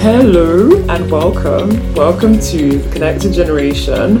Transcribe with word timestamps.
Hello 0.00 0.82
and 0.88 1.10
welcome. 1.10 1.68
Welcome 1.92 2.40
to 2.40 2.78
the 2.78 2.90
Connected 2.90 3.34
Generation. 3.34 4.16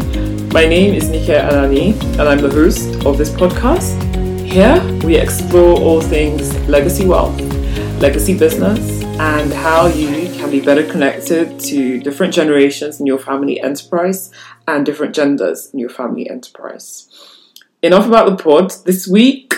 My 0.50 0.66
name 0.66 0.92
is 0.92 1.08
Nike 1.08 1.32
Anani 1.32 1.98
and 2.18 2.20
I'm 2.20 2.42
the 2.42 2.50
host 2.50 3.06
of 3.06 3.16
this 3.16 3.30
podcast. 3.30 3.96
Here 4.44 4.78
we 5.06 5.16
explore 5.16 5.80
all 5.80 6.02
things 6.02 6.54
legacy 6.68 7.06
wealth, 7.06 7.40
legacy 7.98 8.36
business, 8.36 9.02
and 9.18 9.50
how 9.54 9.86
you 9.86 10.28
can 10.38 10.50
be 10.50 10.60
better 10.60 10.86
connected 10.86 11.58
to 11.60 11.98
different 11.98 12.34
generations 12.34 13.00
in 13.00 13.06
your 13.06 13.18
family 13.18 13.58
enterprise 13.58 14.30
and 14.68 14.84
different 14.84 15.14
genders 15.14 15.70
in 15.72 15.78
your 15.78 15.88
family 15.88 16.28
enterprise. 16.28 17.08
Enough 17.80 18.06
about 18.06 18.28
the 18.28 18.44
pod. 18.44 18.74
This 18.84 19.08
week 19.08 19.54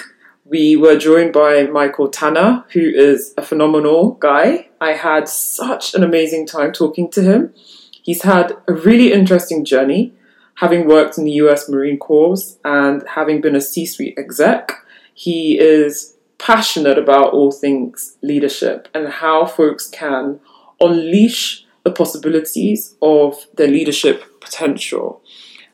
we 0.53 0.77
were 0.77 0.99
joined 0.99 1.33
by 1.33 1.65
Michael 1.65 2.09
Tanner, 2.09 2.65
who 2.75 2.81
is 2.81 3.33
a 3.39 3.43
phenomenal 3.43 4.11
guy. 4.21 4.69
I 4.83 4.93
had 4.93 5.27
such 5.27 5.95
an 5.95 6.05
amazing 6.05 6.47
time 6.47 6.73
talking 6.73 7.11
to 7.13 7.23
him. 7.23 7.55
He's 8.03 8.23
had 8.23 8.53
a 8.69 8.75
really 8.75 9.15
interesting 9.15 9.65
journey, 9.65 10.13
having 10.57 10.87
worked 10.87 11.17
in 11.17 11.25
the 11.25 11.33
US 11.45 11.71
Marine 11.71 11.99
Corps 11.99 12.59
and 12.67 13.03
having 13.15 13.41
been 13.41 13.57
a 13.57 13.63
C 13.63 13.87
suite 13.87 14.19
exec. 14.19 14.73
He 15.15 15.59
is 15.59 16.19
passionate 16.37 16.99
about 16.99 17.33
all 17.33 17.51
things 17.51 18.19
leadership 18.21 18.89
and 18.93 19.09
how 19.09 19.47
folks 19.47 19.89
can 19.89 20.39
unleash 20.81 21.65
the 21.83 21.93
possibilities 21.93 22.95
of 23.01 23.47
their 23.55 23.69
leadership 23.69 24.39
potential. 24.43 25.23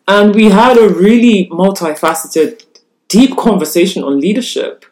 And 0.07 0.37
we 0.37 0.51
had 0.51 0.79
a 0.79 0.89
really 0.89 1.49
multifaceted 1.51 2.68
deep 3.09 3.37
conversation 3.37 4.05
on 4.05 4.21
leadership. 4.21 4.85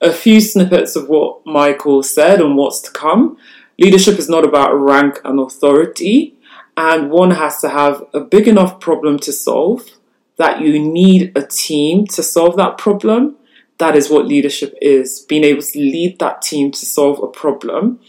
A 0.00 0.12
few 0.12 0.40
snippets 0.40 0.96
of 0.96 1.08
what 1.08 1.44
Michael 1.46 2.02
said 2.02 2.40
and 2.40 2.56
what's 2.56 2.80
to 2.82 2.90
come. 2.90 3.36
Leadership 3.78 4.18
is 4.18 4.28
not 4.28 4.44
about 4.44 4.74
rank 4.74 5.20
and 5.24 5.38
authority, 5.38 6.34
and 6.76 7.10
one 7.10 7.32
has 7.32 7.60
to 7.60 7.68
have 7.68 8.04
a 8.12 8.20
big 8.20 8.48
enough 8.48 8.80
problem 8.80 9.18
to 9.20 9.32
solve 9.32 9.88
that 10.36 10.60
you 10.60 10.78
need 10.78 11.32
a 11.36 11.42
team 11.42 12.06
to 12.06 12.22
solve 12.22 12.56
that 12.56 12.78
problem. 12.78 13.36
That 13.78 13.94
is 13.94 14.10
what 14.10 14.26
leadership 14.26 14.74
is 14.80 15.20
being 15.20 15.44
able 15.44 15.62
to 15.62 15.78
lead 15.78 16.18
that 16.18 16.42
team 16.42 16.70
to 16.72 16.86
solve 16.86 17.22
a 17.22 17.26
problem. 17.26 18.00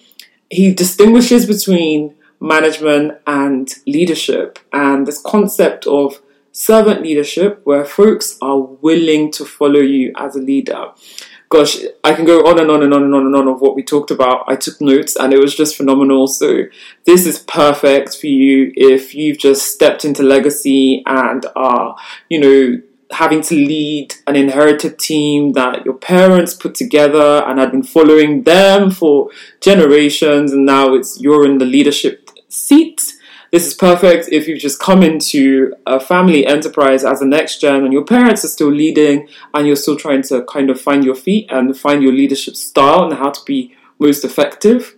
He 0.49 0.73
distinguishes 0.73 1.45
between 1.45 2.15
management 2.39 3.19
and 3.27 3.73
leadership, 3.85 4.59
and 4.73 5.05
this 5.05 5.21
concept 5.21 5.85
of 5.87 6.21
servant 6.51 7.01
leadership 7.01 7.61
where 7.63 7.85
folks 7.85 8.37
are 8.41 8.59
willing 8.59 9.31
to 9.31 9.45
follow 9.45 9.79
you 9.79 10.13
as 10.17 10.35
a 10.35 10.39
leader. 10.39 10.91
Gosh, 11.49 11.79
I 12.03 12.13
can 12.13 12.23
go 12.23 12.47
on 12.47 12.59
and 12.59 12.71
on 12.71 12.81
and 12.81 12.93
on 12.93 13.03
and 13.03 13.13
on 13.13 13.25
and 13.25 13.35
on 13.35 13.47
of 13.49 13.59
what 13.59 13.75
we 13.75 13.83
talked 13.83 14.09
about. 14.09 14.45
I 14.47 14.55
took 14.55 14.79
notes 14.79 15.17
and 15.17 15.33
it 15.33 15.39
was 15.39 15.53
just 15.53 15.75
phenomenal. 15.75 16.27
So, 16.27 16.63
this 17.05 17.25
is 17.25 17.39
perfect 17.39 18.17
for 18.17 18.27
you 18.27 18.71
if 18.75 19.13
you've 19.13 19.37
just 19.37 19.67
stepped 19.67 20.05
into 20.05 20.23
legacy 20.23 21.03
and 21.05 21.45
are, 21.57 21.97
you 22.29 22.39
know, 22.39 22.81
having 23.11 23.41
to 23.41 23.55
lead 23.55 24.15
an 24.27 24.37
inherited 24.37 24.97
team 24.97 25.51
that 25.51 25.83
your 25.83 25.95
parents 25.95 26.53
put 26.53 26.73
together 26.73 27.43
and 27.45 27.59
had 27.59 27.71
been 27.71 27.83
following 27.83 28.43
them 28.43 28.89
for 28.89 29.29
generations, 29.59 30.53
and 30.53 30.65
now 30.65 30.93
it's 30.93 31.19
you're 31.19 31.45
in 31.45 31.57
the 31.57 31.65
leadership 31.65 32.29
seat 32.47 33.13
this 33.51 33.67
is 33.67 33.73
perfect 33.73 34.29
if 34.31 34.47
you've 34.47 34.59
just 34.59 34.79
come 34.79 35.03
into 35.03 35.73
a 35.85 35.99
family 35.99 36.45
enterprise 36.45 37.03
as 37.03 37.21
a 37.21 37.25
next 37.25 37.59
gen 37.59 37.83
and 37.83 37.91
your 37.91 38.05
parents 38.05 38.45
are 38.45 38.49
still 38.49 38.71
leading 38.71 39.27
and 39.53 39.67
you're 39.67 39.75
still 39.75 39.97
trying 39.97 40.21
to 40.23 40.43
kind 40.45 40.69
of 40.69 40.79
find 40.79 41.03
your 41.03 41.15
feet 41.15 41.51
and 41.51 41.77
find 41.77 42.01
your 42.01 42.13
leadership 42.13 42.55
style 42.55 43.03
and 43.03 43.13
how 43.15 43.29
to 43.29 43.41
be 43.45 43.75
most 43.99 44.23
effective. 44.23 44.95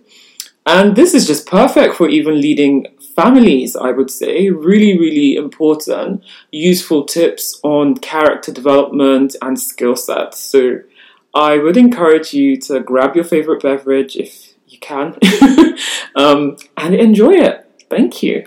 And 0.66 0.94
this 0.94 1.14
is 1.14 1.26
just 1.26 1.46
perfect 1.46 1.96
for 1.96 2.08
even 2.08 2.40
leading 2.40 2.86
families, 3.14 3.76
I 3.76 3.90
would 3.90 4.10
say. 4.10 4.48
Really, 4.50 4.98
really 4.98 5.34
important, 5.34 6.22
useful 6.52 7.04
tips 7.04 7.60
on 7.64 7.96
character 7.96 8.52
development 8.52 9.36
and 9.42 9.60
skill 9.60 9.96
sets. 9.96 10.38
So 10.38 10.78
I 11.34 11.58
would 11.58 11.76
encourage 11.76 12.32
you 12.32 12.56
to 12.62 12.80
grab 12.80 13.16
your 13.16 13.24
favorite 13.24 13.62
beverage 13.62 14.16
if 14.16 14.54
you 14.68 14.78
can 14.78 15.18
um, 16.14 16.56
and 16.76 16.94
enjoy 16.94 17.32
it. 17.32 17.63
Thank 17.94 18.24
you. 18.24 18.42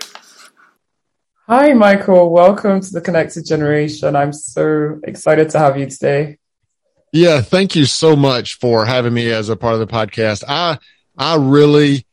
Hi, 1.46 1.72
Michael. 1.72 2.30
Welcome 2.30 2.82
to 2.82 2.90
the 2.90 3.00
Connected 3.00 3.46
Generation. 3.46 4.14
I'm 4.14 4.30
so 4.34 5.00
excited 5.04 5.48
to 5.50 5.58
have 5.58 5.78
you 5.78 5.86
today. 5.86 6.36
Yeah, 7.14 7.40
thank 7.40 7.74
you 7.74 7.86
so 7.86 8.14
much 8.14 8.58
for 8.58 8.84
having 8.84 9.14
me 9.14 9.30
as 9.30 9.48
a 9.48 9.56
part 9.56 9.72
of 9.72 9.80
the 9.80 9.86
podcast. 9.86 10.44
I 10.46 10.76
I 11.16 11.36
really 11.36 12.04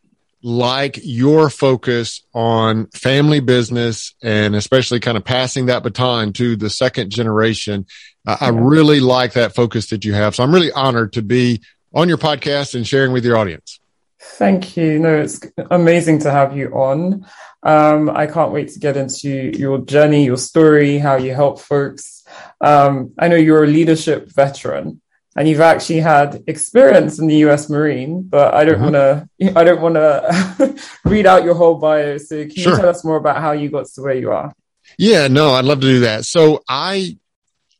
like 0.44 0.98
your 1.04 1.50
focus 1.50 2.22
on 2.34 2.88
family 2.92 3.42
business 3.42 4.16
and 4.24 4.56
especially 4.56 5.02
kind 5.02 5.18
of 5.18 5.26
passing 5.26 5.66
that 5.66 5.84
baton 5.84 6.32
to 6.34 6.56
the 6.56 6.70
second 6.70 7.10
generation. 7.10 7.86
Yeah. 8.26 8.38
I 8.40 8.50
really 8.50 9.02
like 9.02 9.34
that 9.34 9.54
focus 9.54 9.90
that 9.90 10.06
you 10.06 10.14
have. 10.14 10.36
So 10.36 10.44
I'm 10.44 10.54
really 10.54 10.72
honored 10.72 11.12
to 11.14 11.22
be 11.22 11.60
on 11.94 12.08
your 12.08 12.18
podcast 12.18 12.76
and 12.76 12.88
sharing 12.88 13.12
with 13.12 13.26
your 13.26 13.36
audience. 13.36 13.82
Thank 14.34 14.76
you. 14.76 15.00
No, 15.00 15.16
it's 15.22 15.40
amazing 15.72 16.20
to 16.20 16.32
have 16.32 16.58
you 16.58 16.70
on. 16.70 17.26
Um, 17.64 18.10
I 18.10 18.28
can't 18.28 18.52
wait 18.52 18.70
to 18.70 18.80
get 18.80 18.98
into 18.98 19.58
your 19.58 19.80
journey, 19.80 20.26
your 20.26 20.38
story, 20.38 20.98
how 20.98 21.16
you 21.16 21.34
help 21.34 21.60
folks. 21.60 22.24
Um, 22.60 23.14
I 23.18 23.28
know 23.28 23.38
you're 23.38 23.64
a 23.64 23.68
leadership 23.68 24.32
veteran 24.32 25.02
and 25.36 25.48
you've 25.48 25.62
actually 25.62 26.00
had 26.00 26.44
experience 26.48 27.20
in 27.20 27.28
the 27.28 27.38
US 27.48 27.70
Marine, 27.70 28.24
but 28.24 28.54
I 28.54 28.66
don't 28.66 28.80
mm-hmm. 28.80 28.94
want 28.94 29.30
to, 29.40 29.60
I 29.60 29.64
don't 29.64 29.82
want 29.82 29.96
to 29.96 30.76
read 31.06 31.26
out 31.26 31.44
your 31.44 31.56
whole 31.56 31.76
bio. 31.76 32.18
So 32.18 32.44
can 32.44 32.56
sure. 32.56 32.74
you 32.74 32.78
tell 32.80 32.90
us 32.90 33.04
more 33.06 33.18
about 33.18 33.42
how 33.42 33.54
you 33.54 33.70
got 33.70 33.86
to 33.86 34.02
where 34.02 34.16
you 34.16 34.32
are? 34.32 34.54
Yeah, 34.98 35.28
no, 35.28 35.52
I'd 35.52 35.66
love 35.66 35.82
to 35.82 35.88
do 35.88 36.00
that. 36.02 36.26
So 36.26 36.64
I, 36.68 37.18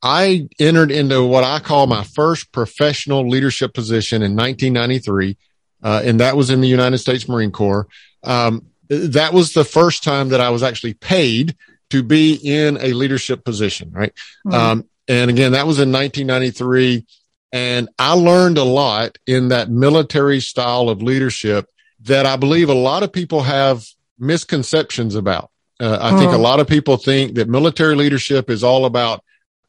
I 0.02 0.48
entered 0.60 0.92
into 0.92 1.24
what 1.24 1.44
I 1.44 1.60
call 1.60 1.88
my 1.88 2.04
first 2.04 2.52
professional 2.52 3.28
leadership 3.28 3.74
position 3.74 4.22
in 4.22 4.36
1993 4.36 5.38
uh, 5.86 6.02
and 6.04 6.20
that 6.20 6.36
was 6.36 6.50
in 6.50 6.62
the 6.62 6.68
United 6.68 6.98
States 6.98 7.30
Marine 7.30 7.52
Corps. 7.52 7.88
Um, 8.24 8.66
that 8.90 9.34
was 9.34 9.54
the 9.54 9.64
first 9.64 10.04
time 10.04 10.30
that 10.30 10.42
I 10.42 10.50
was 10.50 10.64
actually 10.64 10.96
paid 10.96 11.56
to 11.92 12.02
be 12.02 12.34
in 12.44 12.78
a 12.78 12.94
leadership 12.94 13.46
position, 13.46 13.92
right? 13.92 14.12
Mm-hmm. 14.48 14.54
Um, 14.54 14.86
and 15.08 15.30
again, 15.30 15.52
that 15.52 15.68
was 15.68 15.78
in 15.78 15.92
1993. 15.92 17.06
And 17.52 17.88
I 18.00 18.14
learned 18.14 18.58
a 18.58 18.64
lot 18.64 19.18
in 19.28 19.50
that 19.50 19.70
military 19.70 20.40
style 20.40 20.90
of 20.90 21.04
leadership 21.04 21.70
that 22.02 22.26
I 22.26 22.36
believe 22.36 22.70
a 22.70 22.74
lot 22.74 23.04
of 23.04 23.14
people 23.14 23.44
have 23.44 23.86
misconceptions 24.18 25.14
about. 25.14 25.52
Uh, 25.80 26.00
I 26.02 26.18
think 26.18 26.32
a 26.32 26.34
mm-hmm. 26.34 26.42
lot 26.42 26.60
of 26.60 26.68
people 26.68 26.98
think 26.98 27.36
that 27.36 27.48
military 27.48 27.96
leadership 27.96 28.50
is 28.50 28.64
all 28.64 28.86
about 28.86 29.24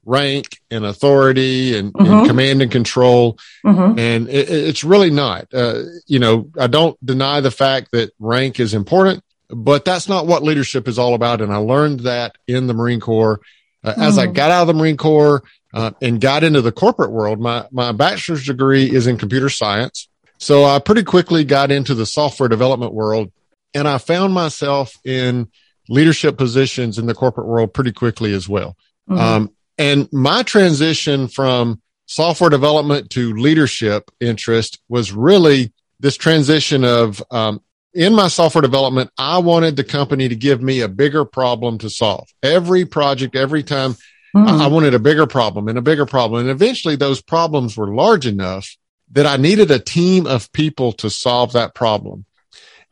rank 0.07 0.61
and 0.71 0.87
authority 0.87 1.77
and, 1.77 1.93
mm-hmm. 1.93 2.11
and 2.11 2.27
command 2.27 2.63
and 2.63 2.71
control. 2.71 3.39
Mm-hmm. 3.65 3.99
And 3.99 4.29
it, 4.29 4.49
it's 4.49 4.85
really 4.85 5.11
not. 5.11 5.53
Uh, 5.53 5.83
you 6.07 6.19
know, 6.19 6.49
I 6.59 6.69
don't 6.69 6.97
deny 7.05 7.41
the 7.41 7.51
fact 7.51 7.91
that 7.93 8.13
rank 8.19 8.59
is 8.59 8.73
important, 8.73 9.23
but 9.49 9.85
that's 9.85 10.09
not 10.09 10.27
what 10.27 10.43
leadership 10.43 10.89
is 10.89 10.99
all 10.99 11.15
about. 11.15 11.43
And 11.43 11.53
I 11.53 11.57
learned 11.57 12.01
that 12.01 12.37
in 12.47 12.67
the 12.67 12.75
Marine 12.75 13.01
Corps. 13.01 13.41
Uh, 13.85 13.93
mm-hmm. 13.93 14.03
As 14.03 14.17
I 14.17 14.27
mm. 14.27 14.35
got 14.35 14.51
out 14.51 14.63
of 14.63 14.69
the 14.69 14.75
Marine 14.75 14.97
Corps 14.97 15.43
uh, 15.75 15.91
and 16.01 16.21
got 16.21 16.43
into 16.43 16.63
the 16.63 16.73
corporate 16.73 17.11
world, 17.11 17.41
my, 17.41 17.67
my 17.71 17.93
bachelor's 17.93 18.47
degree 18.47 18.91
is 18.91 19.07
in 19.07 19.19
computer 19.19 19.49
science. 19.49 20.09
So 20.39 20.65
I 20.65 20.79
pretty 20.79 21.03
quickly 21.03 21.45
got 21.45 21.71
into 21.71 21.95
the 21.95 22.07
software 22.07 22.49
development 22.49 22.95
world 22.95 23.33
and 23.75 23.87
I 23.87 23.99
found 23.99 24.33
myself 24.33 24.97
in 25.05 25.49
leadership 25.89 26.39
positions 26.39 26.99
in 26.99 27.07
the 27.07 27.15
corporate 27.15 27.47
world 27.47 27.75
pretty 27.75 27.93
quickly 27.93 28.33
as 28.33 28.49
well. 28.49 28.77
Mm-hmm. 29.09 29.21
Um, 29.21 29.56
and 29.79 30.09
my 30.13 30.43
transition 30.43 31.29
from 31.29 31.81
software 32.07 32.51
development 32.51 33.11
to 33.11 33.35
leadership 33.35 34.11
interest 34.21 34.81
was 34.89 35.13
really 35.13 35.73
this 36.01 36.17
transition 36.17 36.85
of, 36.85 37.23
um, 37.31 37.61
in 37.93 38.15
my 38.15 38.29
software 38.29 38.63
development, 38.63 39.11
I 39.17 39.39
wanted 39.39 39.77
the 39.77 39.85
company 39.85 40.29
to 40.29 40.37
give 40.37 40.61
me 40.63 40.81
a 40.81 40.89
bigger 40.89 41.25
problem 41.25 41.79
to 41.79 41.91
solve. 41.91 42.29
Every 42.43 42.85
project, 42.85 43.35
every 43.35 43.63
time 43.63 43.95
mm-hmm. 44.35 44.47
I, 44.47 44.65
I 44.65 44.67
wanted 44.67 44.95
a 44.95 44.99
bigger 44.99 45.27
problem 45.27 45.69
and 45.69 45.79
a 45.79 45.83
bigger 45.83 46.07
problem. 46.07 46.43
And 46.43 46.51
eventually 46.51 46.97
those 46.97 47.23
problems 47.23 47.77
were 47.77 47.95
large 47.95 48.27
enough 48.27 48.77
that 49.13 49.27
I 49.27 49.37
needed 49.37 49.71
a 49.71 49.79
team 49.79 50.27
of 50.27 50.53
people 50.53 50.93
to 50.95 51.09
solve 51.09 51.53
that 51.53 51.75
problem. 51.75 52.25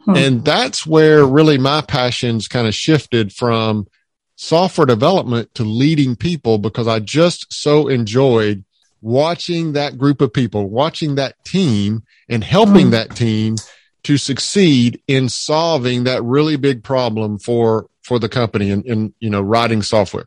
Hmm. 0.05 0.17
And 0.17 0.44
that's 0.44 0.87
where 0.87 1.25
really 1.25 1.59
my 1.59 1.81
passions 1.81 2.49
kind 2.49 2.67
of 2.67 2.75
shifted 2.75 3.32
from 3.32 3.87
software 4.44 4.87
development 4.87 5.55
to 5.55 5.64
leading 5.64 6.17
people 6.17 6.58
because 6.58 6.87
I 6.87 7.00
just 7.00 7.52
so 7.52 7.88
enjoyed 7.88 8.64
watching 9.00 9.73
that 9.73 9.96
group 9.96 10.20
of 10.20 10.32
people, 10.32 10.69
watching 10.69 11.14
that 11.14 11.43
team 11.44 12.02
and 12.29 12.44
helping 12.44 12.88
mm. 12.88 12.91
that 12.91 13.17
team 13.17 13.56
to 14.02 14.19
succeed 14.19 15.00
in 15.08 15.31
solving 15.31 16.05
that 16.05 16.23
really 16.23 16.56
big 16.56 16.85
problem 16.85 17.38
for, 17.38 17.87
for 18.02 18.19
the 18.19 18.29
company 18.29 18.70
and, 18.70 18.85
in 18.85 19.14
you 19.19 19.31
know, 19.31 19.41
writing 19.41 19.81
software. 19.81 20.26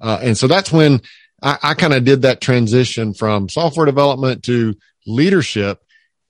Uh, 0.00 0.18
and 0.20 0.36
so 0.36 0.48
that's 0.48 0.72
when 0.72 1.00
I, 1.40 1.58
I 1.62 1.74
kind 1.74 1.94
of 1.94 2.04
did 2.04 2.22
that 2.22 2.40
transition 2.40 3.14
from 3.14 3.48
software 3.48 3.86
development 3.86 4.42
to 4.44 4.74
leadership. 5.06 5.80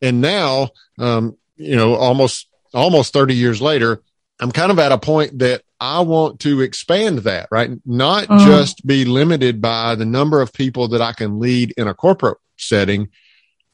And 0.03 0.21
now, 0.21 0.71
um, 0.99 1.39
you 1.57 1.77
know, 1.77 1.95
almost 1.95 2.49
almost 2.75 3.15
30 3.15 3.35
years 3.35 3.63
later, 3.63 4.03
I'm 4.39 4.53
kind 4.53 4.71
of 4.71 4.79
at 4.79 4.93
a 4.93 4.99
point 4.99 5.39
that 5.39 5.63
I 5.83 5.99
want 5.99 6.39
to 6.41 6.61
expand 6.61 7.19
that, 7.19 7.49
right? 7.51 7.73
Not 7.85 8.29
mm. 8.29 8.47
just 8.47 8.87
be 8.87 9.05
limited 9.05 9.61
by 9.61 9.97
the 9.97 10.05
number 10.05 10.41
of 10.41 10.53
people 10.53 10.87
that 10.89 11.03
I 11.03 11.13
can 11.13 11.41
lead 11.41 11.75
in 11.77 11.89
a 11.89 11.95
corporate 11.95 12.39
setting, 12.57 13.09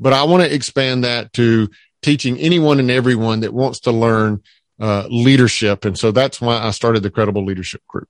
but 0.01 0.15
I 0.15 0.23
want 0.23 0.43
to 0.43 0.55
expand 0.55 1.05
that 1.05 1.35
to 1.35 1.69
teaching 2.01 2.39
anyone 2.39 2.81
and 2.81 2.91
everyone 2.91 3.41
that 3.41 3.53
wants 3.53 3.81
to 3.81 3.93
learn 3.93 4.43
uh, 4.81 5.07
leadership. 5.11 5.85
And 5.85 5.99
so 5.99 6.11
that's 6.11 6.41
why 6.41 6.59
I 6.59 6.71
started 6.71 7.03
the 7.03 7.11
Credible 7.11 7.45
Leadership 7.45 7.83
Group. 7.87 8.09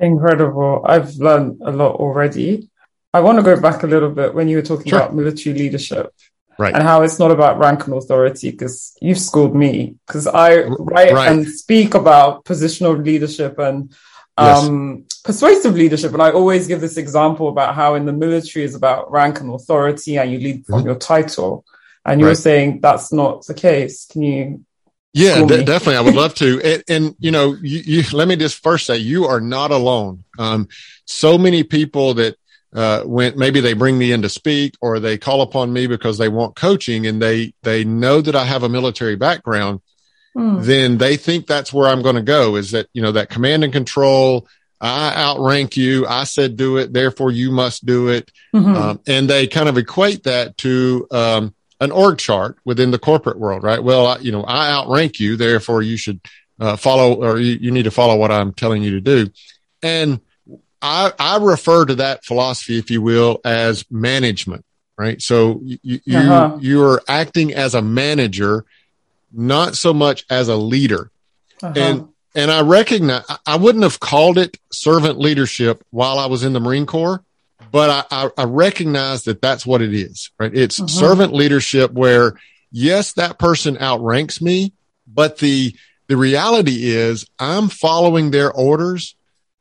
Incredible. 0.00 0.84
I've 0.84 1.14
learned 1.14 1.60
a 1.64 1.70
lot 1.70 1.94
already. 1.94 2.68
I 3.14 3.20
want 3.20 3.38
to 3.38 3.44
go 3.44 3.60
back 3.60 3.84
a 3.84 3.86
little 3.86 4.10
bit 4.10 4.34
when 4.34 4.48
you 4.48 4.56
were 4.56 4.62
talking 4.62 4.90
sure. 4.90 4.98
about 4.98 5.14
military 5.14 5.56
leadership. 5.56 6.12
Right. 6.58 6.74
And 6.74 6.82
how 6.82 7.02
it's 7.02 7.18
not 7.18 7.30
about 7.30 7.58
rank 7.58 7.86
and 7.86 7.94
authority 7.94 8.50
because 8.50 8.96
you've 9.00 9.18
schooled 9.18 9.54
me 9.54 9.96
because 10.06 10.26
I 10.26 10.62
write 10.62 11.12
right. 11.12 11.30
and 11.30 11.46
speak 11.46 11.94
about 11.94 12.44
positional 12.44 13.04
leadership 13.04 13.58
and 13.58 13.94
um, 14.38 15.04
yes. 15.04 15.20
persuasive 15.20 15.74
leadership. 15.74 16.12
And 16.12 16.22
I 16.22 16.30
always 16.30 16.66
give 16.66 16.80
this 16.80 16.96
example 16.96 17.48
about 17.48 17.74
how 17.74 17.94
in 17.94 18.06
the 18.06 18.12
military 18.12 18.64
is 18.64 18.74
about 18.74 19.10
rank 19.10 19.40
and 19.40 19.52
authority 19.52 20.16
and 20.16 20.32
you 20.32 20.38
lead 20.38 20.64
from 20.64 20.78
mm-hmm. 20.78 20.86
your 20.86 20.96
title. 20.96 21.64
And 22.04 22.20
you're 22.20 22.30
right. 22.30 22.38
saying 22.38 22.80
that's 22.80 23.12
not 23.12 23.44
the 23.46 23.54
case. 23.54 24.06
Can 24.06 24.22
you 24.22 24.64
yeah, 25.16 25.46
d- 25.46 25.64
definitely. 25.64 25.96
I 25.96 26.02
would 26.02 26.14
love 26.14 26.34
to. 26.36 26.60
And, 26.66 26.84
and 26.88 27.16
you 27.18 27.30
know, 27.30 27.54
you, 27.54 27.80
you, 27.86 28.04
let 28.12 28.28
me 28.28 28.36
just 28.36 28.62
first 28.62 28.86
say 28.86 28.98
you 28.98 29.24
are 29.24 29.40
not 29.40 29.70
alone. 29.70 30.24
Um, 30.38 30.68
so 31.06 31.38
many 31.38 31.62
people 31.62 32.14
that, 32.14 32.36
uh, 32.74 33.02
when 33.02 33.38
maybe 33.38 33.60
they 33.60 33.72
bring 33.72 33.96
me 33.96 34.12
in 34.12 34.22
to 34.22 34.28
speak 34.28 34.74
or 34.80 35.00
they 35.00 35.16
call 35.16 35.42
upon 35.42 35.72
me 35.72 35.86
because 35.86 36.18
they 36.18 36.28
want 36.28 36.56
coaching 36.56 37.06
and 37.06 37.22
they, 37.22 37.54
they 37.62 37.84
know 37.84 38.20
that 38.20 38.36
I 38.36 38.44
have 38.44 38.62
a 38.62 38.68
military 38.68 39.16
background, 39.16 39.80
mm. 40.36 40.62
then 40.64 40.98
they 40.98 41.16
think 41.16 41.46
that's 41.46 41.72
where 41.72 41.88
I'm 41.88 42.02
going 42.02 42.16
to 42.16 42.22
go 42.22 42.56
is 42.56 42.72
that, 42.72 42.88
you 42.92 43.02
know, 43.02 43.12
that 43.12 43.30
command 43.30 43.64
and 43.64 43.72
control. 43.72 44.46
I 44.80 45.14
outrank 45.16 45.76
you. 45.76 46.06
I 46.06 46.24
said 46.24 46.56
do 46.56 46.76
it. 46.76 46.92
Therefore 46.92 47.30
you 47.30 47.50
must 47.50 47.86
do 47.86 48.08
it. 48.08 48.30
Mm-hmm. 48.54 48.74
Um, 48.74 49.00
and 49.06 49.30
they 49.30 49.46
kind 49.46 49.68
of 49.68 49.78
equate 49.78 50.24
that 50.24 50.58
to, 50.58 51.06
um, 51.10 51.54
an 51.80 51.90
org 51.90 52.18
chart 52.18 52.56
within 52.64 52.90
the 52.90 52.98
corporate 52.98 53.38
world, 53.38 53.62
right? 53.62 53.82
Well, 53.82 54.06
I, 54.06 54.18
you 54.18 54.32
know, 54.32 54.42
I 54.44 54.70
outrank 54.70 55.20
you, 55.20 55.36
therefore 55.36 55.82
you 55.82 55.96
should 55.96 56.20
uh, 56.58 56.76
follow 56.76 57.22
or 57.22 57.38
you, 57.38 57.58
you 57.60 57.70
need 57.70 57.84
to 57.84 57.90
follow 57.90 58.16
what 58.16 58.30
I'm 58.30 58.52
telling 58.52 58.82
you 58.82 58.92
to 58.92 59.00
do. 59.00 59.30
And 59.82 60.20
I, 60.82 61.12
I 61.18 61.38
refer 61.38 61.86
to 61.86 61.96
that 61.96 62.24
philosophy, 62.24 62.78
if 62.78 62.90
you 62.90 63.02
will, 63.02 63.40
as 63.44 63.84
management, 63.90 64.64
right? 64.96 65.20
So 65.20 65.60
you, 65.62 65.78
you, 65.82 66.18
uh-huh. 66.18 66.58
you 66.60 66.84
are 66.84 67.02
acting 67.08 67.54
as 67.54 67.74
a 67.74 67.82
manager, 67.82 68.64
not 69.32 69.76
so 69.76 69.92
much 69.94 70.24
as 70.30 70.48
a 70.48 70.56
leader. 70.56 71.10
Uh-huh. 71.62 71.72
And, 71.76 72.08
and 72.34 72.50
I 72.50 72.60
recognize 72.60 73.24
I 73.46 73.56
wouldn't 73.56 73.84
have 73.84 74.00
called 74.00 74.38
it 74.38 74.58
servant 74.70 75.18
leadership 75.18 75.82
while 75.90 76.18
I 76.18 76.26
was 76.26 76.44
in 76.44 76.52
the 76.52 76.60
Marine 76.60 76.86
Corps 76.86 77.22
but 77.70 78.06
I, 78.10 78.30
I, 78.36 78.44
recognize 78.44 79.24
that 79.24 79.42
that's 79.42 79.66
what 79.66 79.82
it 79.82 79.92
is, 79.92 80.30
right? 80.38 80.54
It's 80.54 80.78
mm-hmm. 80.78 80.88
servant 80.88 81.32
leadership 81.32 81.92
where 81.92 82.38
yes, 82.70 83.12
that 83.14 83.38
person 83.38 83.76
outranks 83.78 84.40
me, 84.40 84.72
but 85.06 85.38
the, 85.38 85.74
the 86.06 86.16
reality 86.16 86.90
is 86.90 87.26
I'm 87.38 87.68
following 87.68 88.30
their 88.30 88.52
orders 88.52 89.14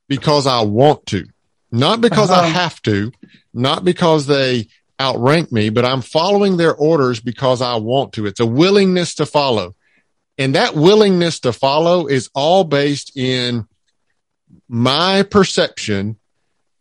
because 0.07 0.47
I 0.47 0.61
want 0.61 1.05
to, 1.07 1.25
not 1.71 2.01
because 2.01 2.29
uh-huh. 2.29 2.41
I 2.41 2.47
have 2.47 2.81
to, 2.83 3.11
not 3.53 3.83
because 3.83 4.27
they 4.27 4.67
outrank 4.99 5.51
me, 5.51 5.69
but 5.69 5.85
I'm 5.85 6.01
following 6.01 6.57
their 6.57 6.75
orders 6.75 7.19
because 7.19 7.61
I 7.61 7.75
want 7.75 8.13
to. 8.13 8.25
It's 8.25 8.39
a 8.39 8.45
willingness 8.45 9.15
to 9.15 9.25
follow. 9.25 9.75
And 10.37 10.55
that 10.55 10.75
willingness 10.75 11.39
to 11.41 11.53
follow 11.53 12.07
is 12.07 12.29
all 12.33 12.63
based 12.63 13.15
in 13.17 13.67
my 14.67 15.23
perception 15.23 16.17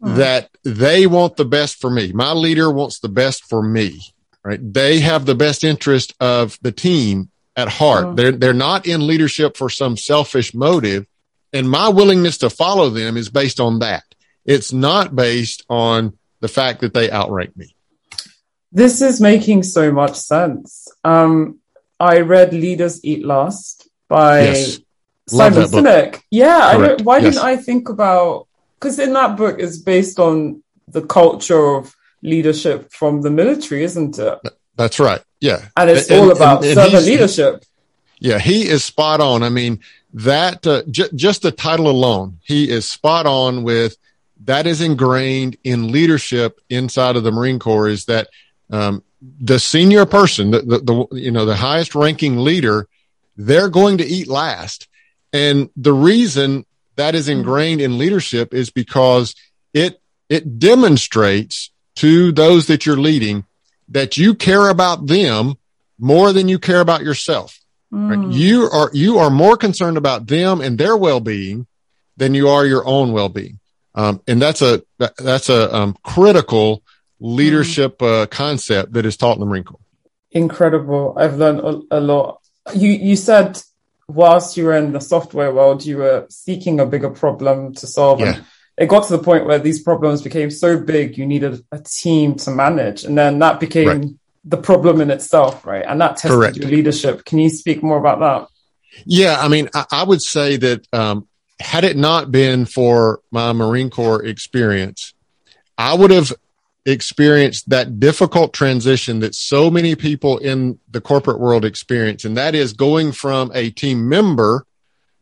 Hmm. 0.04 0.16
that 0.16 0.50
they 0.64 1.06
want 1.06 1.36
the 1.36 1.46
best 1.46 1.80
for 1.80 1.88
me. 1.88 2.12
My 2.12 2.32
leader 2.32 2.70
wants 2.70 3.00
the 3.00 3.08
best 3.08 3.44
for 3.44 3.62
me, 3.62 4.02
right? 4.44 4.60
They 4.60 5.00
have 5.00 5.24
the 5.24 5.34
best 5.34 5.64
interest 5.64 6.14
of 6.20 6.58
the 6.60 6.72
team 6.72 7.30
at 7.56 7.68
heart. 7.68 8.08
Hmm. 8.08 8.14
They're, 8.14 8.32
they're 8.32 8.52
not 8.52 8.86
in 8.86 9.06
leadership 9.06 9.56
for 9.56 9.70
some 9.70 9.96
selfish 9.96 10.52
motive. 10.52 11.06
And 11.54 11.70
my 11.70 11.88
willingness 11.88 12.38
to 12.38 12.50
follow 12.50 12.90
them 12.90 13.16
is 13.16 13.30
based 13.30 13.60
on 13.60 13.78
that. 13.78 14.02
It's 14.44 14.72
not 14.72 15.14
based 15.14 15.64
on 15.70 16.18
the 16.40 16.48
fact 16.48 16.80
that 16.80 16.92
they 16.92 17.10
outrank 17.10 17.56
me. 17.56 17.74
This 18.72 19.00
is 19.00 19.20
making 19.20 19.62
so 19.62 19.92
much 19.92 20.16
sense. 20.16 20.88
Um, 21.04 21.60
I 22.00 22.20
read 22.20 22.52
Leaders 22.52 23.04
Eat 23.04 23.24
Last 23.24 23.88
by 24.08 24.42
yes. 24.42 24.80
Simon 25.28 25.62
Sinek. 25.62 26.20
Yeah, 26.30 26.58
I 26.58 26.76
don't, 26.76 27.02
why 27.02 27.18
yes. 27.18 27.34
didn't 27.34 27.46
I 27.46 27.56
think 27.56 27.88
about 27.88 28.48
because 28.74 28.98
in 28.98 29.12
that 29.14 29.36
book 29.36 29.60
is 29.60 29.80
based 29.80 30.18
on 30.18 30.62
the 30.88 31.02
culture 31.02 31.76
of 31.76 31.94
leadership 32.22 32.92
from 32.92 33.22
the 33.22 33.30
military, 33.30 33.84
isn't 33.84 34.18
it? 34.18 34.38
That's 34.76 34.98
right. 34.98 35.22
Yeah. 35.40 35.68
And 35.76 35.88
it's 35.88 36.10
and, 36.10 36.20
all 36.20 36.32
about 36.32 36.64
and, 36.64 36.66
and 36.66 36.90
servant 36.90 37.06
leadership. 37.06 37.64
Yeah, 38.18 38.38
he 38.38 38.68
is 38.68 38.84
spot 38.84 39.20
on. 39.20 39.42
I 39.42 39.48
mean, 39.48 39.80
that 40.14 40.66
uh, 40.66 40.82
j- 40.90 41.10
just 41.14 41.42
the 41.42 41.50
title 41.50 41.88
alone, 41.88 42.38
he 42.42 42.70
is 42.70 42.88
spot 42.88 43.26
on 43.26 43.64
with 43.64 43.96
that 44.44 44.66
is 44.66 44.80
ingrained 44.80 45.56
in 45.64 45.90
leadership 45.90 46.60
inside 46.70 47.16
of 47.16 47.24
the 47.24 47.32
Marine 47.32 47.58
Corps 47.58 47.88
is 47.88 48.04
that 48.06 48.28
um, 48.70 49.02
the 49.40 49.58
senior 49.58 50.06
person, 50.06 50.50
the, 50.50 50.60
the, 50.60 50.78
the, 50.78 51.16
you 51.20 51.30
know, 51.30 51.44
the 51.44 51.56
highest 51.56 51.94
ranking 51.94 52.38
leader, 52.38 52.86
they're 53.36 53.68
going 53.68 53.98
to 53.98 54.04
eat 54.04 54.28
last. 54.28 54.88
And 55.32 55.70
the 55.76 55.92
reason 55.92 56.64
that 56.96 57.14
is 57.14 57.28
ingrained 57.28 57.80
in 57.80 57.98
leadership 57.98 58.54
is 58.54 58.70
because 58.70 59.34
it, 59.72 60.00
it 60.28 60.58
demonstrates 60.58 61.70
to 61.96 62.32
those 62.32 62.66
that 62.66 62.86
you're 62.86 62.96
leading 62.96 63.44
that 63.88 64.16
you 64.16 64.34
care 64.34 64.68
about 64.68 65.06
them 65.06 65.54
more 65.98 66.32
than 66.32 66.48
you 66.48 66.58
care 66.58 66.80
about 66.80 67.02
yourself. 67.02 67.60
Mm. 67.94 68.26
Right? 68.26 68.34
You 68.34 68.68
are, 68.70 68.90
you 68.92 69.18
are 69.18 69.30
more 69.30 69.56
concerned 69.56 69.96
about 69.96 70.26
them 70.26 70.60
and 70.60 70.76
their 70.76 70.96
well-being 70.96 71.66
than 72.16 72.34
you 72.34 72.48
are 72.48 72.66
your 72.66 72.86
own 72.86 73.12
well-being. 73.12 73.60
Um, 73.94 74.20
and 74.26 74.42
that's 74.42 74.62
a, 74.62 74.82
that's 75.18 75.48
a 75.48 75.74
um, 75.74 75.96
critical 76.02 76.82
leadership 77.20 78.02
uh, 78.02 78.26
concept 78.26 78.92
that 78.94 79.06
is 79.06 79.16
taught 79.16 79.34
in 79.34 79.40
the 79.40 79.46
Marine 79.46 79.64
Corps. 79.64 79.78
Incredible. 80.32 81.14
I've 81.16 81.36
learned 81.36 81.60
a, 81.60 81.98
a 81.98 82.00
lot. 82.00 82.40
You, 82.74 82.90
you 82.90 83.14
said 83.14 83.62
whilst 84.08 84.56
you 84.56 84.64
were 84.64 84.76
in 84.76 84.92
the 84.92 85.00
software 85.00 85.52
world, 85.54 85.84
you 85.84 85.98
were 85.98 86.26
seeking 86.28 86.80
a 86.80 86.86
bigger 86.86 87.10
problem 87.10 87.74
to 87.74 87.86
solve. 87.86 88.20
Yeah. 88.20 88.34
And 88.34 88.44
it 88.76 88.88
got 88.88 89.06
to 89.06 89.16
the 89.16 89.22
point 89.22 89.46
where 89.46 89.60
these 89.60 89.82
problems 89.82 90.22
became 90.22 90.50
so 90.50 90.78
big, 90.78 91.16
you 91.16 91.26
needed 91.26 91.64
a 91.70 91.78
team 91.78 92.34
to 92.36 92.50
manage. 92.50 93.04
And 93.04 93.16
then 93.16 93.38
that 93.38 93.60
became 93.60 93.86
right. 93.88 94.06
The 94.44 94.56
problem 94.56 95.00
in 95.00 95.10
itself, 95.10 95.64
right? 95.64 95.84
And 95.86 96.00
that 96.00 96.16
tested 96.16 96.30
Correct. 96.30 96.56
your 96.56 96.68
leadership. 96.68 97.24
Can 97.24 97.38
you 97.38 97.48
speak 97.48 97.82
more 97.82 97.98
about 97.98 98.20
that? 98.20 98.48
Yeah. 99.06 99.36
I 99.40 99.48
mean, 99.48 99.68
I, 99.74 99.84
I 99.90 100.04
would 100.04 100.22
say 100.22 100.56
that, 100.58 100.86
um, 100.92 101.26
had 101.60 101.84
it 101.84 101.96
not 101.96 102.32
been 102.32 102.66
for 102.66 103.20
my 103.30 103.52
Marine 103.52 103.88
Corps 103.88 104.24
experience, 104.24 105.14
I 105.78 105.94
would 105.94 106.10
have 106.10 106.32
experienced 106.84 107.70
that 107.70 107.98
difficult 107.98 108.52
transition 108.52 109.20
that 109.20 109.34
so 109.34 109.70
many 109.70 109.94
people 109.94 110.38
in 110.38 110.78
the 110.90 111.00
corporate 111.00 111.40
world 111.40 111.64
experience. 111.64 112.24
And 112.24 112.36
that 112.36 112.54
is 112.54 112.72
going 112.72 113.12
from 113.12 113.50
a 113.54 113.70
team 113.70 114.08
member 114.08 114.66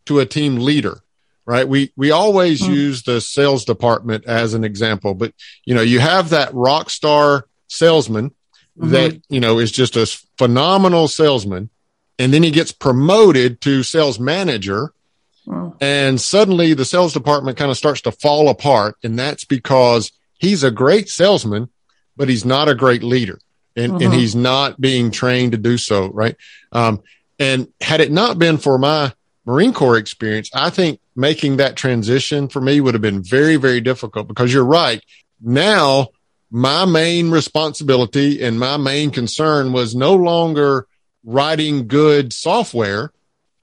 to 0.06 0.18
a 0.18 0.26
team 0.26 0.56
leader, 0.56 1.00
right? 1.44 1.68
We, 1.68 1.92
we 1.96 2.10
always 2.10 2.62
mm-hmm. 2.62 2.72
use 2.72 3.02
the 3.04 3.20
sales 3.20 3.64
department 3.64 4.24
as 4.24 4.54
an 4.54 4.64
example, 4.64 5.14
but 5.14 5.32
you 5.64 5.74
know, 5.74 5.82
you 5.82 6.00
have 6.00 6.30
that 6.30 6.52
rock 6.52 6.90
star 6.90 7.46
salesman 7.68 8.32
mm-hmm. 8.78 8.90
that, 8.90 9.22
you 9.28 9.40
know, 9.40 9.58
is 9.58 9.72
just 9.72 9.96
a 9.96 10.06
phenomenal 10.38 11.08
salesman. 11.08 11.70
And 12.18 12.32
then 12.32 12.42
he 12.42 12.50
gets 12.50 12.72
promoted 12.72 13.60
to 13.62 13.82
sales 13.82 14.18
manager. 14.18 14.92
And 15.80 16.20
suddenly 16.20 16.72
the 16.72 16.84
sales 16.84 17.12
department 17.12 17.58
kind 17.58 17.70
of 17.70 17.76
starts 17.76 18.00
to 18.02 18.12
fall 18.12 18.48
apart. 18.48 18.96
And 19.02 19.18
that's 19.18 19.44
because 19.44 20.12
he's 20.38 20.62
a 20.62 20.70
great 20.70 21.08
salesman, 21.08 21.68
but 22.16 22.28
he's 22.28 22.44
not 22.44 22.68
a 22.68 22.76
great 22.76 23.02
leader 23.02 23.40
and, 23.74 23.94
and 23.94 24.04
uh-huh. 24.04 24.16
he's 24.16 24.36
not 24.36 24.80
being 24.80 25.10
trained 25.10 25.52
to 25.52 25.58
do 25.58 25.78
so. 25.78 26.08
Right. 26.08 26.36
Um, 26.70 27.02
and 27.38 27.68
had 27.80 28.00
it 28.00 28.12
not 28.12 28.38
been 28.38 28.58
for 28.58 28.78
my 28.78 29.12
Marine 29.44 29.72
Corps 29.72 29.98
experience, 29.98 30.50
I 30.54 30.70
think 30.70 31.00
making 31.16 31.56
that 31.56 31.74
transition 31.76 32.48
for 32.48 32.60
me 32.60 32.80
would 32.80 32.94
have 32.94 33.02
been 33.02 33.22
very, 33.22 33.56
very 33.56 33.80
difficult 33.80 34.28
because 34.28 34.52
you're 34.52 34.64
right. 34.64 35.02
Now 35.40 36.08
my 36.54 36.84
main 36.84 37.30
responsibility 37.30 38.42
and 38.42 38.60
my 38.60 38.76
main 38.76 39.10
concern 39.10 39.72
was 39.72 39.94
no 39.94 40.14
longer 40.14 40.86
writing 41.24 41.88
good 41.88 42.30
software. 42.32 43.10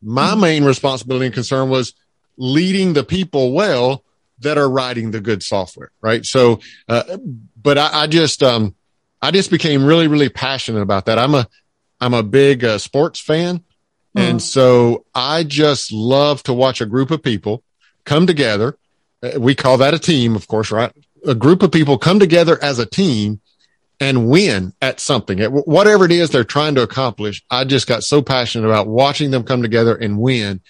My 0.02 0.32
mm-hmm. 0.32 0.42
main 0.42 0.64
responsibility 0.64 1.28
and 1.28 1.34
concern 1.34 1.70
was 1.70 1.94
leading 2.36 2.94
the 2.94 3.04
people 3.04 3.52
well 3.52 4.04
that 4.40 4.58
are 4.58 4.70
writing 4.70 5.12
the 5.12 5.22
good 5.22 5.44
software, 5.44 5.92
right? 6.02 6.26
So, 6.26 6.62
uh, 6.88 7.18
but 7.62 7.78
I, 7.78 7.90
I 8.04 8.08
just, 8.08 8.42
um, 8.42 8.74
I 9.22 9.30
just 9.30 9.52
became 9.52 9.86
really, 9.86 10.08
really 10.08 10.30
passionate 10.30 10.82
about 10.82 11.06
that. 11.06 11.20
I'm 11.20 11.36
a, 11.36 11.48
I'm 12.02 12.16
a 12.16 12.24
big 12.24 12.64
uh, 12.64 12.80
sports 12.80 13.20
fan. 13.20 13.60
Mm-hmm. 13.60 14.20
And 14.20 14.42
so 14.42 15.06
I 15.14 15.44
just 15.44 15.92
love 15.92 16.42
to 16.44 16.54
watch 16.54 16.82
a 16.82 16.88
group 16.88 17.12
of 17.12 17.22
people 17.22 17.64
come 18.04 18.26
together. 18.26 18.78
Uh, 19.22 19.40
we 19.40 19.54
call 19.54 19.78
that 19.78 19.94
a 19.94 20.00
team, 20.00 20.36
of 20.36 20.48
course, 20.48 20.72
right? 20.72 20.92
A 21.26 21.36
group 21.36 21.64
of 21.64 21.72
people 21.72 21.98
come 21.98 22.20
together 22.20 22.62
as 22.62 22.80
a 22.80 22.86
team 22.86 23.42
and 24.00 24.30
win 24.30 24.74
at 24.82 25.00
something, 25.00 25.40
at 25.42 25.52
whatever 25.52 26.06
it 26.06 26.12
is 26.12 26.30
they're 26.30 26.44
trying 26.44 26.76
to 26.76 26.82
accomplish. 26.82 27.44
I 27.50 27.66
just 27.66 27.88
got 27.88 28.04
so 28.04 28.22
passionate 28.22 28.66
about 28.66 28.88
watching 28.88 29.32
them 29.32 29.44
come 29.44 29.62
together 29.62 29.96
and 29.96 30.20
win. 30.20 30.62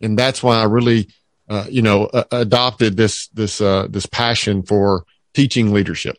And 0.00 0.18
that's 0.18 0.42
why 0.42 0.60
I 0.60 0.64
really, 0.64 1.08
uh, 1.48 1.66
you 1.68 1.82
know, 1.82 2.06
uh, 2.06 2.24
adopted 2.32 2.96
this, 2.96 3.28
this, 3.28 3.60
uh, 3.60 3.88
this 3.90 4.06
passion 4.06 4.62
for 4.62 5.04
teaching 5.34 5.72
leadership. 5.72 6.16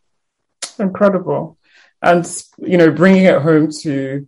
Incredible. 0.78 1.58
And, 2.02 2.26
you 2.60 2.78
know, 2.78 2.92
bringing 2.92 3.26
it 3.26 3.42
home 3.42 3.72
to 3.82 4.28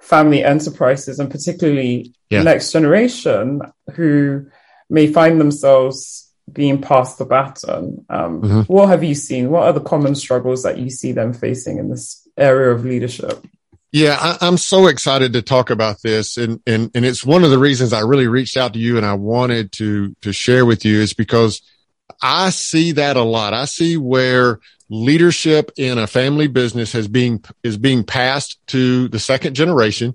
family 0.00 0.42
enterprises 0.44 1.18
and 1.18 1.30
particularly 1.30 2.14
yeah. 2.30 2.42
next 2.42 2.72
generation 2.72 3.60
who 3.94 4.46
may 4.90 5.06
find 5.12 5.40
themselves 5.40 6.27
being 6.52 6.80
passed 6.80 7.18
the 7.18 7.24
baton. 7.24 8.04
Um, 8.08 8.42
mm-hmm. 8.42 8.60
What 8.72 8.88
have 8.88 9.04
you 9.04 9.14
seen? 9.14 9.50
What 9.50 9.64
are 9.64 9.72
the 9.72 9.80
common 9.80 10.14
struggles 10.14 10.62
that 10.62 10.78
you 10.78 10.90
see 10.90 11.12
them 11.12 11.32
facing 11.32 11.78
in 11.78 11.90
this 11.90 12.26
area 12.36 12.70
of 12.70 12.84
leadership? 12.84 13.44
Yeah, 13.90 14.18
I, 14.20 14.46
am 14.46 14.58
so 14.58 14.86
excited 14.86 15.32
to 15.32 15.42
talk 15.42 15.70
about 15.70 16.02
this, 16.02 16.36
and 16.36 16.60
and 16.66 16.90
and 16.94 17.06
it's 17.06 17.24
one 17.24 17.42
of 17.42 17.50
the 17.50 17.58
reasons 17.58 17.94
I 17.94 18.00
really 18.00 18.26
reached 18.26 18.56
out 18.56 18.74
to 18.74 18.78
you 18.78 18.98
and 18.98 19.06
I 19.06 19.14
wanted 19.14 19.72
to 19.72 20.14
to 20.20 20.32
share 20.32 20.66
with 20.66 20.84
you 20.84 21.00
is 21.00 21.14
because 21.14 21.62
I 22.20 22.50
see 22.50 22.92
that 22.92 23.16
a 23.16 23.22
lot. 23.22 23.54
I 23.54 23.64
see 23.64 23.96
where 23.96 24.60
leadership 24.90 25.72
in 25.76 25.98
a 25.98 26.06
family 26.06 26.48
business 26.48 26.92
has 26.92 27.08
being 27.08 27.42
is 27.62 27.78
being 27.78 28.04
passed 28.04 28.58
to 28.68 29.08
the 29.08 29.18
second 29.18 29.54
generation, 29.54 30.14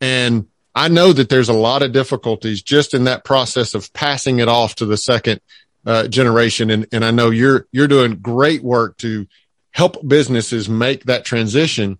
and 0.00 0.46
I 0.74 0.88
know 0.88 1.12
that 1.12 1.28
there's 1.28 1.48
a 1.48 1.54
lot 1.54 1.82
of 1.82 1.92
difficulties 1.92 2.62
just 2.62 2.94
in 2.94 3.04
that 3.04 3.24
process 3.24 3.74
of 3.74 3.92
passing 3.92 4.38
it 4.38 4.48
off 4.48 4.76
to 4.76 4.86
the 4.86 4.96
second 4.96 5.40
uh, 5.84 6.06
generation. 6.08 6.70
And, 6.70 6.86
and 6.92 7.04
I 7.04 7.10
know 7.10 7.30
you're, 7.30 7.66
you're 7.72 7.88
doing 7.88 8.16
great 8.16 8.62
work 8.62 8.96
to 8.98 9.26
help 9.72 10.06
businesses 10.06 10.68
make 10.68 11.04
that 11.04 11.24
transition. 11.24 11.98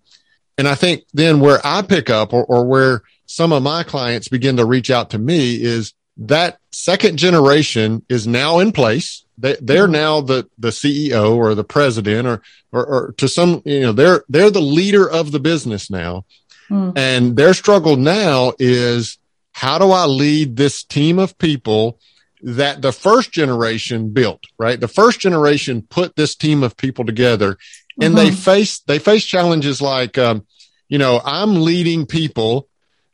And 0.57 0.67
I 0.67 0.75
think 0.75 1.03
then 1.13 1.39
where 1.39 1.59
I 1.63 1.81
pick 1.81 2.09
up 2.09 2.33
or, 2.33 2.45
or 2.45 2.65
where 2.65 3.03
some 3.25 3.51
of 3.51 3.63
my 3.63 3.83
clients 3.83 4.27
begin 4.27 4.57
to 4.57 4.65
reach 4.65 4.89
out 4.89 5.11
to 5.11 5.17
me 5.17 5.55
is 5.55 5.93
that 6.17 6.59
second 6.71 7.17
generation 7.17 8.05
is 8.09 8.27
now 8.27 8.59
in 8.59 8.71
place. 8.71 9.25
They, 9.37 9.55
they're 9.61 9.83
mm-hmm. 9.83 9.93
now 9.93 10.21
the, 10.21 10.49
the 10.57 10.69
CEO 10.69 11.35
or 11.35 11.55
the 11.55 11.63
president 11.63 12.27
or, 12.27 12.41
or, 12.71 12.85
or 12.85 13.11
to 13.17 13.27
some, 13.27 13.61
you 13.65 13.81
know, 13.81 13.91
they're, 13.91 14.23
they're 14.29 14.51
the 14.51 14.61
leader 14.61 15.09
of 15.09 15.31
the 15.31 15.39
business 15.39 15.89
now. 15.89 16.25
Mm. 16.71 16.97
And 16.97 17.35
their 17.35 17.53
struggle 17.53 17.97
now 17.97 18.53
is 18.57 19.17
how 19.51 19.77
do 19.77 19.91
I 19.91 20.05
lead 20.05 20.55
this 20.55 20.83
team 20.83 21.19
of 21.19 21.37
people 21.37 21.99
that 22.41 22.81
the 22.81 22.91
first 22.91 23.31
generation 23.31 24.09
built, 24.09 24.43
right? 24.57 24.79
The 24.79 24.87
first 24.87 25.19
generation 25.19 25.83
put 25.83 26.15
this 26.15 26.35
team 26.35 26.63
of 26.63 26.77
people 26.77 27.05
together 27.05 27.57
and 27.99 28.15
mm-hmm. 28.15 28.25
they 28.25 28.31
face, 28.31 28.79
they 28.79 28.99
face 28.99 29.25
challenges 29.25 29.81
like, 29.81 30.17
um, 30.17 30.45
you 30.87 30.97
know, 30.97 31.21
I'm 31.23 31.61
leading 31.61 32.05
people 32.05 32.67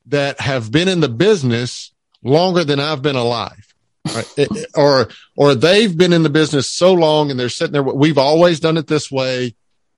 that 0.07 0.39
have 0.39 0.71
been 0.71 0.87
in 0.87 0.99
the 0.99 1.09
business 1.09 1.91
longer 2.23 2.63
than 2.63 2.79
I've 2.79 3.01
been 3.01 3.15
alive. 3.15 3.73
Right? 4.05 4.33
it, 4.37 4.67
or, 4.75 5.09
or 5.35 5.55
they've 5.55 5.95
been 5.95 6.13
in 6.13 6.23
the 6.23 6.29
business 6.29 6.69
so 6.69 6.93
long 6.93 7.29
and 7.29 7.39
they're 7.39 7.49
sitting 7.49 7.73
there. 7.73 7.83
We've 7.83 8.17
always 8.17 8.59
done 8.59 8.77
it 8.77 8.87
this 8.87 9.11
way. 9.11 9.55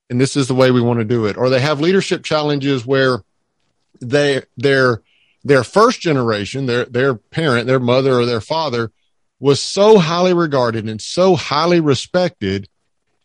And 0.09 0.19
this 0.19 0.35
is 0.35 0.47
the 0.47 0.55
way 0.55 0.71
we 0.71 0.81
want 0.81 0.99
to 0.99 1.05
do 1.05 1.27
it. 1.27 1.37
Or 1.37 1.49
they 1.49 1.59
have 1.59 1.81
leadership 1.81 2.23
challenges 2.23 2.83
where 2.83 3.21
they, 4.01 4.43
their, 4.57 5.01
their 5.43 5.63
first 5.63 6.01
generation, 6.01 6.65
their, 6.65 6.85
their 6.85 7.15
parent, 7.15 7.67
their 7.67 7.79
mother 7.79 8.13
or 8.13 8.25
their 8.25 8.41
father 8.41 8.91
was 9.39 9.61
so 9.61 9.97
highly 9.97 10.33
regarded 10.33 10.87
and 10.87 11.01
so 11.01 11.35
highly 11.35 11.79
respected 11.79 12.67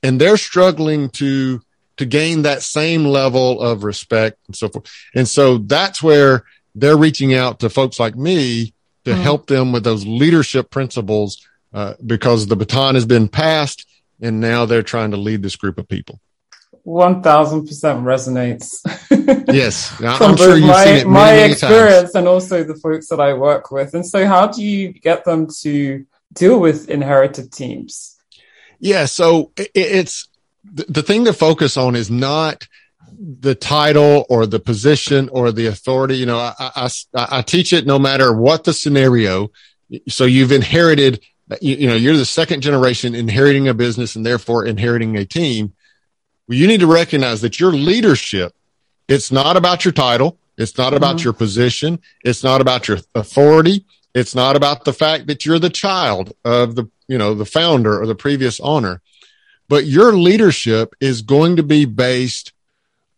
and 0.03 0.21
they're 0.21 0.37
struggling 0.37 1.11
to 1.11 1.61
to 1.97 2.05
gain 2.05 2.43
that 2.43 2.63
same 2.63 3.05
level 3.05 3.61
of 3.61 3.85
respect 3.85 4.39
and 4.47 4.57
so 4.57 4.69
forth 4.69 4.87
and 5.15 5.29
so 5.29 5.59
that's 5.59 6.03
where 6.03 6.45
they're 6.75 6.97
reaching 6.97 7.35
out 7.35 7.61
to 7.61 7.71
folks 7.71 7.99
like 7.99 8.17
me 8.17 8.73
to 9.05 9.11
mm-hmm. 9.11 9.23
help 9.23 9.47
them 9.47 9.73
with 9.73 9.85
those 9.85 10.07
leadership 10.07 10.71
principles 10.71 11.47
uh, 11.73 11.95
because 12.05 12.47
the 12.47 12.57
baton 12.57 12.95
has 12.95 13.07
been 13.07 13.29
passed 13.29 13.87
and 14.21 14.41
now 14.41 14.65
they're 14.65 14.83
trying 14.83 15.11
to 15.11 15.17
lead 15.17 15.43
this 15.43 15.57
group 15.57 15.79
of 15.79 15.89
people 15.89 16.21
1000% 16.87 17.67
resonates. 18.03 18.81
yes. 19.53 19.89
From 19.97 20.07
I'm 20.07 20.37
sure 20.37 20.59
my, 20.61 20.85
many, 20.85 21.05
my 21.05 21.31
many 21.33 21.53
experience 21.53 22.13
times. 22.13 22.15
and 22.15 22.29
also 22.29 22.63
the 22.63 22.75
folks 22.77 23.09
that 23.09 23.21
I 23.21 23.35
work 23.35 23.71
with. 23.71 23.95
And 23.95 24.07
so, 24.07 24.27
how 24.27 24.47
do 24.47 24.63
you 24.63 24.93
get 24.93 25.25
them 25.25 25.49
to 25.61 26.05
deal 26.33 26.61
with 26.61 26.91
inherited 26.91 27.53
teams? 27.53 28.19
Yeah. 28.79 29.07
So, 29.07 29.53
it's 29.57 30.29
the 30.65 31.03
thing 31.03 31.25
to 31.25 31.33
focus 31.33 31.77
on 31.77 31.97
is 31.97 32.11
not 32.11 32.69
the 33.19 33.55
title 33.55 34.27
or 34.29 34.45
the 34.45 34.61
position 34.61 35.31
or 35.31 35.53
the 35.53 35.67
authority. 35.67 36.17
You 36.17 36.27
know, 36.27 36.39
I, 36.39 36.55
I, 36.59 36.89
I 37.15 37.43
teach 37.43 37.73
it 37.73 37.87
no 37.87 37.99
matter 37.99 38.35
what 38.35 38.65
the 38.65 38.75
scenario. 38.75 39.51
So, 40.09 40.27
you've 40.27 40.53
inherited, 40.53 41.25
you, 41.63 41.77
you 41.77 41.89
know, 41.89 41.97
you're 41.97 42.17
the 42.17 42.27
second 42.27 42.61
generation 42.61 43.15
inheriting 43.15 43.69
a 43.69 43.75
business 43.75 44.17
and 44.17 44.27
therefore 44.27 44.67
inheriting 44.67 45.17
a 45.17 45.25
team 45.25 45.73
well, 46.49 46.59
you 46.59 46.67
need 46.67 46.81
to 46.81 46.87
recognize 46.87 47.41
that 47.41 47.59
your 47.59 47.73
leadership, 47.73 48.55
it's 49.09 49.33
not 49.33 49.57
about 49.57 49.85
your 49.85 49.93
title. 49.93 50.39
It's 50.57 50.79
not 50.79 50.95
about 50.95 51.17
mm-hmm. 51.17 51.25
your 51.25 51.33
position. 51.33 52.01
It's 52.25 52.45
not 52.45 52.61
about 52.61 52.87
your 52.89 52.99
authority. 53.15 53.87
It's 54.15 54.35
not 54.35 54.55
about 54.55 54.85
the 54.85 54.93
fact 54.93 55.27
that 55.27 55.45
you're 55.45 55.59
the 55.59 55.71
child 55.71 56.33
of 56.45 56.77
the, 56.77 56.89
you 57.09 57.19
know, 57.19 57.35
the 57.35 57.45
founder 57.45 58.01
or 58.01 58.07
the 58.07 58.15
previous 58.15 58.61
owner, 58.61 59.01
but 59.69 59.87
your 59.87 60.13
leadership 60.13 60.95
is 61.01 61.23
going 61.23 61.57
to 61.57 61.63
be 61.63 61.85
based 61.85 62.53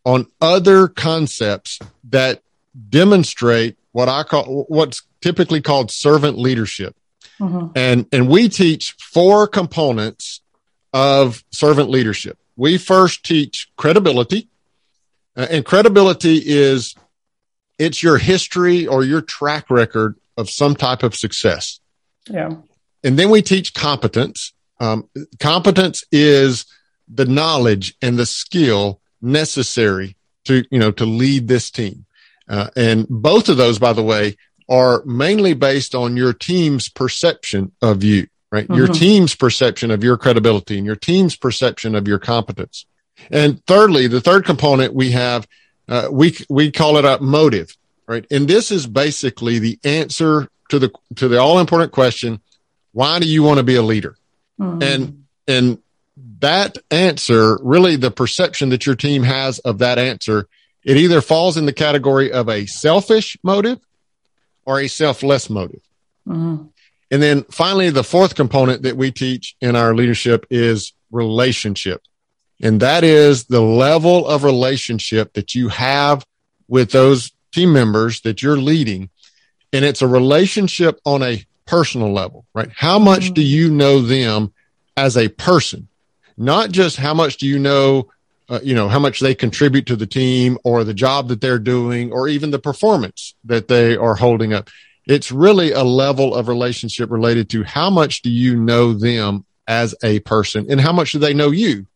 on 0.04 0.26
other 0.40 0.88
concepts 0.88 1.78
that 2.04 2.42
demonstrate 2.88 3.76
what 3.92 4.08
I 4.08 4.22
call 4.22 4.64
what's 4.68 5.02
typically 5.20 5.60
called 5.60 5.90
servant 5.90 6.38
leadership. 6.38 6.96
Mm-hmm. 7.40 7.72
And, 7.74 8.06
and 8.12 8.28
we 8.28 8.48
teach 8.48 8.94
four 8.98 9.46
components 9.46 10.40
of 10.94 11.44
servant 11.50 11.90
leadership 11.90 12.38
we 12.56 12.78
first 12.78 13.24
teach 13.24 13.68
credibility. 13.76 14.48
Uh, 15.36 15.46
and 15.50 15.64
credibility 15.64 16.42
is 16.44 16.94
it's 17.78 18.02
your 18.02 18.18
history 18.18 18.86
or 18.86 19.04
your 19.04 19.20
track 19.20 19.70
record 19.70 20.16
of 20.36 20.48
some 20.48 20.74
type 20.74 21.02
of 21.02 21.14
success. 21.14 21.80
Yeah. 22.28 22.54
And 23.04 23.18
then 23.18 23.30
we 23.30 23.42
teach 23.42 23.74
competence. 23.74 24.52
Um, 24.80 25.08
competence 25.38 26.04
is 26.10 26.66
the 27.08 27.26
knowledge 27.26 27.94
and 28.02 28.18
the 28.18 28.26
skill 28.26 29.00
necessary 29.20 30.16
to, 30.44 30.64
you 30.70 30.78
know, 30.78 30.90
to 30.92 31.04
lead 31.04 31.48
this 31.48 31.70
team. 31.70 32.06
Uh, 32.48 32.68
and 32.76 33.06
both 33.08 33.48
of 33.48 33.56
those, 33.56 33.78
by 33.78 33.92
the 33.92 34.02
way, 34.02 34.36
are 34.68 35.02
mainly 35.04 35.54
based 35.54 35.94
on 35.94 36.16
your 36.16 36.32
team's 36.32 36.88
perception 36.88 37.72
of 37.82 38.02
you 38.02 38.26
right? 38.50 38.64
Mm-hmm. 38.64 38.74
Your 38.74 38.88
team's 38.88 39.34
perception 39.34 39.90
of 39.90 40.04
your 40.04 40.16
credibility 40.16 40.76
and 40.76 40.86
your 40.86 40.96
team's 40.96 41.36
perception 41.36 41.94
of 41.94 42.06
your 42.06 42.18
competence. 42.18 42.86
And 43.30 43.64
thirdly, 43.66 44.06
the 44.06 44.20
third 44.20 44.44
component 44.44 44.94
we 44.94 45.12
have, 45.12 45.46
uh, 45.88 46.08
we, 46.10 46.36
we 46.48 46.70
call 46.70 46.98
it 46.98 47.04
a 47.04 47.20
motive, 47.20 47.76
right? 48.06 48.26
And 48.30 48.46
this 48.46 48.70
is 48.70 48.86
basically 48.86 49.58
the 49.58 49.78
answer 49.84 50.48
to 50.68 50.78
the, 50.78 50.92
to 51.16 51.28
the 51.28 51.40
all 51.40 51.58
important 51.58 51.92
question. 51.92 52.40
Why 52.92 53.18
do 53.18 53.26
you 53.26 53.42
want 53.42 53.58
to 53.58 53.64
be 53.64 53.76
a 53.76 53.82
leader? 53.82 54.16
Mm-hmm. 54.60 54.82
And, 54.82 55.24
and 55.46 55.78
that 56.40 56.78
answer, 56.90 57.58
really 57.62 57.96
the 57.96 58.10
perception 58.10 58.70
that 58.70 58.86
your 58.86 58.96
team 58.96 59.22
has 59.22 59.58
of 59.60 59.78
that 59.78 59.98
answer, 59.98 60.48
it 60.84 60.96
either 60.96 61.20
falls 61.20 61.56
in 61.56 61.66
the 61.66 61.72
category 61.72 62.32
of 62.32 62.48
a 62.48 62.66
selfish 62.66 63.36
motive 63.42 63.78
or 64.64 64.80
a 64.80 64.88
selfless 64.88 65.50
motive. 65.50 65.80
Mm-hmm. 66.26 66.66
And 67.10 67.22
then 67.22 67.44
finally, 67.44 67.90
the 67.90 68.04
fourth 68.04 68.34
component 68.34 68.82
that 68.82 68.96
we 68.96 69.12
teach 69.12 69.56
in 69.60 69.76
our 69.76 69.94
leadership 69.94 70.46
is 70.50 70.92
relationship. 71.10 72.02
And 72.60 72.80
that 72.80 73.04
is 73.04 73.44
the 73.44 73.60
level 73.60 74.26
of 74.26 74.42
relationship 74.42 75.34
that 75.34 75.54
you 75.54 75.68
have 75.68 76.26
with 76.68 76.90
those 76.90 77.32
team 77.52 77.72
members 77.72 78.22
that 78.22 78.42
you're 78.42 78.56
leading. 78.56 79.10
And 79.72 79.84
it's 79.84 80.02
a 80.02 80.08
relationship 80.08 81.00
on 81.04 81.22
a 81.22 81.44
personal 81.66 82.12
level, 82.12 82.46
right? 82.54 82.70
How 82.74 82.98
much 82.98 83.32
do 83.32 83.42
you 83.42 83.70
know 83.70 84.00
them 84.00 84.52
as 84.96 85.16
a 85.16 85.28
person? 85.28 85.88
Not 86.36 86.70
just 86.70 86.96
how 86.96 87.14
much 87.14 87.36
do 87.36 87.46
you 87.46 87.58
know, 87.58 88.10
uh, 88.48 88.60
you 88.62 88.74
know, 88.74 88.88
how 88.88 88.98
much 88.98 89.20
they 89.20 89.34
contribute 89.34 89.86
to 89.86 89.96
the 89.96 90.06
team 90.06 90.58
or 90.64 90.84
the 90.84 90.94
job 90.94 91.28
that 91.28 91.40
they're 91.40 91.58
doing 91.58 92.12
or 92.12 92.28
even 92.28 92.50
the 92.50 92.58
performance 92.58 93.34
that 93.44 93.68
they 93.68 93.96
are 93.96 94.14
holding 94.14 94.52
up. 94.52 94.70
It's 95.06 95.30
really 95.30 95.72
a 95.72 95.84
level 95.84 96.34
of 96.34 96.48
relationship 96.48 97.10
related 97.10 97.50
to 97.50 97.62
how 97.62 97.90
much 97.90 98.22
do 98.22 98.30
you 98.30 98.56
know 98.56 98.92
them 98.92 99.44
as 99.66 99.94
a 100.02 100.20
person 100.20 100.66
and 100.70 100.80
how 100.80 100.92
much 100.92 101.12
do 101.12 101.18
they 101.18 101.34
know 101.34 101.50
you 101.50 101.86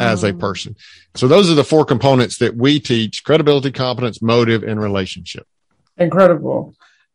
as 0.00 0.24
a 0.24 0.32
mm. 0.32 0.40
person. 0.40 0.76
So 1.14 1.28
those 1.28 1.50
are 1.50 1.54
the 1.54 1.64
four 1.64 1.84
components 1.84 2.38
that 2.38 2.56
we 2.56 2.80
teach 2.80 3.24
credibility, 3.24 3.72
competence, 3.72 4.22
motive, 4.22 4.62
and 4.62 4.80
relationship. 4.80 5.46
Incredible. 5.98 6.74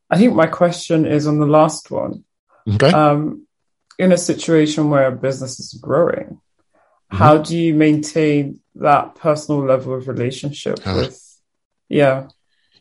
I 0.09 0.17
think 0.17 0.35
my 0.35 0.47
question 0.47 1.05
is 1.05 1.27
on 1.27 1.39
the 1.39 1.47
last 1.47 1.89
one. 1.89 2.23
Okay. 2.75 2.91
Um, 2.91 3.47
in 3.97 4.11
a 4.11 4.17
situation 4.17 4.89
where 4.89 5.07
a 5.07 5.11
business 5.11 5.59
is 5.59 5.73
growing, 5.73 6.39
Mm-hmm. 7.07 7.23
how 7.23 7.37
do 7.37 7.57
you 7.57 7.73
maintain 7.73 8.59
that 8.75 9.15
personal 9.15 9.63
level 9.63 9.93
of 9.93 10.09
relationship 10.09 10.79
Ah. 10.85 10.97
with? 10.97 11.39
Yeah. 11.87 12.27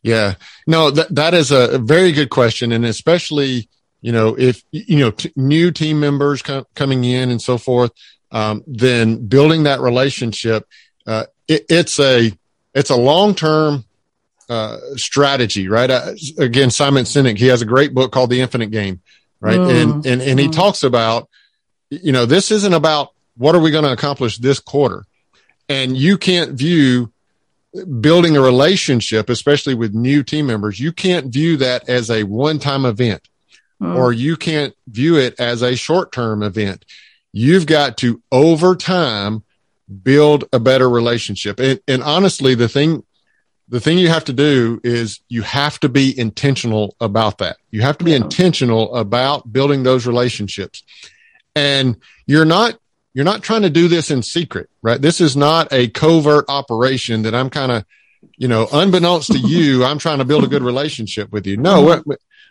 Yeah, 0.07 0.35
no, 0.69 0.91
that 0.93 1.13
that 1.15 1.35
is 1.35 1.51
a 1.51 1.79
very 1.79 2.13
good 2.13 2.31
question, 2.31 2.71
and 2.71 2.85
especially 2.87 3.69
you 4.03 4.13
know 4.13 4.37
if 4.39 4.63
you 4.71 4.99
know 5.01 5.11
t- 5.11 5.33
new 5.35 5.73
team 5.73 5.99
members 5.99 6.43
com- 6.43 6.65
coming 6.77 7.03
in 7.05 7.31
and 7.31 7.43
so 7.43 7.59
forth, 7.59 7.91
um, 8.31 8.63
then 8.69 9.27
building 9.27 9.65
that 9.65 9.81
relationship, 9.81 10.65
uh, 11.09 11.25
it, 11.49 11.67
it's 11.69 11.99
a 11.99 12.33
it's 12.73 12.91
a 12.91 12.97
long 12.97 13.35
term 13.35 13.85
uh, 14.49 14.79
strategy, 14.95 15.67
right? 15.69 15.91
Uh, 15.91 16.13
again, 16.39 16.71
Simon 16.71 17.05
Sinek, 17.05 17.37
he 17.37 17.47
has 17.47 17.61
a 17.63 17.67
great 17.67 17.93
book 17.93 18.13
called 18.13 18.31
The 18.31 18.41
Infinite 18.41 18.71
Game, 18.71 19.01
right? 19.41 19.59
Mm. 19.59 19.83
And 19.83 20.07
and 20.07 20.23
and 20.23 20.39
he 20.39 20.47
Mm. 20.47 20.53
talks 20.53 20.85
about, 20.85 21.29
you 21.91 22.13
know, 22.13 22.27
this 22.27 22.53
isn't 22.53 22.75
about 22.75 23.11
what 23.37 23.57
are 23.57 23.61
we 23.61 23.73
going 23.73 23.83
to 23.85 23.93
accomplish 23.93 24.39
this 24.39 24.61
quarter, 24.61 25.05
and 25.69 25.97
you 25.97 26.17
can't 26.17 26.53
view 26.53 27.11
building 28.01 28.37
a 28.37 28.41
relationship, 28.41 29.29
especially 29.29 29.75
with 29.75 29.95
new 29.95 30.23
team 30.23 30.47
members, 30.47 30.81
you 30.81 30.93
can't 30.93 31.33
view 31.33 31.57
that 31.59 31.89
as 31.89 32.11
a 32.11 32.23
one 32.25 32.59
time 32.59 32.85
event 32.85 33.29
Mm. 33.83 33.95
or 33.95 34.11
you 34.11 34.39
can't 34.39 34.75
view 34.89 35.19
it 35.19 35.39
as 35.39 35.61
a 35.61 35.77
short 35.77 36.11
term 36.11 36.43
event. 36.43 36.87
You've 37.33 37.67
got 37.67 37.99
to 37.99 38.23
over 38.33 38.75
time 38.75 39.45
build 40.03 40.45
a 40.51 40.59
better 40.59 40.89
relationship. 40.89 41.61
And, 41.61 41.79
and 41.87 42.03
honestly, 42.03 42.55
the 42.55 42.69
thing, 42.71 43.05
the 43.69 43.79
thing 43.79 43.99
you 43.99 44.09
have 44.09 44.25
to 44.25 44.33
do 44.33 44.81
is 44.83 45.21
you 45.29 45.43
have 45.43 45.79
to 45.81 45.91
be 45.91 46.19
intentional 46.19 46.97
about 47.03 47.37
that. 47.39 47.59
You 47.71 47.83
have 47.83 47.99
to 47.99 48.05
be 48.07 48.13
Yeah. 48.13 48.17
intentional 48.17 48.95
about 48.95 49.53
building 49.53 49.83
those 49.83 50.07
relationships. 50.07 50.83
And 51.55 51.97
you're 52.27 52.47
not, 52.47 52.79
you're 53.17 53.25
not 53.25 53.43
trying 53.43 53.63
to 53.63 53.71
do 53.71 53.89
this 53.89 54.11
in 54.11 54.23
secret, 54.23 54.69
right? 54.83 55.01
This 55.01 55.23
is 55.23 55.35
not 55.39 55.73
a 55.73 55.89
covert 55.89 56.45
operation 56.49 57.23
that 57.23 57.35
I'm 57.35 57.49
kind 57.49 57.73
of, 57.73 57.87
you 58.37 58.47
know, 58.47 58.69
unbeknownst 58.71 59.33
to 59.33 59.39
you, 59.39 59.85
I'm 59.89 59.99
trying 59.99 60.19
to 60.19 60.27
build 60.27 60.45
a 60.45 60.49
good 60.49 60.63
relationship 60.63 61.33
with 61.33 61.47
you. 61.47 61.57
No, 61.57 61.83
we're, 61.83 62.05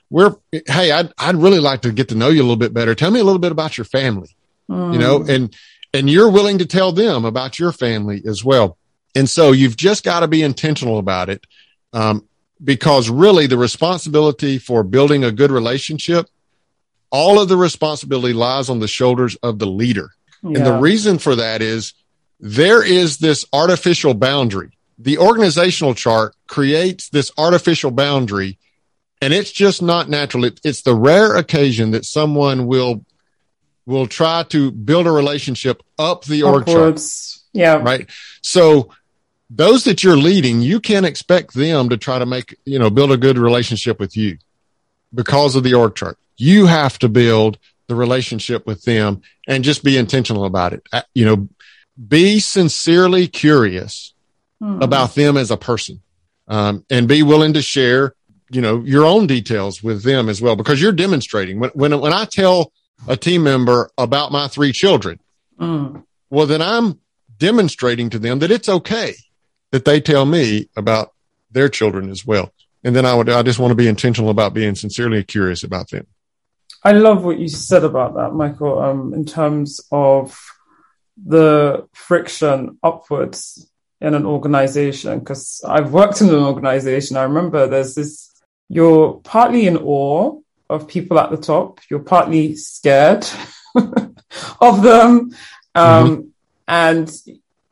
we're 0.10 0.36
hey, 0.66 0.92
I'd, 0.92 1.14
I'd 1.20 1.36
really 1.36 1.60
like 1.60 1.84
to 1.84 1.92
get 1.92 2.10
to 2.10 2.16
know 2.16 2.30
you 2.30 2.42
a 2.42 2.48
little 2.48 2.56
bit 2.56 2.74
better. 2.74 2.96
Tell 2.96 3.12
me 3.12 3.20
a 3.20 3.24
little 3.24 3.38
bit 3.38 3.52
about 3.52 3.78
your 3.78 3.86
family, 3.86 4.36
you 4.68 4.98
know, 4.98 5.20
Mm. 5.20 5.30
and, 5.30 5.56
and 5.94 6.10
you're 6.10 6.32
willing 6.32 6.58
to 6.58 6.66
tell 6.66 6.92
them 6.92 7.26
about 7.26 7.60
your 7.60 7.72
family 7.72 8.24
as 8.26 8.44
well. 8.44 8.80
And 9.14 9.30
so 9.30 9.52
you've 9.52 9.78
just 9.78 10.04
got 10.04 10.22
to 10.22 10.28
be 10.28 10.42
intentional 10.42 10.98
about 10.98 11.30
it. 11.30 11.46
Um, 11.94 12.28
because 12.64 13.08
really 13.08 13.46
the 13.46 13.58
responsibility 13.58 14.58
for 14.58 14.84
building 14.84 15.24
a 15.24 15.32
good 15.32 15.52
relationship, 15.52 16.28
all 17.12 17.40
of 17.40 17.50
the 17.50 17.58
responsibility 17.58 18.34
lies 18.34 18.70
on 18.70 18.80
the 18.80 18.88
shoulders 18.88 19.36
of 19.44 19.60
the 19.60 19.68
leader. 19.68 20.10
And 20.44 20.66
the 20.66 20.78
reason 20.78 21.18
for 21.18 21.36
that 21.36 21.62
is 21.62 21.94
there 22.40 22.84
is 22.84 23.18
this 23.18 23.46
artificial 23.52 24.14
boundary. 24.14 24.72
The 25.00 25.18
organizational 25.18 25.94
chart 25.96 26.36
creates 26.48 27.10
this 27.10 27.32
artificial 27.38 27.92
boundary 27.92 28.58
and 29.22 29.34
it's 29.34 29.52
just 29.52 29.82
not 29.82 30.10
natural. 30.10 30.46
It, 30.46 30.60
it's 30.64 30.82
the 30.82 30.94
rare 30.94 31.36
occasion 31.36 31.92
that 31.92 32.06
someone 32.06 32.68
will, 32.68 33.06
will 33.86 34.08
try 34.08 34.44
to 34.50 34.72
build 34.72 35.08
a 35.08 35.12
relationship 35.12 35.82
up 35.98 36.26
the 36.26 36.44
org 36.44 36.68
chart, 36.68 37.02
Yeah. 37.54 37.76
right? 37.78 38.10
So 38.42 38.90
those 39.50 39.86
that 39.86 40.04
you're 40.04 40.18
leading, 40.18 40.62
you 40.62 40.80
can't 40.80 41.06
expect 41.06 41.54
them 41.54 41.90
to 41.90 41.98
try 41.98 42.20
to 42.20 42.26
make, 42.26 42.56
you 42.66 42.78
know, 42.78 42.90
build 42.90 43.12
a 43.12 43.18
good 43.18 43.38
relationship 43.38 44.00
with 44.00 44.16
you 44.18 44.38
because 45.14 45.56
of 45.56 45.64
the 45.64 45.74
org 45.74 45.96
chart. 45.96 46.18
You 46.38 46.66
have 46.66 47.00
to 47.00 47.10
build 47.10 47.58
the 47.88 47.96
relationship 47.96 48.66
with 48.66 48.84
them 48.84 49.22
and 49.48 49.64
just 49.64 49.84
be 49.84 49.98
intentional 49.98 50.46
about 50.46 50.74
it. 50.74 50.84
Uh, 50.92 51.02
You 51.14 51.26
know, 51.26 51.50
be 52.08 52.40
sincerely 52.40 53.28
curious 53.28 54.14
Mm. 54.62 54.82
about 54.82 55.16
them 55.16 55.36
as 55.36 55.52
a 55.52 55.58
person, 55.58 56.02
um, 56.48 56.86
and 56.90 57.10
be 57.10 57.22
willing 57.24 57.52
to 57.54 57.62
share, 57.62 58.16
you 58.50 58.62
know, 58.62 58.82
your 58.86 59.04
own 59.06 59.28
details 59.28 59.84
with 59.84 60.04
them 60.04 60.30
as 60.30 60.42
well, 60.42 60.56
because 60.56 60.82
you're 60.82 60.94
demonstrating 60.94 61.60
when, 61.60 61.72
when, 61.72 62.00
when 62.00 62.14
I 62.14 62.24
tell 62.24 62.72
a 63.06 63.18
team 63.18 63.44
member 63.44 63.90
about 63.98 64.32
my 64.32 64.48
three 64.48 64.72
children, 64.72 65.20
Mm. 65.60 66.04
well, 66.30 66.48
then 66.48 66.62
I'm 66.62 67.00
demonstrating 67.38 68.10
to 68.12 68.20
them 68.20 68.40
that 68.40 68.52
it's 68.52 68.70
okay 68.70 69.16
that 69.72 69.84
they 69.84 70.00
tell 70.00 70.26
me 70.26 70.70
about 70.78 71.12
their 71.52 71.68
children 71.68 72.10
as 72.10 72.26
well. 72.26 72.54
And 72.84 72.96
then 72.96 73.06
I 73.06 73.14
would, 73.14 73.30
I 73.30 73.44
just 73.44 73.60
want 73.60 73.72
to 73.72 73.76
be 73.76 73.88
intentional 73.90 74.30
about 74.30 74.54
being 74.54 74.76
sincerely 74.76 75.24
curious 75.24 75.64
about 75.64 75.90
them. 75.90 76.08
I 76.86 76.92
love 76.92 77.26
what 77.26 77.40
you 77.40 77.48
said 77.48 77.84
about 77.84 78.14
that, 78.14 78.34
Michael, 78.34 78.78
um, 78.80 79.14
in 79.16 79.26
terms 79.26 79.82
of 79.92 80.40
the 81.18 81.88
friction 81.94 82.78
upwards 82.84 83.68
in 84.00 84.14
an 84.14 84.26
organization. 84.28 85.18
Because 85.18 85.64
I've 85.68 85.92
worked 85.92 86.22
in 86.22 86.30
an 86.30 86.44
organization. 86.44 87.18
I 87.18 87.24
remember 87.24 87.66
there's 87.66 87.96
this, 87.96 88.32
you're 88.70 89.16
partly 89.24 89.66
in 89.66 89.78
awe 89.78 90.40
of 90.70 90.88
people 90.88 91.18
at 91.18 91.32
the 91.32 91.38
top, 91.38 91.80
you're 91.90 92.00
partly 92.00 92.56
scared 92.56 93.26
of 94.62 94.84
them. 94.84 95.32
Um, 95.74 96.34
And, 96.68 97.12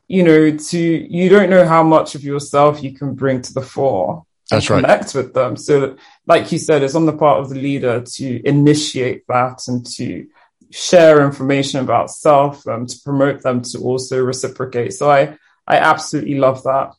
you 0.08 0.22
know, 0.22 0.56
to, 0.56 0.78
you 0.78 1.28
don't 1.28 1.50
know 1.50 1.66
how 1.66 1.82
much 1.82 2.14
of 2.14 2.22
yourself 2.24 2.82
you 2.82 2.92
can 2.94 3.14
bring 3.14 3.42
to 3.42 3.54
the 3.54 3.62
fore. 3.62 4.24
That's 4.50 4.68
right. 4.70 4.82
Connect 4.82 5.14
with 5.14 5.32
them. 5.34 5.56
So, 5.56 5.96
like 6.26 6.52
you 6.52 6.58
said, 6.58 6.82
it's 6.82 6.94
on 6.94 7.06
the 7.06 7.16
part 7.16 7.40
of 7.40 7.48
the 7.48 7.56
leader 7.56 8.02
to 8.02 8.46
initiate 8.46 9.26
that 9.28 9.62
and 9.68 9.86
to 9.96 10.26
share 10.70 11.24
information 11.24 11.80
about 11.80 12.10
self, 12.10 12.66
um, 12.66 12.86
to 12.86 12.96
promote 13.04 13.42
them 13.42 13.62
to 13.62 13.78
also 13.78 14.22
reciprocate. 14.22 14.92
So 14.92 15.10
I, 15.10 15.36
I 15.66 15.76
absolutely 15.76 16.34
love 16.34 16.62
that. 16.64 16.92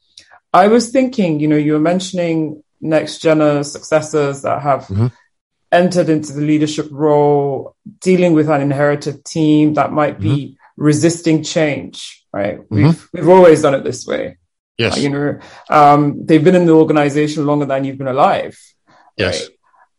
I 0.54 0.68
was 0.70 0.90
thinking, 0.90 1.40
you 1.40 1.48
know, 1.48 1.58
you 1.58 1.74
were 1.74 1.80
mentioning 1.80 2.64
next 2.82 3.20
gen 3.20 3.64
successors 3.64 4.42
that 4.44 4.62
have 4.62 4.88
Mhm. 4.88 5.12
entered 5.72 6.10
into 6.10 6.32
the 6.34 6.42
leadership 6.42 6.88
role, 6.92 7.76
dealing 8.00 8.34
with 8.34 8.50
an 8.50 8.62
inherited 8.62 9.26
team 9.26 9.74
that 9.74 9.92
might 9.92 10.20
be 10.20 10.58
resisting 10.78 11.44
change, 11.44 12.26
right? 12.32 12.60
We've, 12.70 13.10
we've 13.14 13.30
always 13.30 13.62
done 13.62 13.74
it 13.74 13.84
this 13.84 14.06
way. 14.08 14.38
Yes. 14.78 14.98
You 14.98 15.10
know, 15.10 15.40
um, 15.70 16.26
they've 16.26 16.44
been 16.44 16.56
in 16.56 16.66
the 16.66 16.74
organization 16.74 17.46
longer 17.46 17.66
than 17.66 17.84
you've 17.86 17.98
been 17.98 18.08
alive. 18.08 18.58
yes. 19.18 19.42
right? 19.42 19.50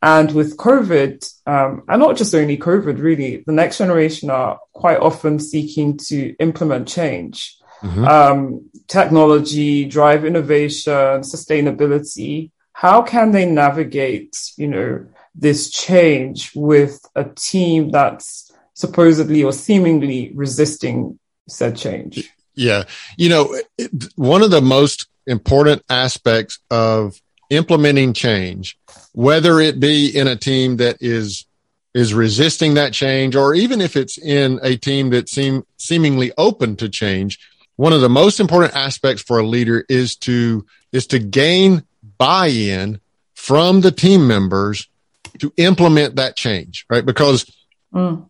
And 0.03 0.31
with 0.33 0.59
COVID, 0.59 1.27
um, 1.47 1.83
and 1.89 2.01
not 2.01 2.17
just 2.17 2.35
only 2.35 2.59
COVID, 2.59 3.01
really, 3.01 3.43
the 3.47 3.53
next 3.53 3.79
generation 3.79 4.29
are 4.31 4.61
quite 4.75 4.99
often 4.99 5.39
seeking 5.41 5.97
to 6.09 6.37
implement 6.39 6.87
change, 6.87 7.57
Mhm. 7.83 8.07
um, 8.07 8.71
technology, 8.89 9.87
drive 9.87 10.25
innovation, 10.25 11.23
sustainability. 11.23 12.51
How 12.73 13.03
can 13.03 13.33
they 13.33 13.47
navigate, 13.47 14.37
you 14.59 14.69
know, 14.69 15.07
this 15.35 15.71
change 15.71 16.53
with 16.55 17.01
a 17.15 17.25
team 17.25 17.91
that's 17.91 18.53
supposedly 18.75 19.43
or 19.43 19.53
seemingly 19.53 20.31
resisting 20.35 21.19
said 21.49 21.77
change? 21.77 22.31
Yeah. 22.57 22.85
You 23.17 23.29
know, 23.29 23.61
one 24.17 24.43
of 24.43 24.51
the 24.51 24.63
most 24.63 25.07
important 25.27 25.83
aspects 25.89 26.59
of 26.71 27.21
implementing 27.51 28.13
change, 28.13 28.79
whether 29.13 29.61
it 29.61 29.79
be 29.79 30.09
in 30.09 30.27
a 30.27 30.37
team 30.37 30.79
that 30.79 30.97
is 31.01 31.47
is 31.95 32.13
resisting 32.13 32.75
that 32.75 32.93
change 32.93 33.35
or 33.35 33.55
even 33.55 33.81
if 33.81 33.97
it's 33.97 34.19
in 34.19 34.61
a 34.63 34.77
team 34.77 35.09
that 35.11 35.31
seem 35.31 35.65
seemingly 35.79 36.31
open 36.37 36.77
to 36.77 36.91
change, 36.91 37.39
one 37.77 37.93
of 37.95 38.03
the 38.03 38.09
most 38.09 38.39
important 38.39 38.77
aspects 38.77 39.23
for 39.23 39.39
a 39.39 39.47
leader 39.47 39.85
is 39.89 40.17
to 40.17 40.67
is 40.93 41.07
to 41.07 41.19
gain 41.19 41.83
buy-in 42.19 43.01
from 43.35 43.81
the 43.81 43.93
team 43.93 44.27
members 44.27 44.89
to 45.39 45.53
implement 45.57 46.17
that 46.17 46.37
change, 46.37 46.87
right? 46.91 47.05
Because 47.05 47.45
Mm, 47.95 48.29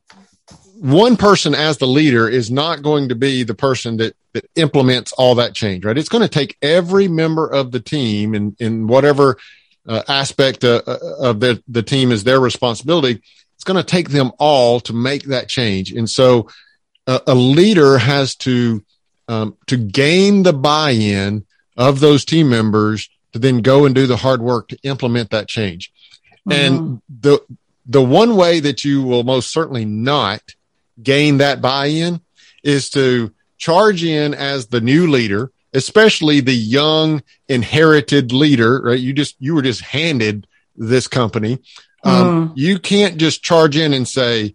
one 0.79 1.17
person 1.17 1.55
as 1.55 1.79
the 1.79 1.87
leader 1.87 2.29
is 2.29 2.51
not 2.51 2.83
going 2.83 3.09
to 3.09 3.15
be 3.15 3.43
the 3.43 3.55
person 3.55 3.97
that 3.99 4.15
that 4.35 4.49
implements 4.55 5.13
all 5.13 5.37
that 5.37 5.55
change, 5.55 5.85
right? 5.85 5.97
It's 5.97 6.11
going 6.11 6.23
to 6.23 6.29
take 6.29 6.59
every 6.61 7.09
member 7.09 7.47
of 7.47 7.73
the 7.73 7.81
team 7.81 8.35
in 8.35 8.57
in 8.59 8.87
whatever 8.87 9.39
uh, 9.89 10.03
aspect 10.09 10.65
uh, 10.65 10.83
uh, 10.87 10.99
of 11.21 11.41
the 11.41 11.63
the 11.69 11.83
team 11.83 12.13
is 12.13 12.25
their 12.25 12.41
responsibility. 12.41 13.23
It's 13.55 13.65
going 13.65 13.79
to 13.79 13.85
take 13.85 14.11
them 14.11 14.33
all 14.39 14.81
to 14.81 14.93
make 14.93 15.25
that 15.25 15.49
change, 15.49 15.93
and 15.93 16.09
so 16.09 16.49
uh, 17.07 17.21
a 17.27 17.35
leader 17.35 17.99
has 17.99 18.35
to 18.37 18.85
um, 19.29 19.57
to 19.67 19.77
gain 19.77 20.43
the 20.43 20.53
buy-in 20.53 21.47
of 21.77 22.01
those 22.01 22.25
team 22.25 22.51
members 22.51 23.09
to 23.33 23.39
then 23.39 23.63
go 23.63 23.85
and 23.87 23.95
do 23.95 24.07
the 24.07 24.17
hard 24.17 24.43
work 24.43 24.69
to 24.69 24.79
implement 24.83 25.31
that 25.31 25.49
change. 25.49 25.93
mhm. 26.47 26.53
And 26.55 27.03
the 27.09 27.41
the 27.87 28.03
one 28.03 28.37
way 28.37 28.61
that 28.61 28.85
you 28.85 29.03
will 29.03 29.23
most 29.23 29.53
certainly 29.53 29.85
not 29.85 30.43
gain 31.03 31.39
that 31.39 31.61
buy-in 31.61 32.21
is 32.63 32.91
to 32.91 33.33
charge 33.59 34.05
in 34.05 34.35
as 34.35 34.67
the 34.67 34.81
new 34.81 35.07
leader, 35.11 35.51
especially 35.73 36.41
the 36.41 36.55
young 36.55 37.23
inherited 37.49 38.33
leader, 38.33 38.81
right? 38.83 38.99
You 38.99 39.13
just 39.13 39.37
you 39.39 39.55
were 39.55 39.63
just 39.63 39.81
handed 39.81 40.47
this 40.77 41.09
company. 41.09 41.59
Um, 42.05 42.53
You 42.55 42.79
can't 42.79 43.17
just 43.17 43.43
charge 43.43 43.77
in 43.77 43.93
and 43.93 44.07
say, 44.07 44.55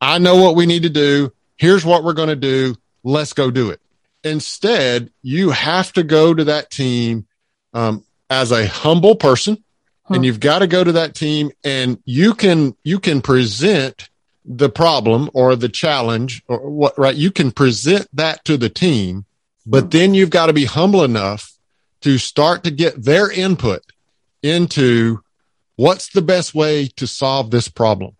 I 0.00 0.18
know 0.18 0.36
what 0.36 0.56
we 0.56 0.66
need 0.66 0.82
to 0.84 0.90
do. 0.90 1.32
Here's 1.56 1.84
what 1.84 2.04
we're 2.04 2.12
going 2.12 2.28
to 2.28 2.36
do. 2.36 2.76
Let's 3.02 3.32
go 3.32 3.50
do 3.50 3.70
it. 3.70 3.80
Instead, 4.24 5.10
you 5.22 5.50
have 5.50 5.92
to 5.94 6.02
go 6.02 6.34
to 6.34 6.44
that 6.44 6.70
team 6.70 7.26
um, 7.72 8.04
as 8.28 8.50
a 8.50 8.66
humble 8.66 9.14
person, 9.16 9.62
and 10.08 10.24
you've 10.24 10.40
got 10.40 10.60
to 10.60 10.66
go 10.66 10.82
to 10.84 10.92
that 10.92 11.14
team, 11.14 11.50
and 11.64 11.98
you 12.04 12.34
can 12.34 12.76
you 12.84 12.98
can 13.00 13.20
present 13.20 14.08
the 14.46 14.68
problem 14.68 15.28
or 15.34 15.56
the 15.56 15.68
challenge 15.68 16.42
or 16.46 16.70
what 16.70 16.98
right. 16.98 17.14
You 17.14 17.30
can 17.30 17.50
present 17.50 18.08
that 18.12 18.44
to 18.44 18.56
the 18.56 18.68
team, 18.68 19.24
but 19.66 19.84
mm-hmm. 19.84 19.90
then 19.90 20.14
you've 20.14 20.30
got 20.30 20.46
to 20.46 20.52
be 20.52 20.64
humble 20.64 21.02
enough 21.02 21.52
to 22.02 22.18
start 22.18 22.64
to 22.64 22.70
get 22.70 23.02
their 23.02 23.30
input 23.30 23.82
into 24.42 25.20
what's 25.76 26.10
the 26.10 26.22
best 26.22 26.54
way 26.54 26.88
to 26.96 27.06
solve 27.06 27.50
this 27.50 27.68
problem. 27.68 28.16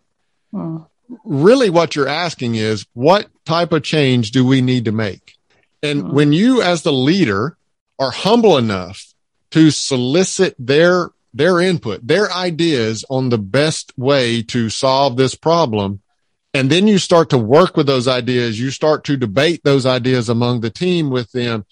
Mm. 0.52 0.86
Really, 1.24 1.70
what 1.70 1.94
you're 1.94 2.08
asking 2.08 2.56
is 2.56 2.86
what 2.94 3.28
type 3.44 3.72
of 3.72 3.84
change 3.84 4.32
do 4.32 4.44
we 4.44 4.60
need 4.60 4.86
to 4.86 4.92
make? 4.92 5.34
And 5.82 6.02
mm. 6.02 6.12
when 6.12 6.32
you, 6.32 6.62
as 6.62 6.82
the 6.82 6.92
leader, 6.92 7.56
are 7.98 8.10
humble 8.10 8.58
enough 8.58 9.14
to 9.52 9.70
solicit 9.70 10.54
their 10.58 11.10
their 11.32 11.60
input, 11.60 12.06
their 12.06 12.32
ideas 12.32 13.04
on 13.10 13.28
the 13.28 13.38
best 13.38 13.92
way 13.98 14.42
to 14.42 14.70
solve 14.70 15.16
this 15.16 15.34
problem, 15.34 16.00
and 16.56 16.70
then 16.70 16.86
you 16.86 16.96
start 16.96 17.28
to 17.30 17.38
work 17.38 17.76
with 17.76 17.86
those 17.86 18.08
ideas, 18.08 18.58
you 18.58 18.70
start 18.70 19.04
to 19.04 19.18
debate 19.18 19.60
those 19.62 19.84
ideas 19.84 20.30
among 20.30 20.62
the 20.62 20.70
team 20.70 21.10
with 21.10 21.30
them, 21.32 21.66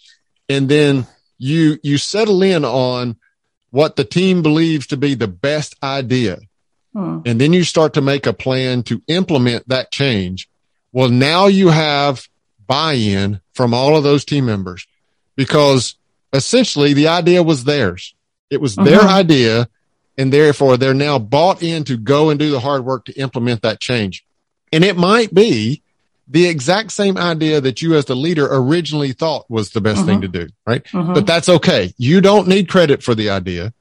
and 0.51 0.69
then 0.69 1.07
you 1.39 1.79
you 1.83 1.97
settle 1.97 2.43
in 2.43 2.67
on 2.67 3.17
what 3.71 3.97
the 3.97 4.05
team 4.05 4.43
believes 4.43 4.87
to 4.89 4.99
be 4.99 5.15
the 5.15 5.27
best 5.27 5.75
idea. 5.83 6.39
Hmm. 6.93 7.21
And 7.25 7.41
then 7.41 7.55
you 7.55 7.65
start 7.65 7.95
to 7.95 8.03
make 8.03 8.27
a 8.27 8.35
plan 8.35 8.83
to 8.85 9.03
implement 9.09 9.67
that 9.71 9.91
change. 9.91 10.51
Well, 10.93 11.09
now 11.09 11.47
you 11.47 11.71
have 11.71 12.29
buy-in 12.67 13.41
from 13.55 13.73
all 13.73 13.97
of 13.97 14.05
those 14.05 14.27
team 14.27 14.45
members 14.45 14.87
because 15.35 15.97
essentially 16.35 16.93
the 16.93 17.09
idea 17.09 17.43
was 17.43 17.65
theirs. 17.65 18.15
It 18.51 18.61
was 18.61 18.77
their 18.77 19.01
uh-huh. 19.01 19.19
idea 19.19 19.69
and 20.19 20.31
therefore 20.31 20.77
they're 20.77 20.93
now 20.93 21.19
bought 21.19 21.63
in 21.63 21.85
to 21.85 21.97
go 21.97 22.29
and 22.29 22.39
do 22.39 22.51
the 22.51 22.61
hard 22.61 22.85
work 22.85 23.07
to 23.07 23.19
implement 23.19 23.63
that 23.63 23.81
change. 23.81 24.25
And 24.75 24.85
it 24.85 24.97
might 24.97 25.33
be 25.33 25.83
the 26.27 26.47
exact 26.47 26.91
same 26.91 27.17
idea 27.17 27.61
that 27.61 27.81
you 27.83 27.95
as 27.95 28.07
the 28.07 28.17
leader 28.17 28.49
originally 28.51 29.13
thought 29.13 29.49
was 29.51 29.71
the 29.71 29.81
best 29.81 30.01
thing 30.07 30.21
to 30.23 30.29
do, 30.29 30.49
right? 30.67 30.83
But 31.15 31.27
that's 31.27 31.49
okay. 31.49 31.93
You 31.97 32.21
don't 32.21 32.49
need 32.49 32.69
credit 32.69 33.03
for 33.03 33.15
the 33.15 33.31
idea. 33.31 33.73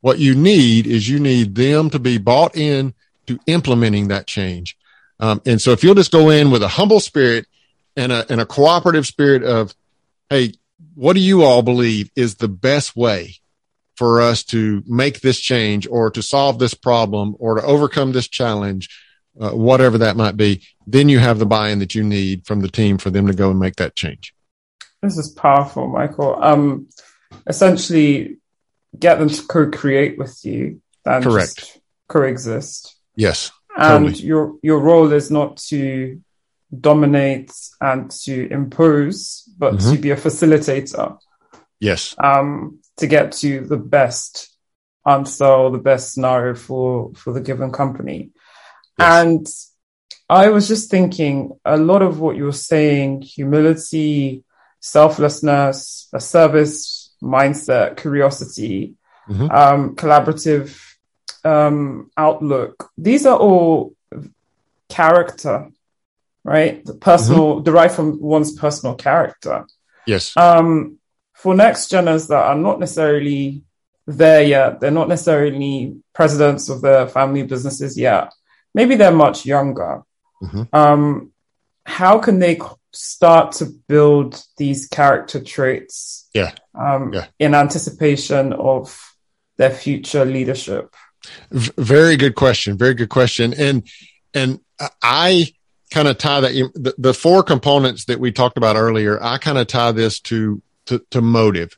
What 0.00 0.18
you 0.18 0.34
need 0.34 0.86
is 0.86 1.08
you 1.08 1.18
need 1.18 1.54
them 1.56 1.90
to 1.90 1.98
be 1.98 2.18
bought 2.18 2.56
in 2.56 2.94
to 3.26 3.38
implementing 3.46 4.08
that 4.08 4.26
change. 4.26 4.76
Um, 5.20 5.42
and 5.44 5.60
so 5.60 5.72
if 5.72 5.82
you'll 5.82 5.96
just 5.96 6.12
go 6.12 6.30
in 6.30 6.50
with 6.50 6.62
a 6.62 6.68
humble 6.68 7.00
spirit 7.00 7.46
and 7.96 8.12
a, 8.12 8.24
and 8.30 8.40
a 8.40 8.46
cooperative 8.46 9.06
spirit 9.06 9.42
of, 9.42 9.74
Hey, 10.30 10.54
what 10.94 11.14
do 11.14 11.20
you 11.20 11.42
all 11.42 11.62
believe 11.62 12.10
is 12.14 12.36
the 12.36 12.48
best 12.48 12.96
way 12.96 13.34
for 13.96 14.20
us 14.22 14.44
to 14.44 14.82
make 14.86 15.20
this 15.20 15.40
change 15.40 15.86
or 15.88 16.10
to 16.12 16.22
solve 16.22 16.60
this 16.60 16.74
problem 16.74 17.34
or 17.40 17.56
to 17.56 17.62
overcome 17.66 18.12
this 18.12 18.28
challenge? 18.28 18.88
Uh, 19.40 19.50
whatever 19.52 19.98
that 19.98 20.16
might 20.16 20.36
be, 20.36 20.60
then 20.86 21.08
you 21.08 21.18
have 21.20 21.38
the 21.38 21.46
buy-in 21.46 21.78
that 21.78 21.94
you 21.94 22.02
need 22.02 22.44
from 22.44 22.60
the 22.60 22.68
team 22.68 22.98
for 22.98 23.10
them 23.10 23.26
to 23.26 23.32
go 23.34 23.50
and 23.50 23.60
make 23.60 23.76
that 23.76 23.94
change. 23.94 24.34
This 25.00 25.16
is 25.16 25.28
powerful, 25.30 25.86
Michael. 25.86 26.36
Um, 26.42 26.88
essentially, 27.46 28.38
get 28.98 29.18
them 29.18 29.28
to 29.28 29.42
co-create 29.46 30.18
with 30.18 30.44
you 30.44 30.80
And 31.04 31.22
Correct. 31.22 31.78
coexist. 32.08 32.96
Yes. 33.16 33.52
And 33.76 34.06
Totally. 34.06 34.26
your 34.26 34.56
your 34.62 34.80
role 34.80 35.12
is 35.12 35.30
not 35.30 35.56
to 35.68 36.20
dominate 36.80 37.52
and 37.80 38.10
to 38.24 38.48
impose, 38.50 39.44
but 39.56 39.74
Mm-hmm. 39.74 39.92
to 39.92 39.98
be 39.98 40.10
a 40.10 40.16
facilitator 40.16 41.18
Yes. 41.80 42.14
um, 42.18 42.80
to 42.96 43.06
get 43.06 43.32
to 43.40 43.60
the 43.60 43.76
best 43.76 44.50
answer 45.06 45.44
or 45.46 45.70
the 45.70 45.78
best 45.78 46.12
scenario 46.12 46.54
for 46.54 47.12
for 47.14 47.32
the 47.32 47.40
given 47.40 47.70
company. 47.70 48.30
Yes. 48.98 49.08
And 49.24 49.46
I 50.28 50.48
was 50.50 50.68
just 50.68 50.90
thinking 50.90 51.52
a 51.64 51.76
lot 51.76 52.02
of 52.02 52.20
what 52.20 52.36
you're 52.36 52.52
saying, 52.52 53.22
humility, 53.22 54.44
selflessness, 54.80 56.08
a 56.12 56.20
service 56.20 57.12
mindset, 57.22 57.96
curiosity, 57.96 58.94
Mhm. 59.28 59.50
um, 59.52 59.96
collaborative 59.96 60.76
um, 61.44 62.10
outlook. 62.16 62.90
These 62.98 63.24
are 63.24 63.38
all 63.38 63.94
character, 64.88 65.68
right? 66.44 66.84
The 66.84 66.94
personal 66.94 67.60
derived 67.60 67.94
from 67.94 68.20
one's 68.20 68.52
personal 68.52 68.96
character 68.96 69.64
Yes. 70.06 70.36
um, 70.36 70.98
for 71.34 71.54
next 71.54 71.90
geners 71.92 72.26
that 72.28 72.42
are 72.44 72.56
not 72.56 72.80
necessarily 72.80 73.62
there 74.06 74.42
yet, 74.42 74.80
they're 74.80 74.90
not 74.90 75.08
necessarily 75.08 75.96
presidents 76.12 76.68
of 76.68 76.80
their 76.80 77.06
family 77.08 77.44
businesses 77.44 77.96
yet. 77.96 78.32
Maybe 78.74 78.96
they're 78.96 79.10
much 79.12 79.44
younger. 79.46 80.02
Mhm. 80.42 80.68
Um, 80.72 81.32
how 81.84 82.18
can 82.18 82.38
they 82.38 82.58
start 82.92 83.52
to 83.52 83.66
build 83.88 84.42
these 84.56 84.86
character 84.86 85.40
traits 85.42 86.28
Yeah. 86.34 86.52
um, 86.74 87.12
Yeah. 87.12 87.26
in 87.38 87.54
anticipation 87.54 88.52
of 88.52 88.98
their 89.56 89.70
future 89.70 90.24
leadership? 90.24 90.94
V- 91.50 91.72
very 91.78 92.16
good 92.16 92.34
question. 92.34 92.76
Very 92.78 92.94
good 92.94 93.08
question. 93.08 93.52
And, 93.54 93.86
and 94.34 94.60
I 95.02 95.52
kind 95.90 96.06
of 96.08 96.18
tie 96.18 96.40
that, 96.40 96.52
the, 96.74 96.94
the 96.98 97.14
four 97.14 97.42
components 97.42 98.04
that 98.04 98.20
we 98.20 98.30
talked 98.32 98.56
about 98.58 98.76
earlier, 98.76 99.22
I 99.22 99.38
kind 99.38 99.58
of 99.58 99.66
tie 99.66 99.92
this 99.92 100.20
to, 100.20 100.62
to, 100.86 101.02
to 101.10 101.20
motive. 101.20 101.76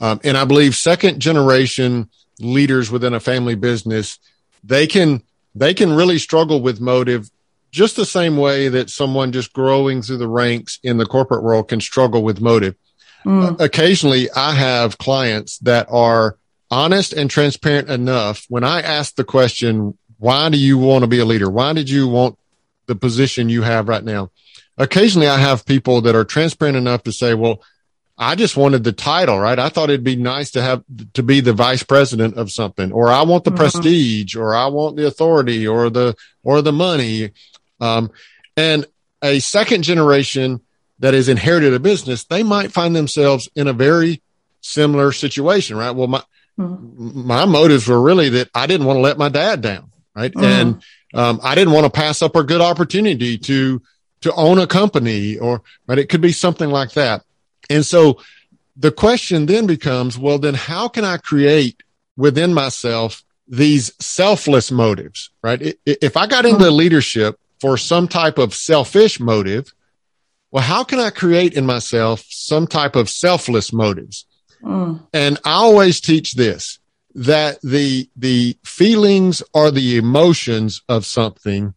Um, 0.00 0.20
and 0.24 0.36
I 0.36 0.44
believe 0.44 0.74
second 0.74 1.20
generation 1.20 2.10
leaders 2.40 2.90
within 2.90 3.14
a 3.14 3.20
family 3.20 3.54
business, 3.54 4.18
they 4.62 4.86
can, 4.86 5.22
they 5.54 5.74
can 5.74 5.92
really 5.92 6.18
struggle 6.18 6.60
with 6.60 6.80
motive 6.80 7.30
just 7.70 7.96
the 7.96 8.06
same 8.06 8.36
way 8.36 8.68
that 8.68 8.88
someone 8.88 9.32
just 9.32 9.52
growing 9.52 10.00
through 10.00 10.18
the 10.18 10.28
ranks 10.28 10.78
in 10.84 10.96
the 10.96 11.06
corporate 11.06 11.42
world 11.42 11.68
can 11.68 11.80
struggle 11.80 12.22
with 12.22 12.40
motive. 12.40 12.76
Mm, 13.24 13.58
occasionally 13.60 14.30
I 14.30 14.52
have 14.52 14.98
clients 14.98 15.58
that 15.58 15.88
are 15.90 16.36
honest 16.70 17.12
and 17.12 17.30
transparent 17.30 17.88
enough 17.88 18.46
when 18.48 18.64
I 18.64 18.80
ask 18.80 19.16
the 19.16 19.24
question, 19.24 19.98
why 20.18 20.50
do 20.50 20.58
you 20.58 20.78
want 20.78 21.02
to 21.02 21.08
be 21.08 21.18
a 21.18 21.24
leader? 21.24 21.50
Why 21.50 21.72
did 21.72 21.90
you 21.90 22.06
want 22.06 22.38
the 22.86 22.94
position 22.94 23.48
you 23.48 23.62
have 23.62 23.88
right 23.88 24.04
now? 24.04 24.30
Occasionally 24.78 25.28
I 25.28 25.38
have 25.38 25.66
people 25.66 26.00
that 26.02 26.14
are 26.14 26.24
transparent 26.24 26.76
enough 26.76 27.02
to 27.04 27.12
say, 27.12 27.34
well, 27.34 27.62
I 28.16 28.36
just 28.36 28.56
wanted 28.56 28.84
the 28.84 28.92
title, 28.92 29.38
right? 29.38 29.58
I 29.58 29.68
thought 29.68 29.90
it'd 29.90 30.04
be 30.04 30.16
nice 30.16 30.52
to 30.52 30.62
have 30.62 30.84
to 31.14 31.22
be 31.22 31.40
the 31.40 31.52
vice 31.52 31.82
president 31.82 32.36
of 32.36 32.50
something, 32.50 32.92
or 32.92 33.08
I 33.10 33.22
want 33.22 33.44
the 33.44 33.50
Mhm. 33.50 33.56
prestige, 33.56 34.36
or 34.36 34.54
I 34.54 34.66
want 34.68 34.96
the 34.96 35.06
authority, 35.06 35.66
or 35.66 35.90
the 35.90 36.14
or 36.44 36.62
the 36.62 36.72
money. 36.72 37.30
Um, 37.80 38.10
and 38.56 38.86
a 39.22 39.40
second 39.40 39.82
generation 39.82 40.60
that 41.00 41.14
has 41.14 41.28
inherited 41.28 41.74
a 41.74 41.80
business, 41.80 42.24
they 42.24 42.42
might 42.44 42.70
find 42.70 42.94
themselves 42.94 43.48
in 43.56 43.66
a 43.66 43.72
very 43.72 44.22
similar 44.60 45.10
situation, 45.10 45.76
right? 45.76 45.90
Well, 45.90 46.06
my 46.06 46.22
Mhm. 46.58 47.14
my 47.16 47.44
motives 47.46 47.88
were 47.88 48.00
really 48.00 48.28
that 48.28 48.48
I 48.54 48.68
didn't 48.68 48.86
want 48.86 48.98
to 48.98 49.02
let 49.02 49.18
my 49.18 49.28
dad 49.28 49.60
down, 49.60 49.90
right? 50.14 50.32
Mhm. 50.32 50.44
And 50.44 50.82
um, 51.14 51.40
I 51.42 51.56
didn't 51.56 51.72
want 51.74 51.84
to 51.84 51.90
pass 51.90 52.22
up 52.22 52.36
a 52.36 52.44
good 52.44 52.60
opportunity 52.60 53.38
to 53.38 53.82
to 54.20 54.32
own 54.34 54.58
a 54.60 54.66
company, 54.68 55.36
or 55.36 55.62
right, 55.88 55.98
it 55.98 56.08
could 56.08 56.20
be 56.20 56.32
something 56.32 56.70
like 56.70 56.92
that. 56.92 57.22
And 57.70 57.84
so 57.84 58.20
the 58.76 58.92
question 58.92 59.46
then 59.46 59.66
becomes, 59.66 60.18
well, 60.18 60.38
then 60.38 60.54
how 60.54 60.88
can 60.88 61.04
I 61.04 61.16
create 61.16 61.82
within 62.16 62.54
myself 62.54 63.22
these 63.46 63.92
selfless 64.00 64.70
motives, 64.70 65.30
right? 65.42 65.76
If 65.84 66.16
I 66.16 66.26
got 66.26 66.46
into 66.46 66.70
leadership 66.70 67.38
for 67.60 67.76
some 67.76 68.08
type 68.08 68.38
of 68.38 68.54
selfish 68.54 69.20
motive, 69.20 69.72
well, 70.50 70.62
how 70.62 70.84
can 70.84 70.98
I 70.98 71.10
create 71.10 71.54
in 71.54 71.66
myself 71.66 72.24
some 72.28 72.66
type 72.66 72.96
of 72.96 73.10
selfless 73.10 73.72
motives? 73.72 74.26
mm, 74.62 75.00
And 75.12 75.38
I 75.44 75.52
always 75.52 76.00
teach 76.00 76.34
this 76.34 76.78
that 77.16 77.60
the, 77.62 78.08
the 78.16 78.56
feelings 78.64 79.42
or 79.52 79.70
the 79.70 79.96
emotions 79.98 80.82
of 80.88 81.06
something, 81.06 81.74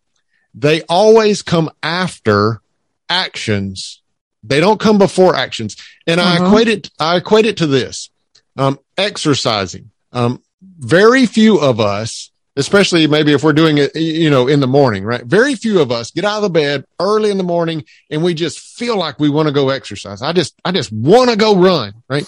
they 0.54 0.82
always 0.84 1.42
come 1.42 1.70
after 1.84 2.62
actions. 3.10 4.02
They 4.48 4.60
don't 4.60 4.80
come 4.80 4.98
before 4.98 5.36
actions. 5.36 5.76
And 6.06 6.20
I 6.22 6.38
Mhm. 6.38 6.48
equate 6.48 6.68
it, 6.68 6.90
I 7.00 7.18
equate 7.18 7.46
it 7.46 7.58
to 7.58 7.68
this, 7.68 8.10
um, 8.58 8.80
exercising. 8.98 9.92
Um, 10.12 10.42
very 10.80 11.26
few 11.26 11.58
of 11.60 11.80
us, 11.80 12.32
especially 12.56 13.06
maybe 13.08 13.34
if 13.34 13.44
we're 13.44 13.54
doing 13.54 13.78
it, 13.78 13.96
you 13.96 14.30
know, 14.30 14.48
in 14.48 14.60
the 14.60 14.68
morning, 14.68 15.04
right? 15.04 15.24
Very 15.26 15.56
few 15.56 15.80
of 15.80 15.92
us 15.92 16.12
get 16.12 16.26
out 16.26 16.38
of 16.38 16.42
the 16.44 16.50
bed 16.50 16.86
early 17.00 17.30
in 17.30 17.38
the 17.38 17.44
morning 17.44 17.84
and 18.10 18.24
we 18.24 18.34
just 18.34 18.60
feel 18.60 18.98
like 18.98 19.20
we 19.20 19.30
want 19.30 19.48
to 19.48 19.54
go 19.54 19.70
exercise. 19.70 20.22
I 20.22 20.34
just, 20.34 20.54
I 20.66 20.72
just 20.72 20.92
want 20.92 21.30
to 21.30 21.36
go 21.36 21.56
run, 21.56 21.94
right? 22.10 22.26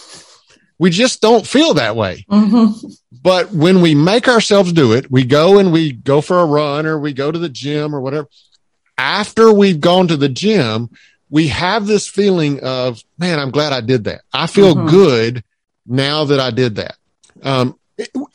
we 0.81 0.89
just 0.89 1.19
don't 1.19 1.45
feel 1.45 1.73
that 1.73 1.97
way. 1.97 2.25
Mm-hmm. 2.31 2.87
But 3.21 3.51
when 3.51 3.81
we 3.81 3.95
make 3.95 4.29
ourselves 4.29 4.71
do 4.71 4.93
it, 4.93 5.11
we 5.11 5.25
go 5.25 5.59
and 5.59 5.73
we 5.73 5.91
go 5.91 6.21
for 6.21 6.39
a 6.39 6.45
run 6.45 6.85
or 6.85 6.97
we 6.97 7.11
go 7.11 7.29
to 7.31 7.37
the 7.39 7.49
gym 7.49 7.93
or 7.93 7.99
whatever. 7.99 8.29
After 8.97 9.51
we've 9.51 9.81
gone 9.81 10.07
to 10.07 10.15
the 10.15 10.29
gym, 10.29 10.89
we 11.29 11.47
have 11.49 11.85
this 11.85 12.07
feeling 12.07 12.59
of, 12.61 13.03
man, 13.17 13.39
I'm 13.39 13.51
glad 13.51 13.73
I 13.73 13.81
did 13.81 14.05
that. 14.05 14.21
I 14.33 14.47
feel 14.47 14.75
Mhm. 14.75 14.89
good 14.89 15.43
now 15.85 16.25
that 16.25 16.39
I 16.39 16.51
did 16.51 16.75
that. 16.75 16.95
Um, 17.43 17.75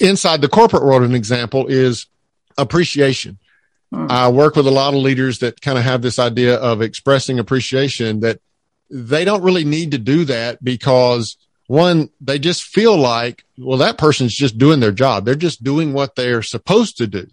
inside 0.01 0.41
the 0.41 0.49
corporate 0.49 0.85
world, 0.85 1.03
an 1.03 1.15
example 1.15 1.67
is 1.67 2.07
appreciation. 2.57 3.39
Hmm. 3.93 4.07
I 4.09 4.29
work 4.29 4.57
with 4.57 4.67
a 4.67 4.71
lot 4.71 4.95
of 4.95 5.01
leaders 5.01 5.39
that 5.41 5.61
kind 5.61 5.79
of 5.79 5.85
have 5.85 6.03
this 6.03 6.19
idea 6.19 6.57
of 6.57 6.83
expressing 6.83 7.39
appreciation 7.39 8.21
that 8.21 8.41
they 8.91 9.25
don't 9.25 9.43
really 9.43 9.65
need 9.65 9.91
to 9.93 9.99
do 9.99 10.25
that 10.27 10.63
because 10.63 11.37
one, 11.67 12.11
they 12.21 12.39
just 12.39 12.63
feel 12.63 12.97
like, 12.97 13.45
well, 13.57 13.79
that 13.79 13.97
person's 13.99 14.35
just 14.35 14.59
doing 14.59 14.81
their 14.81 14.93
job. 14.93 15.25
They're 15.25 15.35
just 15.35 15.65
doing 15.65 15.93
what 15.95 16.15
they're 16.15 16.43
supposed 16.43 16.99
to 16.99 17.07
do. 17.07 17.27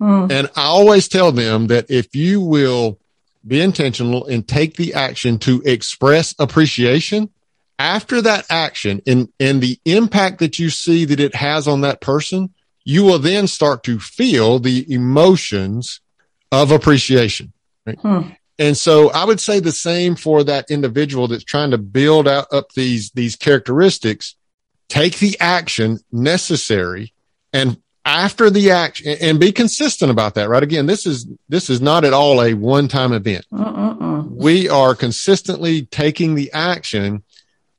Mm. 0.00 0.30
And 0.30 0.50
I 0.54 0.64
always 0.64 1.08
tell 1.08 1.32
them 1.32 1.68
that 1.68 1.90
if 1.90 2.14
you 2.14 2.40
will 2.40 2.98
be 3.46 3.60
intentional 3.60 4.26
and 4.26 4.46
take 4.46 4.76
the 4.76 4.94
action 4.94 5.38
to 5.40 5.62
express 5.64 6.34
appreciation 6.38 7.30
after 7.78 8.22
that 8.22 8.46
action 8.48 9.02
and, 9.06 9.28
and 9.40 9.60
the 9.60 9.78
impact 9.84 10.38
that 10.38 10.58
you 10.58 10.70
see 10.70 11.04
that 11.04 11.18
it 11.18 11.34
has 11.34 11.66
on 11.66 11.80
that 11.80 12.00
person, 12.00 12.54
you 12.84 13.02
will 13.02 13.18
then 13.18 13.46
start 13.46 13.82
to 13.84 13.98
feel 13.98 14.60
the 14.60 14.90
emotions 14.92 16.00
of 16.52 16.70
appreciation. 16.70 17.52
Right? 17.84 17.98
Hmm. 17.98 18.20
And 18.58 18.76
so 18.76 19.10
I 19.10 19.24
would 19.24 19.40
say 19.40 19.58
the 19.58 19.72
same 19.72 20.14
for 20.14 20.44
that 20.44 20.70
individual 20.70 21.26
that's 21.26 21.42
trying 21.42 21.72
to 21.72 21.78
build 21.78 22.28
out 22.28 22.46
up 22.52 22.70
these, 22.72 23.10
these 23.10 23.34
characteristics. 23.34 24.36
Take 24.88 25.18
the 25.18 25.36
action 25.40 25.98
necessary 26.12 27.12
and 27.52 27.81
after 28.04 28.50
the 28.50 28.70
action 28.70 29.16
and 29.20 29.38
be 29.38 29.52
consistent 29.52 30.10
about 30.10 30.34
that, 30.34 30.48
right? 30.48 30.62
Again, 30.62 30.86
this 30.86 31.06
is, 31.06 31.26
this 31.48 31.70
is 31.70 31.80
not 31.80 32.04
at 32.04 32.12
all 32.12 32.42
a 32.42 32.54
one 32.54 32.88
time 32.88 33.12
event. 33.12 33.46
Mm-mm-mm. 33.52 34.28
We 34.30 34.68
are 34.68 34.94
consistently 34.94 35.82
taking 35.86 36.34
the 36.34 36.52
action 36.52 37.22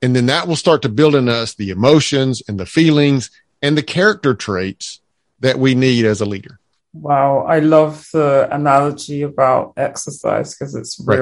and 0.04 0.14
then 0.14 0.26
that 0.26 0.50
will 0.50 0.58
start 0.58 0.82
to 0.82 0.90
build 0.90 1.16
in 1.16 1.30
us 1.30 1.56
the 1.56 1.70
emotions 1.70 2.44
and 2.50 2.60
the 2.60 2.66
feelings 2.66 3.32
and 3.62 3.78
the 3.78 3.84
character 3.84 4.34
traits 4.34 5.00
that 5.40 5.58
we 5.58 5.76
need 5.76 6.06
as 6.06 6.20
a 6.20 6.26
leader. 6.26 6.60
Wow, 6.94 7.46
I 7.48 7.60
love 7.60 8.08
the 8.12 8.50
analogy 8.52 9.22
about 9.22 9.74
exercise 9.78 10.54
because 10.54 10.76
it's 10.76 11.00
Right. 11.00 11.18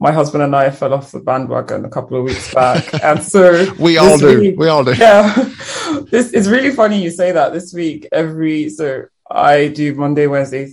My 0.00 0.12
husband 0.12 0.42
and 0.42 0.54
I 0.56 0.70
fell 0.70 0.92
off 0.92 1.12
the 1.12 1.20
bandwagon 1.20 1.84
a 1.84 1.88
couple 1.88 2.18
of 2.18 2.24
weeks 2.24 2.52
back, 2.52 2.92
and 3.02 3.22
so 3.22 3.72
We 3.78 3.96
all 3.96 4.18
do. 4.18 4.26
really- 4.26 4.52
we 4.56 4.68
all 4.68 4.84
do. 4.84 4.92
yeah, 4.94 5.32
this 6.10 6.32
is 6.32 6.48
really 6.48 6.72
funny 6.72 7.02
you 7.02 7.10
say 7.10 7.32
that. 7.32 7.52
This 7.52 7.72
week, 7.72 8.08
every 8.12 8.68
so 8.70 9.04
I 9.30 9.68
do 9.68 9.94
Monday, 9.94 10.26
Wednesday, 10.26 10.72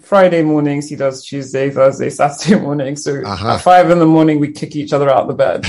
Friday 0.00 0.42
mornings. 0.42 0.88
He 0.88 0.96
does 0.96 1.24
Tuesday, 1.24 1.70
Thursday, 1.70 2.10
Saturday 2.20 2.60
morning. 2.60 2.96
So 2.96 3.22
Uh-huh. 3.22 3.54
at 3.54 3.60
five 3.60 3.90
in 3.90 3.98
the 3.98 4.06
morning, 4.06 4.38
we 4.38 4.52
kick 4.52 4.76
each 4.76 4.92
other 4.92 5.10
out 5.10 5.22
of 5.22 5.28
the 5.28 5.34
bed. 5.34 5.66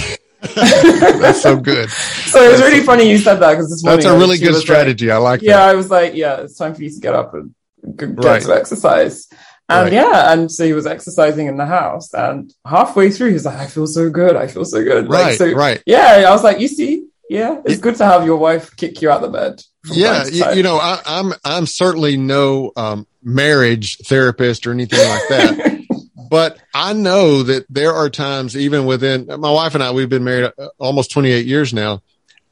That's 0.56 1.42
so 1.42 1.58
good. 1.60 1.90
So 1.90 2.40
it's 2.42 2.62
really 2.62 2.82
funny 2.84 3.10
you 3.10 3.18
said 3.18 3.36
that 3.36 3.52
because 3.52 3.70
this 3.70 3.84
morning 3.84 4.02
That's 4.04 4.14
a 4.16 4.18
really 4.18 4.38
good 4.38 4.50
was 4.50 4.58
like- 4.58 4.62
strategy. 4.64 5.12
I 5.12 5.18
like 5.18 5.42
it. 5.42 5.48
yeah, 5.48 5.58
that. 5.58 5.70
I 5.70 5.74
was 5.76 5.90
like, 5.90 6.14
yeah, 6.16 6.42
it's 6.42 6.56
time 6.58 6.74
for 6.76 6.84
you 6.84 6.90
to 6.90 7.00
get 7.00 7.14
up 7.16 7.34
and 7.34 7.54
get 7.98 8.10
Right. 8.24 8.42
to 8.44 8.54
exercise. 8.56 9.28
And 9.72 9.84
Right. 9.86 9.94
yeah, 9.94 10.34
and 10.34 10.52
so 10.52 10.66
he 10.66 10.74
was 10.74 10.86
exercising 10.86 11.48
in 11.48 11.58
the 11.58 11.66
house, 11.66 12.14
and 12.14 12.54
halfway 12.66 13.10
through, 13.10 13.32
he's 13.32 13.46
like, 13.46 13.58
I 13.58 13.68
feel 13.68 13.88
so 13.88 14.10
good. 14.10 14.36
I 14.36 14.48
feel 14.48 14.66
so 14.66 14.84
good. 14.84 15.08
Like, 15.08 15.26
Right. 15.26 15.38
so, 15.38 15.52
right. 15.54 15.82
yeah, 15.86 16.26
I 16.28 16.32
was 16.32 16.44
like, 16.44 16.60
you 16.60 16.68
see, 16.68 17.08
yeah, 17.30 17.62
it's 17.66 17.80
good 17.80 17.96
to 17.96 18.06
have 18.06 18.26
your 18.26 18.38
wife 18.38 18.76
kick 18.76 19.02
you 19.02 19.10
out 19.10 19.24
of 19.24 19.32
bed. 19.32 19.62
Yeah. 19.92 20.26
You, 20.26 20.46
you 20.56 20.64
know, 20.64 20.78
I, 20.78 21.00
I'm, 21.06 21.34
I'm 21.46 21.66
certainly 21.66 22.18
no, 22.18 22.72
um, 22.76 23.08
marriage 23.24 23.98
therapist 24.06 24.68
or 24.68 24.72
anything 24.72 25.00
like 25.00 25.28
that. 25.30 25.86
but 26.30 26.60
I 26.74 26.92
know 26.94 27.44
that 27.44 27.66
there 27.70 27.94
are 27.94 28.10
times 28.10 28.58
even 28.58 28.86
within 28.86 29.28
my 29.28 29.50
wife 29.52 29.76
and 29.76 29.84
I, 29.84 29.92
we've 29.92 30.10
been 30.10 30.24
married 30.26 30.52
uh, 30.58 30.68
almost 30.78 31.12
28 31.12 31.46
years 31.46 31.74
now. 31.74 32.02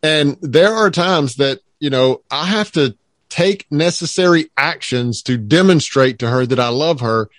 And 0.02 0.38
there 0.42 0.74
are 0.74 0.90
times 0.90 1.36
that, 1.36 1.60
you 1.80 1.90
know, 1.90 2.22
I 2.32 2.46
have 2.46 2.72
to 2.74 2.96
take 3.30 3.66
necessary 3.72 4.50
actions 4.58 5.22
to 5.24 5.38
demonstrate 5.38 6.20
to 6.20 6.30
her 6.30 6.46
that 6.46 6.60
I 6.60 6.70
love 6.70 7.02
her. 7.02 7.30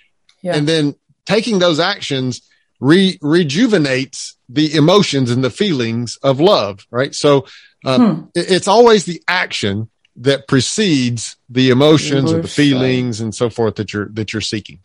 Yeah. 0.41 0.55
And 0.55 0.67
then 0.67 0.95
taking 1.25 1.59
those 1.59 1.79
actions 1.79 2.41
re- 2.79 3.19
rejuvenates 3.21 4.37
the 4.49 4.73
emotions 4.75 5.29
and 5.31 5.43
the 5.43 5.49
feelings 5.49 6.17
of 6.23 6.39
love. 6.39 6.85
Right. 6.89 7.13
So, 7.13 7.45
um, 7.85 8.01
Hmm. 8.15 8.21
it- 8.35 8.51
it's 8.51 8.67
always 8.67 9.05
the 9.05 9.21
action 9.27 9.89
that 10.17 10.47
precedes 10.47 11.35
the 11.49 11.69
emotions 11.69 12.33
or 12.33 12.41
the 12.41 12.47
feelings 12.47 13.21
and 13.21 13.33
so 13.33 13.49
forth 13.49 13.75
that 13.75 13.93
you're, 13.93 14.09
that 14.13 14.33
you're 14.33 14.41
seeking. 14.41 14.79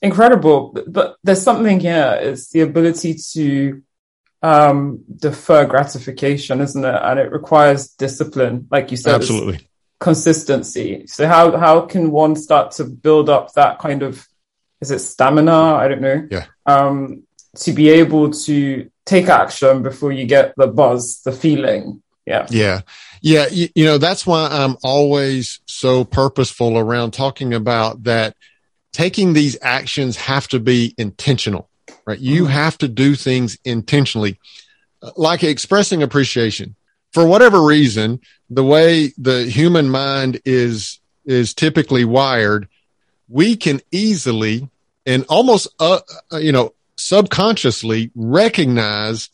incredible 0.00 0.76
but 0.86 1.16
there's 1.24 1.42
something 1.42 1.80
here 1.80 2.16
it's 2.22 2.50
the 2.50 2.60
ability 2.60 3.16
to 3.32 3.82
um 4.44 5.00
defer 5.16 5.66
gratification 5.66 6.60
isn't 6.60 6.84
it 6.84 7.00
and 7.02 7.18
it 7.18 7.32
requires 7.32 7.88
discipline 7.88 8.68
like 8.70 8.92
you 8.92 8.96
said 8.96 9.20
it's 9.20 9.28
consistency 10.00 11.06
so 11.06 11.26
how 11.26 11.56
how 11.56 11.80
can 11.80 12.10
one 12.10 12.36
start 12.36 12.70
to 12.72 12.84
build 12.84 13.28
up 13.28 13.52
that 13.54 13.78
kind 13.78 14.02
of 14.02 14.26
is 14.80 14.90
it 14.90 15.00
stamina 15.00 15.52
i 15.74 15.88
don't 15.88 16.00
know 16.00 16.26
Yeah. 16.30 16.44
um 16.66 17.24
to 17.56 17.72
be 17.72 17.88
able 17.88 18.30
to 18.30 18.90
take 19.04 19.28
action 19.28 19.82
before 19.82 20.12
you 20.12 20.24
get 20.26 20.54
the 20.56 20.66
buzz 20.68 21.20
the 21.24 21.32
feeling 21.32 22.02
yeah 22.26 22.46
Yeah. 22.50 22.80
Yeah. 23.22 23.46
You, 23.50 23.68
you 23.74 23.84
know, 23.86 23.98
that's 23.98 24.24
why 24.26 24.46
I'm 24.48 24.76
always 24.84 25.60
so 25.66 26.04
purposeful 26.04 26.78
around 26.78 27.12
talking 27.12 27.52
about 27.54 28.04
that 28.04 28.36
taking 28.92 29.32
these 29.32 29.56
actions 29.62 30.16
have 30.16 30.46
to 30.48 30.60
be 30.60 30.94
intentional, 30.98 31.68
right? 32.06 32.18
You 32.20 32.44
Mhm. 32.44 32.50
have 32.50 32.76
to 32.78 32.86
do 32.88 33.14
things 33.16 33.58
intentionally, 33.64 34.38
like 35.16 35.42
expressing 35.42 36.02
appreciation 36.02 36.76
for 37.12 37.26
whatever 37.26 37.64
reason, 37.64 38.20
the 38.50 38.64
way 38.64 39.12
the 39.18 39.44
human 39.44 39.88
mind 39.88 40.40
is, 40.44 41.00
is 41.24 41.54
typically 41.54 42.04
wired. 42.04 42.68
We 43.28 43.56
can 43.56 43.80
easily 43.90 44.68
and 45.08 45.24
almost, 45.28 45.68
uh, 45.80 46.00
uh, 46.32 46.36
you 46.36 46.52
know, 46.52 46.74
subconsciously 46.96 48.10
recognize 48.14 49.30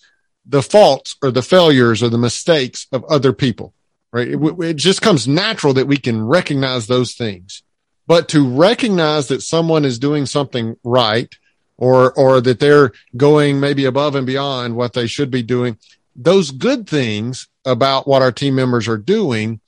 the 0.46 0.62
faults 0.62 1.16
or 1.22 1.30
the 1.30 1.42
failures 1.42 2.02
or 2.02 2.08
the 2.08 2.18
mistakes 2.18 2.86
of 2.92 3.04
other 3.04 3.32
people, 3.32 3.72
right? 4.12 4.28
It, 4.28 4.38
it 4.60 4.74
just 4.76 5.02
comes 5.02 5.26
natural 5.26 5.74
that 5.74 5.88
we 5.88 5.96
can 5.96 6.24
recognize 6.24 6.86
those 6.86 7.14
things. 7.14 7.62
But 8.06 8.28
to 8.28 8.46
recognize 8.46 9.28
that 9.28 9.42
someone 9.42 9.84
is 9.84 9.98
doing 9.98 10.26
something 10.26 10.76
right 10.84 11.34
or, 11.76 12.12
or 12.12 12.40
that 12.42 12.60
they're 12.60 12.92
going 13.16 13.58
maybe 13.58 13.86
above 13.86 14.14
and 14.14 14.26
beyond 14.26 14.76
what 14.76 14.92
they 14.92 15.06
should 15.06 15.30
be 15.30 15.42
doing, 15.42 15.78
those 16.16 16.50
good 16.50 16.88
things 16.88 17.48
about 17.64 18.06
what 18.06 18.22
our 18.22 18.32
team 18.32 18.54
members 18.54 18.88
are 18.88 18.98
doing, 18.98 19.60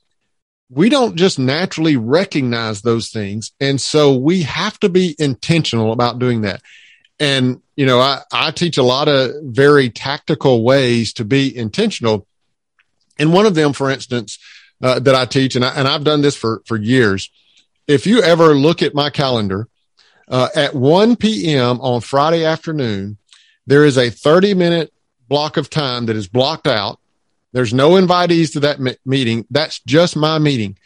we 0.71 0.89
don't 0.89 1.17
just 1.17 1.39
naturally 1.39 1.97
recognize 1.97 2.83
those 2.83 3.11
things. 3.11 3.53
And 3.61 3.81
so 3.81 4.17
we 4.17 4.43
have 4.43 4.79
to 4.81 4.89
be 4.89 5.15
intentional 5.19 5.93
about 5.93 6.19
doing 6.19 6.43
that. 6.43 6.63
And, 7.19 7.63
you 7.77 7.87
know, 7.87 8.01
I, 8.01 8.23
I 8.33 8.51
teach 8.51 8.77
a 8.77 8.83
lot 8.83 9.09
of 9.09 9.33
very 9.43 9.91
tactical 9.91 10.65
ways 10.65 11.13
to 11.15 11.25
be 11.25 11.57
intentional. 11.57 12.27
And 13.19 13.33
one 13.33 13.47
of 13.47 13.55
them, 13.55 13.73
for 13.73 13.91
instance, 13.91 14.39
uh, 14.83 14.99
that 14.99 15.15
I 15.15 15.25
teach, 15.25 15.57
and, 15.57 15.65
I, 15.65 15.71
and 15.71 15.89
I've 15.89 16.05
done 16.05 16.21
this 16.21 16.37
for, 16.37 16.63
for 16.67 16.77
years. 16.77 17.31
If 17.87 18.07
you 18.07 18.21
ever 18.21 18.55
look 18.55 18.83
at 18.83 18.95
my 18.95 19.11
calendar, 19.11 19.69
uh, 20.29 20.49
at 20.55 20.75
1 20.75 21.17
p.m. 21.17 21.81
on 21.81 22.01
Friday 22.01 22.45
afternoon, 22.45 23.17
there 23.67 23.85
is 23.85 23.97
a 23.97 24.11
30 24.11 24.55
minute 24.55 24.93
block 25.29 25.57
of 25.57 25.71
time 25.71 26.07
that 26.07 26.17
is 26.17 26.29
blocked 26.29 26.67
out. 26.67 26.99
There's 27.53 27.73
no 27.73 27.93
invitees 27.93 28.53
to 28.53 28.61
that 28.61 28.81
me- 28.81 28.97
meeting. 29.05 29.47
That's 29.51 29.81
just 29.81 30.17
my 30.17 30.39
meeting. 30.39 30.79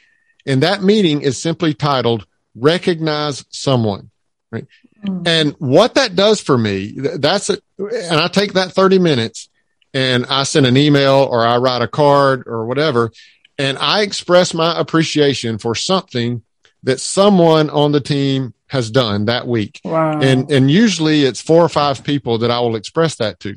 And 0.47 0.63
that 0.63 0.83
meeting 0.83 1.23
is 1.23 1.41
simply 1.41 1.75
titled 1.75 2.27
recognize 2.55 3.45
someone. 3.51 4.11
Mm. 4.53 4.67
And 5.27 5.55
what 5.59 5.95
that 5.95 6.15
does 6.15 6.41
for 6.41 6.59
me, 6.59 6.93
that's 6.97 7.51
it. 7.51 7.63
And 7.79 8.21
I 8.21 8.29
take 8.29 8.55
that 8.55 8.73
30 8.73 8.99
minutes 8.99 9.49
and 9.95 10.27
I 10.27 10.45
send 10.45 10.67
an 10.67 10.77
email 10.77 11.29
or 11.31 11.45
I 11.45 11.57
write 11.57 11.83
a 11.83 11.89
card 11.89 12.45
or 12.47 12.67
whatever. 12.67 13.13
And 13.59 13.79
I 13.79 14.03
express 14.03 14.55
my 14.55 14.79
appreciation 14.79 15.59
for 15.59 15.75
something 15.75 16.43
that 16.83 17.01
someone 17.01 17.69
on 17.71 17.93
the 17.93 18.01
team 18.01 18.55
has 18.69 18.91
done 18.91 19.27
that 19.27 19.47
week. 19.47 19.81
wow 19.85 20.19
And, 20.21 20.51
and 20.51 20.71
usually 20.71 21.25
it's 21.25 21.41
four 21.41 21.63
or 21.63 21.69
five 21.69 22.05
people 22.05 22.39
that 22.39 22.51
I 22.51 22.61
will 22.61 22.77
express 22.77 23.17
that 23.17 23.41
to. 23.41 23.57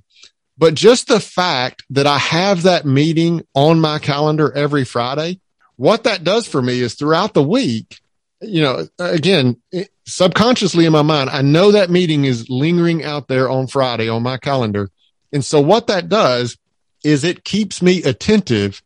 But 0.58 0.76
just 0.76 1.08
the 1.08 1.20
fact 1.20 1.84
that 1.90 2.06
I 2.08 2.18
have 2.18 2.64
that 2.64 2.86
meeting 2.86 3.44
on 3.56 3.80
my 3.80 4.00
calendar 4.00 4.52
every 4.56 4.86
Friday, 4.86 5.40
what 5.78 6.04
that 6.04 6.24
does 6.24 6.48
for 6.48 6.62
me 6.62 6.80
is 6.80 6.94
throughout 6.94 7.34
the 7.34 7.44
week, 7.44 8.00
you 8.42 8.62
know, 8.62 8.88
again, 9.00 9.60
subconsciously 10.06 10.86
in 10.86 10.92
my 10.92 11.02
mind, 11.02 11.30
I 11.30 11.42
know 11.42 11.72
that 11.72 11.90
meeting 11.90 12.26
is 12.26 12.50
lingering 12.50 13.04
out 13.04 13.28
there 13.28 13.50
on 13.50 13.68
Friday 13.68 14.10
on 14.10 14.22
my 14.22 14.38
calendar. 14.38 14.90
And 15.32 15.44
so 15.44 15.60
what 15.62 15.88
that 15.88 16.10
does 16.10 16.58
is 17.04 17.24
it 17.24 17.44
keeps 17.44 17.82
me 17.82 18.04
attentive 18.04 18.82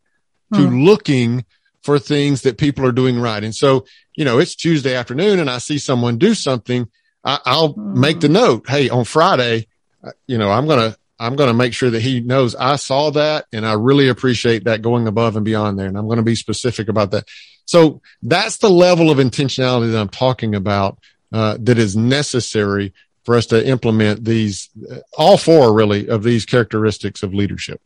to 0.54 0.70
Hmm. 0.70 0.80
looking 0.84 1.46
for 1.84 2.00
things 2.00 2.42
that 2.44 2.58
people 2.58 2.86
are 2.86 2.92
doing 2.92 3.20
right. 3.20 3.44
And 3.44 3.56
so, 3.56 3.86
you 4.16 4.24
know, 4.24 4.40
it's 4.40 4.56
Tuesday 4.56 4.96
afternoon 4.96 5.40
and 5.40 5.50
I 5.50 5.58
see 5.58 5.78
someone 5.78 6.18
do 6.18 6.34
something. 6.34 6.88
I, 7.24 7.40
I'll 7.46 7.74
Hmm. 7.74 8.00
make 8.00 8.22
the 8.22 8.30
note. 8.30 8.70
Hey, 8.70 8.90
on 8.90 9.04
Friday, 9.04 9.68
uh, 10.04 10.12
you 10.28 10.38
know, 10.38 10.50
I'm 10.50 10.68
going 10.68 10.92
to, 10.92 10.98
I'm 11.20 11.36
going 11.36 11.48
to 11.48 11.54
make 11.54 11.74
sure 11.74 11.90
that 11.90 12.02
he 12.02 12.20
knows 12.20 12.56
I 12.56 12.76
saw 12.76 13.10
that 13.12 13.46
and 13.52 13.66
I 13.66 13.74
really 13.74 14.08
appreciate 14.08 14.66
that 14.66 14.82
going 14.82 15.08
above 15.08 15.36
and 15.36 15.46
beyond 15.46 15.80
there. 15.80 15.88
And 15.88 15.98
I'm 15.98 16.06
going 16.06 16.18
to 16.18 16.24
be 16.24 16.36
specific 16.36 16.90
about 16.90 17.12
that. 17.12 17.28
So 17.66 18.02
that's 18.22 18.58
the 18.58 18.70
level 18.70 19.10
of 19.10 19.18
intentionality 19.18 19.92
that 19.92 20.00
I'm 20.00 20.10
talking 20.10 20.56
about, 20.56 21.00
uh, 21.34 21.58
that 21.60 21.78
is 21.78 21.98
necessary 21.98 22.94
for 23.26 23.36
us 23.36 23.48
to 23.48 23.68
implement 23.68 24.24
these, 24.24 24.70
uh, 24.90 25.00
all 25.18 25.38
four 25.38 25.74
really 25.74 26.08
of 26.08 26.24
these 26.24 26.46
characteristics 26.46 27.24
of 27.24 27.34
leadership. 27.34 27.82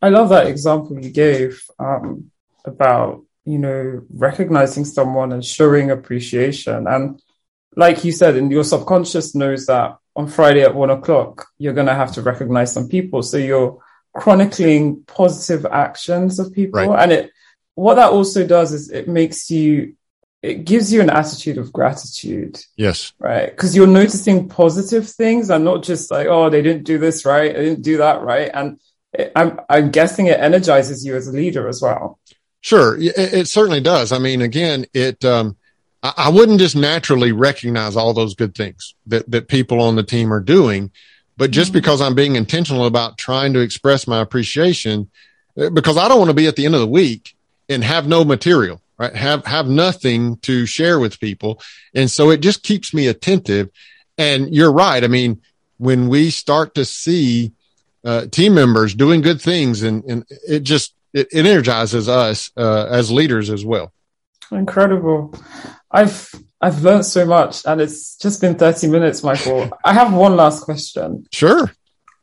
I 0.00 0.10
love 0.10 0.28
that 0.28 0.46
example 0.46 1.02
you 1.02 1.10
gave 1.10 1.64
um, 1.78 2.30
about 2.64 3.22
you 3.46 3.58
know 3.58 4.02
recognizing 4.10 4.84
someone 4.84 5.32
and 5.32 5.44
showing 5.44 5.90
appreciation. 5.90 6.86
And 6.86 7.22
like 7.76 8.04
you 8.04 8.12
said, 8.12 8.36
and 8.36 8.50
your 8.50 8.64
subconscious 8.64 9.34
knows 9.34 9.66
that 9.66 9.96
on 10.16 10.28
Friday 10.28 10.62
at 10.62 10.74
one 10.74 10.90
o'clock 10.90 11.46
you're 11.58 11.72
going 11.74 11.86
to 11.88 11.94
have 11.94 12.12
to 12.12 12.22
recognize 12.22 12.72
some 12.72 12.88
people. 12.88 13.22
So 13.22 13.36
you're 13.36 13.78
chronicling 14.14 15.02
positive 15.06 15.66
actions 15.66 16.38
of 16.38 16.52
people, 16.52 16.80
Right. 16.80 17.02
and 17.02 17.12
it 17.12 17.30
what 17.74 17.94
that 17.96 18.12
also 18.12 18.46
does 18.46 18.72
is 18.72 18.90
it 18.90 19.08
makes 19.08 19.50
you 19.50 19.94
it 20.42 20.64
gives 20.66 20.92
you 20.92 21.00
an 21.00 21.08
attitude 21.10 21.56
of 21.58 21.72
gratitude 21.72 22.60
Yes. 22.76 23.12
right? 23.18 23.50
Because 23.50 23.74
you're 23.74 23.86
noticing 23.86 24.48
positive 24.48 25.08
things 25.08 25.48
and 25.50 25.64
not 25.64 25.82
just 25.82 26.10
like, 26.10 26.26
oh, 26.28 26.50
they 26.50 26.60
didn't 26.62 26.84
do 26.84 26.98
this 26.98 27.24
right, 27.24 27.54
they 27.54 27.64
didn't 27.64 27.82
do 27.82 27.96
that 27.96 28.20
right, 28.22 28.50
and 28.54 28.78
it, 29.12 29.32
I'm 29.34 29.58
I'm 29.68 29.90
guessing 29.90 30.26
it 30.26 30.38
energizes 30.38 31.04
you 31.04 31.16
as 31.16 31.26
a 31.28 31.32
leader 31.32 31.66
as 31.68 31.80
well. 31.82 32.18
Sure, 32.60 32.96
it, 32.96 33.14
it 33.16 33.48
certainly 33.48 33.80
does. 33.80 34.12
I 34.12 34.18
mean, 34.18 34.40
again, 34.42 34.86
it. 34.94 35.24
Um, 35.24 35.56
I, 36.04 36.12
I 36.16 36.28
wouldn't 36.28 36.60
just 36.60 36.76
naturally 36.76 37.32
recognize 37.32 37.96
all 37.96 38.14
those 38.14 38.36
good 38.36 38.54
things 38.54 38.94
that 39.06 39.28
that 39.30 39.48
people 39.48 39.80
on 39.80 39.96
the 39.96 40.04
team 40.04 40.32
are 40.32 40.40
doing, 40.40 40.92
but 41.36 41.50
just 41.50 41.70
Mhm. 41.70 41.74
because 41.74 42.00
I'm 42.00 42.14
being 42.14 42.36
intentional 42.36 42.86
about 42.86 43.18
trying 43.18 43.54
to 43.54 43.60
express 43.60 44.06
my 44.06 44.20
appreciation, 44.20 45.10
uh, 45.58 45.70
because 45.70 45.96
I 45.96 46.06
don't 46.06 46.18
want 46.18 46.30
to 46.30 46.34
be 46.34 46.46
at 46.46 46.54
the 46.54 46.66
end 46.66 46.74
of 46.76 46.80
the 46.80 46.86
week 46.86 47.34
and 47.68 47.82
have 47.82 48.06
no 48.06 48.24
material, 48.24 48.80
right? 48.98 49.14
Have 49.16 49.46
have 49.46 49.66
nothing 49.66 50.36
to 50.42 50.66
share 50.66 51.00
with 51.00 51.18
people, 51.18 51.60
and 51.94 52.10
so 52.10 52.30
it 52.30 52.40
just 52.40 52.62
keeps 52.62 52.94
me 52.94 53.08
attentive. 53.08 53.70
And 54.16 54.54
you're 54.54 54.70
right. 54.72 55.02
I 55.02 55.08
mean, 55.08 55.40
when 55.78 56.08
we 56.08 56.30
start 56.30 56.76
to 56.76 56.84
see 56.84 57.50
uh, 58.04 58.26
team 58.26 58.54
members 58.54 58.94
doing 58.94 59.22
good 59.22 59.40
things, 59.40 59.82
and 59.82 60.04
and 60.04 60.24
it 60.46 60.60
just 60.60 60.92
it, 61.14 61.26
it 61.32 61.46
energizes 61.46 62.08
us 62.08 62.50
uh, 62.56 62.86
as 62.90 63.10
leaders 63.10 63.48
as 63.48 63.64
well. 63.64 63.92
Incredible. 64.52 65.34
I've 65.94 66.30
I've 66.60 66.82
learned 66.82 67.06
so 67.06 67.24
much, 67.24 67.64
and 67.66 67.80
it's 67.80 68.16
just 68.16 68.40
been 68.40 68.54
30 68.56 68.88
minutes, 68.88 69.22
Michael. 69.22 69.70
I 69.84 69.92
have 69.92 70.12
one 70.12 70.34
last 70.36 70.64
question. 70.64 71.26
Sure. 71.30 71.70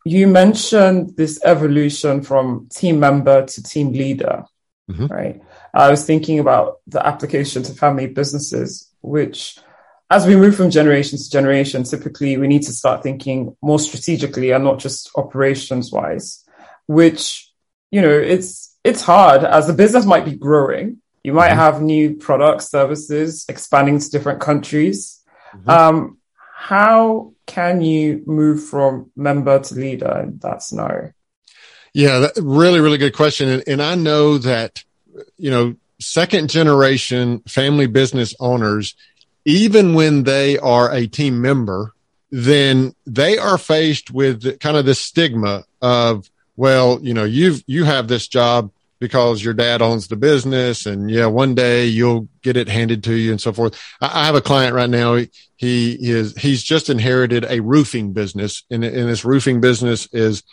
You 0.03 0.27
mentioned 0.27 1.15
this 1.15 1.39
evolution 1.43 2.21
from 2.23 2.67
team 2.73 2.99
member 2.99 3.45
to 3.45 3.63
team 3.63 3.91
leader, 3.93 4.43
Mhm. 4.89 5.09
right? 5.09 5.41
I 5.73 5.89
was 5.91 6.03
thinking 6.03 6.39
about 6.39 6.77
the 6.87 7.05
application 7.05 7.61
to 7.63 7.73
family 7.73 8.07
businesses, 8.07 8.89
which, 9.01 9.57
as 10.09 10.25
we 10.25 10.35
move 10.35 10.55
from 10.55 10.69
generation 10.71 11.17
to 11.19 11.29
generation, 11.29 11.83
typically 11.83 12.35
we 12.37 12.47
need 12.47 12.63
to 12.63 12.73
start 12.73 13.03
thinking 13.03 13.55
more 13.61 13.79
strategically 13.79 14.51
and 14.51 14.63
not 14.63 14.79
just 14.79 15.11
operations 15.15 15.91
wise, 15.91 16.43
which, 16.87 17.51
you 17.91 18.01
know, 18.01 18.09
it's, 18.33 18.75
it's 18.83 19.03
hard 19.03 19.43
as 19.43 19.67
the 19.67 19.73
business 19.73 20.05
might 20.05 20.25
be 20.25 20.35
growing. 20.35 20.97
You 21.23 21.33
might 21.33 21.51
Mhm. 21.51 21.55
have 21.55 21.81
new 21.81 22.15
products, 22.15 22.69
services, 22.69 23.45
expanding 23.47 23.99
to 23.99 24.09
different 24.09 24.39
countries. 24.39 25.19
Mhm. 25.55 25.69
Um, 25.69 26.17
how 26.55 27.33
can 27.45 27.81
you 27.81 28.23
move 28.25 28.63
from 28.63 29.11
member 29.15 29.59
to 29.59 29.75
leader 29.75 30.21
in 30.23 30.39
that 30.41 30.63
scenario? 30.63 31.11
Yeah, 31.93 32.19
that, 32.19 32.33
really, 32.41 32.79
really 32.79 32.97
good 32.97 33.15
question. 33.15 33.49
And, 33.49 33.63
and 33.67 33.81
I 33.81 33.95
know 33.95 34.37
that, 34.37 34.83
you 35.37 35.51
know, 35.51 35.75
second 35.99 36.49
generation 36.49 37.41
family 37.47 37.87
business 37.87 38.33
owners, 38.39 38.95
even 39.45 39.93
when 39.93 40.23
they 40.23 40.57
are 40.57 40.91
a 40.91 41.07
team 41.07 41.41
member, 41.41 41.93
then 42.31 42.95
they 43.05 43.37
are 43.37 43.57
faced 43.57 44.09
with 44.11 44.59
kind 44.59 44.77
of 44.77 44.85
the 44.85 44.95
stigma 44.95 45.65
of, 45.81 46.29
well, 46.55 46.99
you 47.01 47.13
know, 47.13 47.25
you've, 47.25 47.63
you 47.67 47.83
have 47.83 48.07
this 48.07 48.27
job 48.27 48.71
because 49.01 49.43
your 49.43 49.55
dad 49.55 49.81
owns 49.81 50.07
the 50.07 50.15
business 50.15 50.85
and 50.85 51.09
yeah, 51.09 51.25
one 51.25 51.55
day 51.55 51.87
you'll 51.87 52.29
get 52.43 52.55
it 52.55 52.69
handed 52.69 53.03
to 53.03 53.15
you 53.15 53.31
and 53.31 53.41
so 53.41 53.51
forth. 53.51 53.77
I, 53.99 54.21
I 54.21 54.25
have 54.27 54.35
a 54.35 54.41
client 54.41 54.75
right 54.75 54.89
now. 54.89 55.15
He, 55.15 55.29
he 55.57 55.97
is, 56.11 56.35
he's 56.37 56.61
just 56.63 56.87
inherited 56.87 57.43
a 57.49 57.61
roofing 57.61 58.13
business 58.13 58.63
and, 58.69 58.83
and 58.85 59.09
this 59.09 59.25
roofing 59.25 59.59
business 59.59 60.07
is, 60.13 60.43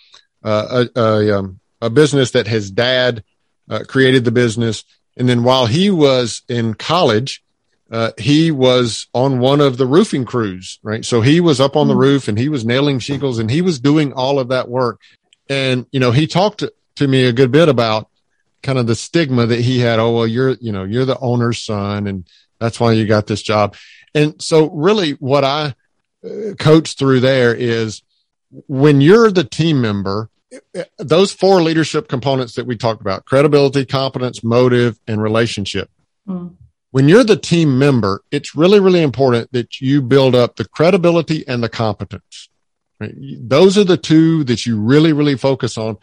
uh, 0.43 0.87
a, 0.97 1.01
a, 1.01 1.39
um, 1.39 1.61
a 1.83 1.91
business 1.91 2.31
that 2.31 2.47
his 2.47 2.71
dad 2.71 3.23
uh, 3.69 3.85
created 3.87 4.25
the 4.25 4.33
business. 4.33 4.83
And 5.19 5.29
then 5.29 5.45
while 5.45 5.67
he 5.67 5.91
was 5.91 6.43
in 6.49 6.73
college, 6.73 7.43
uh, 7.91 8.13
he 8.17 8.51
was 8.51 9.09
on 9.13 9.41
one 9.41 9.61
of 9.61 9.77
the 9.77 9.87
roofing 9.87 10.25
crews, 10.25 10.79
right? 10.83 11.05
So 11.05 11.21
he 11.21 11.41
was 11.41 11.61
up 11.61 11.77
on 11.77 11.89
the 11.89 11.95
Hmm. 11.95 12.01
roof 12.01 12.29
and 12.29 12.39
he 12.39 12.49
was 12.49 12.65
nailing 12.65 12.99
shingles 12.99 13.39
and 13.39 13.51
he 13.51 13.61
was 13.61 13.79
doing 13.79 14.15
all 14.15 14.39
of 14.39 14.49
that 14.49 14.71
work. 14.71 15.01
And, 15.51 15.85
you 15.93 16.01
know, 16.01 16.13
he 16.13 16.27
talked 16.27 16.61
to, 16.61 16.73
to 16.97 17.07
me 17.07 17.25
a 17.25 17.33
good 17.33 17.51
bit 17.51 17.69
about 17.69 18.09
kind 18.69 18.79
of 18.79 18.87
the 18.87 18.95
stigma 18.95 19.47
that 19.47 19.61
he 19.61 19.79
had. 19.79 19.99
Oh, 19.99 20.13
well, 20.13 20.27
you're, 20.27 20.51
you 20.61 20.73
know, 20.73 20.85
you're 20.85 21.07
the 21.07 21.19
owner's 21.21 21.63
son 21.63 22.07
and 22.07 22.29
that's 22.61 22.79
why 22.79 22.93
you 22.93 23.07
got 23.07 23.27
this 23.27 23.41
job. 23.41 23.75
And 24.15 24.35
so 24.43 24.69
really 24.69 25.13
what 25.13 25.43
I 25.43 25.75
uh, 26.23 26.53
coach 26.59 26.99
through 26.99 27.21
there 27.21 27.55
is 27.55 28.03
when 28.67 29.01
you're 29.01 29.31
the 29.31 29.45
team 29.45 29.81
member, 29.81 30.29
those 30.99 31.33
four 31.33 31.63
leadership 31.63 32.09
components 32.09 32.57
that 32.57 32.67
we 32.67 32.77
talked 32.77 33.01
about 33.01 33.25
credibility, 33.25 33.87
competence, 33.87 34.45
motive, 34.45 34.99
and 35.09 35.23
relationship. 35.23 35.91
Mm. 36.29 36.57
When 36.91 37.09
you're 37.09 37.25
the 37.25 37.39
team 37.39 37.79
member, 37.79 38.23
it's 38.31 38.55
really, 38.55 38.81
really 38.81 39.03
important 39.03 39.51
that 39.53 39.81
you 39.81 40.03
build 40.03 40.35
up 40.35 40.57
the 40.57 40.69
credibility 40.69 41.49
and 41.49 41.63
the 41.63 41.71
competence. 41.71 42.51
Right? 43.01 43.15
Those 43.17 43.79
are 43.79 43.85
the 43.85 43.97
two 43.97 44.45
that 44.45 44.67
you 44.67 44.79
really, 44.79 45.15
really 45.15 45.37
focus 45.39 45.79
on. 45.79 45.97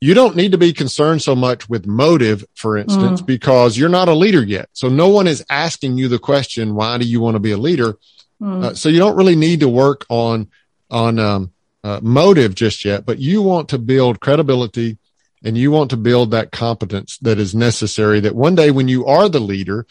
You 0.00 0.14
don't 0.14 0.36
need 0.36 0.52
to 0.52 0.58
be 0.58 0.72
concerned 0.72 1.22
so 1.22 1.34
much 1.34 1.68
with 1.68 1.86
motive, 1.86 2.44
for 2.54 2.76
instance, 2.76 3.20
because 3.20 3.76
you're 3.76 3.88
not 3.88 4.08
a 4.08 4.14
leader 4.14 4.44
yet. 4.44 4.68
So 4.72 4.88
no 4.88 5.08
one 5.08 5.26
is 5.26 5.44
asking 5.50 5.98
you 5.98 6.06
the 6.06 6.20
question, 6.20 6.76
why 6.76 6.98
do 6.98 7.04
you 7.04 7.20
want 7.20 7.34
to 7.34 7.40
be 7.40 7.50
a 7.50 7.58
leader? 7.58 7.98
Mm. 8.40 8.64
Uh, 8.64 8.74
so 8.74 8.88
you 8.88 9.00
don't 9.00 9.16
really 9.16 9.34
need 9.34 9.60
to 9.60 9.68
work 9.68 10.06
on 10.08 10.48
on 10.90 11.18
um, 11.18 11.52
uh, 11.82 12.00
motive 12.02 12.54
just 12.54 12.84
yet, 12.84 13.04
but 13.04 13.18
you 13.18 13.42
want 13.42 13.68
to 13.70 13.78
build 13.78 14.20
credibility 14.20 14.98
and 15.44 15.58
you 15.58 15.70
want 15.70 15.90
to 15.90 15.96
build 15.96 16.30
that 16.30 16.52
competence 16.52 17.18
that 17.18 17.38
is 17.38 17.54
necessary. 17.54 18.20
That 18.20 18.34
one 18.34 18.54
day 18.54 18.70
when 18.70 18.88
you 18.88 19.06
are 19.06 19.28
the 19.28 19.40
leader, 19.40 19.86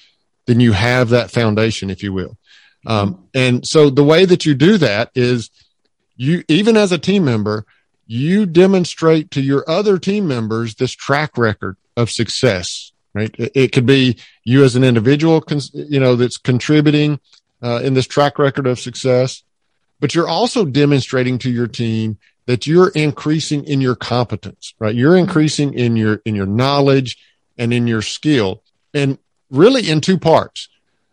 then 0.46 0.60
you 0.60 0.72
have 0.72 1.10
that 1.10 1.32
foundation, 1.32 1.90
if 1.90 2.02
you 2.02 2.14
will. 2.14 2.38
Um, 2.86 3.28
and 3.34 3.68
so 3.68 3.90
the 3.90 4.04
way 4.04 4.26
that 4.26 4.46
you 4.46 4.56
do 4.56 4.78
that 4.78 5.12
is 5.14 5.50
you, 6.16 6.44
even 6.48 6.78
as 6.78 6.92
a 6.92 6.98
team 6.98 7.26
member, 7.26 7.66
you 8.08 8.46
demonstrate 8.46 9.32
to 9.32 9.42
your 9.42 9.70
other 9.70 10.00
team 10.00 10.28
members 10.28 10.76
this 10.76 10.94
track 10.94 11.38
record 11.38 11.78
of 11.96 12.10
success. 12.10 12.92
Right? 13.14 13.34
It, 13.38 13.52
it 13.56 13.72
could 13.72 13.86
be 13.86 14.18
you 14.44 14.64
as 14.64 14.76
an 14.76 14.84
individual, 14.84 15.42
cons- 15.42 15.72
you 15.74 16.00
know, 16.00 16.16
that's 16.16 16.38
contributing 16.38 17.20
uh, 17.62 17.82
in 17.84 17.94
this 17.94 18.08
track 18.08 18.40
record 18.40 18.68
of 18.68 18.80
success, 18.80 19.44
but 20.00 20.14
you're 20.14 20.28
also 20.28 20.66
demonstrating 20.66 21.38
to 21.40 21.50
your 21.50 21.68
team 21.68 22.18
that 22.46 22.68
you're 22.68 22.90
increasing 22.90 23.66
in 23.66 23.82
your 23.82 23.96
competence, 23.96 24.74
right? 24.80 24.96
You're 24.96 25.18
increasing 25.18 25.74
in 25.74 25.96
your, 25.96 26.22
in 26.26 26.36
your 26.36 26.46
knowledge 26.46 27.18
and 27.58 27.74
in 27.74 27.88
your 27.88 28.02
skill 28.02 28.64
and 28.94 29.18
really 29.50 29.90
in 29.90 30.00
two 30.00 30.18
parts. 30.18 30.70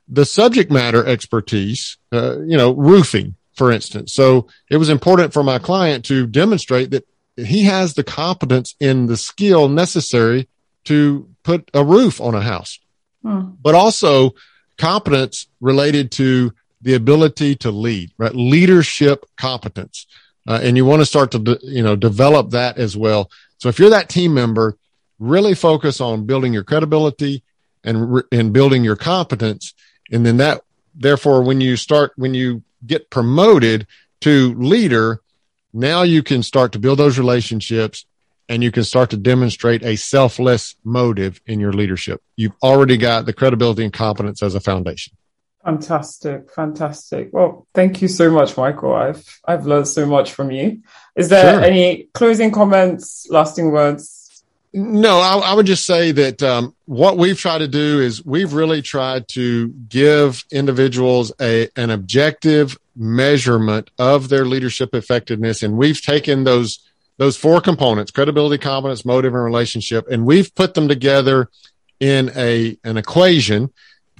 The 0.07 0.27
subject 0.27 0.71
matter 0.71 1.05
expertise, 1.05 1.97
uh, 2.12 2.41
you 2.41 2.57
know, 2.57 2.73
roofing, 2.73 3.37
for 3.55 3.71
instance. 3.73 4.13
So 4.13 4.49
it 4.71 4.77
was 4.77 4.89
important 4.89 5.33
for 5.33 5.43
my 5.43 5.59
client 5.59 6.05
to 6.07 6.27
demonstrate 6.27 6.91
that 6.91 7.07
he 7.37 7.65
has 7.65 7.95
the 7.95 8.05
competence 8.05 8.75
in 8.81 9.07
the 9.07 9.17
skill 9.17 9.69
necessary 9.69 10.49
to 10.85 11.29
put 11.43 11.71
a 11.75 11.85
roof 11.85 12.21
on 12.21 12.35
a 12.35 12.41
house 12.41 12.79
Mm. 13.25 13.57
but 13.63 13.75
also 13.75 14.35
competence 14.77 15.47
related 15.61 16.11
to 16.13 16.53
the 16.83 16.93
ability 16.93 17.55
to 17.57 17.71
lead, 17.71 18.13
right? 18.19 18.35
Leadership 18.35 19.25
competence. 19.39 20.07
Uh, 20.47 20.61
and 20.63 20.77
you 20.77 20.85
want 20.85 21.01
to 21.01 21.07
start 21.07 21.31
to, 21.31 21.39
de- 21.39 21.59
you 21.63 21.83
know, 21.83 21.97
develop 21.97 22.51
that 22.51 22.77
as 22.77 22.95
well. 22.97 23.31
So 23.57 23.71
if 23.71 23.79
you're 23.79 23.89
that 23.91 24.11
team 24.11 24.35
member, 24.35 24.77
really 25.19 25.55
focus 25.55 26.03
on 26.03 26.27
building 26.27 26.53
your 26.53 26.65
credibility 26.65 27.43
and, 27.83 28.17
re- 28.17 28.23
and 28.31 28.53
building 28.53 28.85
your 28.85 28.97
competence. 28.97 29.73
And 30.13 30.27
then 30.27 30.37
that, 30.37 30.61
therefore, 30.95 31.43
when 31.43 31.63
you 31.63 31.77
start, 31.79 32.13
when 32.17 32.35
you 32.35 32.63
get 32.87 33.11
promoted 33.11 33.87
to 34.22 34.55
leader, 34.55 35.20
now 35.72 36.03
you 36.03 36.22
can 36.22 36.43
start 36.43 36.72
to 36.72 36.78
build 36.78 36.99
those 36.99 37.18
relationships 37.18 38.07
and 38.49 38.62
you 38.62 38.70
can 38.70 38.85
start 38.85 39.11
to 39.11 39.16
demonstrate 39.16 39.82
a 39.82 39.97
selfless 39.97 40.76
motive 40.85 41.41
in 41.47 41.61
your 41.61 41.72
leadership. 41.72 42.22
You've 42.37 42.55
already 42.62 42.97
got 42.97 43.26
the 43.26 43.32
credibility 43.32 43.85
and 43.85 43.93
competence 43.93 44.43
as 44.43 44.55
a 44.55 44.61
foundation. 44.61 45.16
Fantastic, 45.64 46.51
fantastic. 46.51 47.30
Well, 47.32 47.66
thank 47.74 48.03
you 48.03 48.09
so 48.09 48.30
much, 48.30 48.55
Michael. 48.57 48.95
I've 48.95 49.24
I've 49.47 49.64
learned 49.64 49.89
so 49.89 50.05
much 50.05 50.32
from 50.32 50.51
you. 50.51 50.82
Is 51.16 51.30
there 51.30 51.55
sure. 51.55 51.64
any 51.64 52.09
closing 52.12 52.51
comments, 52.51 53.26
lasting 53.30 53.70
words? 53.70 54.24
No, 54.77 55.20
I, 55.20 55.37
I 55.37 55.55
would 55.55 55.66
just 55.66 55.87
say 55.87 56.11
that 56.11 56.43
um, 56.43 56.75
what 56.87 57.16
we've 57.16 57.39
tried 57.39 57.59
to 57.59 57.68
do 57.68 58.01
is 58.01 58.25
we've 58.27 58.53
really 58.53 58.83
tried 58.83 59.29
to 59.29 59.68
give 59.68 60.45
individuals 60.51 61.31
a 61.41 61.68
an 61.77 61.91
objective 61.91 62.77
measurement 62.97 63.91
of 64.01 64.31
their 64.31 64.45
leadership 64.45 64.93
effectiveness, 64.93 65.62
and 65.62 65.79
we've 65.79 66.03
taken 66.03 66.43
those 66.43 66.81
those 67.18 67.37
four 67.37 67.61
components: 67.61 68.11
credibility, 68.11 68.59
competence, 68.59 69.05
motive, 69.05 69.33
and 69.33 69.45
relationship, 69.45 70.09
and 70.11 70.27
we've 70.27 70.53
put 70.57 70.75
them 70.75 70.89
together 70.89 71.51
in 72.01 72.33
a 72.35 72.77
an 72.83 72.97
equation 72.97 73.72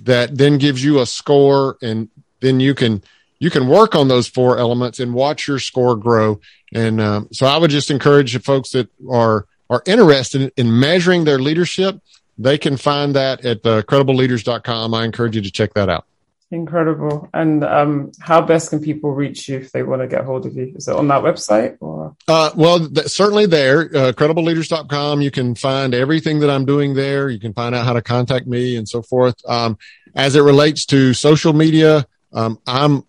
that 0.03 0.39
then 0.39 0.59
gives 0.59 0.85
you 0.85 1.01
a 1.01 1.07
score 1.07 1.79
and 1.83 2.09
then 2.39 2.61
you 2.61 2.77
can 2.77 3.03
you 3.41 3.51
can 3.51 3.67
work 3.67 3.97
on 3.97 4.07
those 4.07 4.29
four 4.29 4.57
elements 4.59 5.01
and 5.01 5.15
watch 5.15 5.49
your 5.49 5.59
score 5.59 5.97
grow. 5.97 6.41
And 6.73 7.01
um, 7.01 7.29
so 7.33 7.47
i 7.47 7.57
would 7.57 7.71
just 7.71 7.91
encourage 7.91 8.33
the 8.33 8.39
folks 8.41 8.71
that 8.71 8.89
are 9.11 9.47
are 9.71 9.83
interested 9.87 10.43
in, 10.43 10.51
in 10.57 10.81
measuring 10.81 11.25
their 11.25 11.39
leadership 11.39 12.01
they 12.37 12.59
can 12.59 12.77
find 12.77 13.15
that 13.15 13.45
at 13.45 13.65
uh, 13.67 13.83
credibleleaders.com 13.83 14.95
i 14.95 15.05
encourage 15.05 15.37
you 15.37 15.43
to 15.43 15.51
check 15.51 15.75
that 15.75 15.89
out 15.89 16.07
Incredible. 16.55 17.29
And 17.35 17.65
um, 17.65 18.13
how 18.21 18.41
best 18.41 18.71
can 18.71 18.81
people 18.81 19.13
reach 19.13 19.49
you 19.49 19.59
if 19.59 19.73
they 19.73 19.83
want 19.83 20.03
to 20.03 20.09
get 20.09 20.25
hold 20.25 20.47
of 20.47 20.55
you? 20.55 20.73
Is 20.77 20.87
it 20.87 20.95
on 20.95 21.09
that 21.09 21.23
website 21.23 21.77
or? 21.81 22.15
Uh, 22.29 22.51
well, 22.55 22.87
th- 22.89 23.09
certainly 23.09 23.47
there, 23.47 23.81
uh, 23.81 24.13
credibleleaders.com. 24.13 25.21
You 25.21 25.31
can 25.31 25.55
find 25.55 25.95
everything 25.95 26.41
that 26.41 26.51
I'm 26.51 26.65
doing 26.65 26.95
there. 26.95 27.29
You 27.29 27.41
can 27.41 27.55
find 27.55 27.75
out 27.75 27.85
how 27.85 27.95
to 27.95 28.03
contact 28.03 28.47
me 28.47 28.77
and 28.77 28.89
so 28.89 29.03
forth. 29.03 29.35
Um, 29.49 29.79
as 30.15 30.37
it 30.37 30.43
relates 30.43 30.87
to 30.87 31.13
social 31.13 31.53
media, 31.53 32.07
um, 32.33 32.61
I'm, 32.67 33.05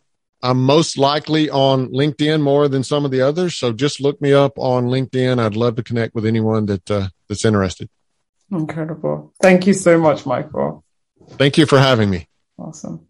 I'm 0.46 0.64
most 0.64 0.96
likely 0.96 1.50
on 1.50 1.88
LinkedIn 1.88 2.40
more 2.40 2.68
than 2.68 2.84
some 2.84 3.04
of 3.04 3.10
the 3.10 3.22
others. 3.22 3.56
So 3.56 3.74
just 3.74 4.00
look 4.00 4.22
me 4.22 4.32
up 4.32 4.54
on 4.58 4.86
LinkedIn. 4.86 5.40
I'd 5.40 5.56
love 5.56 5.76
to 5.78 5.84
connect 5.84 6.14
with 6.14 6.26
anyone 6.26 6.68
that, 6.68 6.92
uh, 6.92 7.08
that's 7.28 7.46
interested. 7.46 7.90
Incredible. 8.52 9.34
Thank 9.42 9.66
you 9.66 9.74
so 9.74 9.98
much, 9.98 10.28
Michael. 10.28 10.84
Thank 11.32 11.58
you 11.58 11.66
for 11.66 11.80
having 11.80 12.12
me. 12.12 12.28
Awesome. 12.60 13.06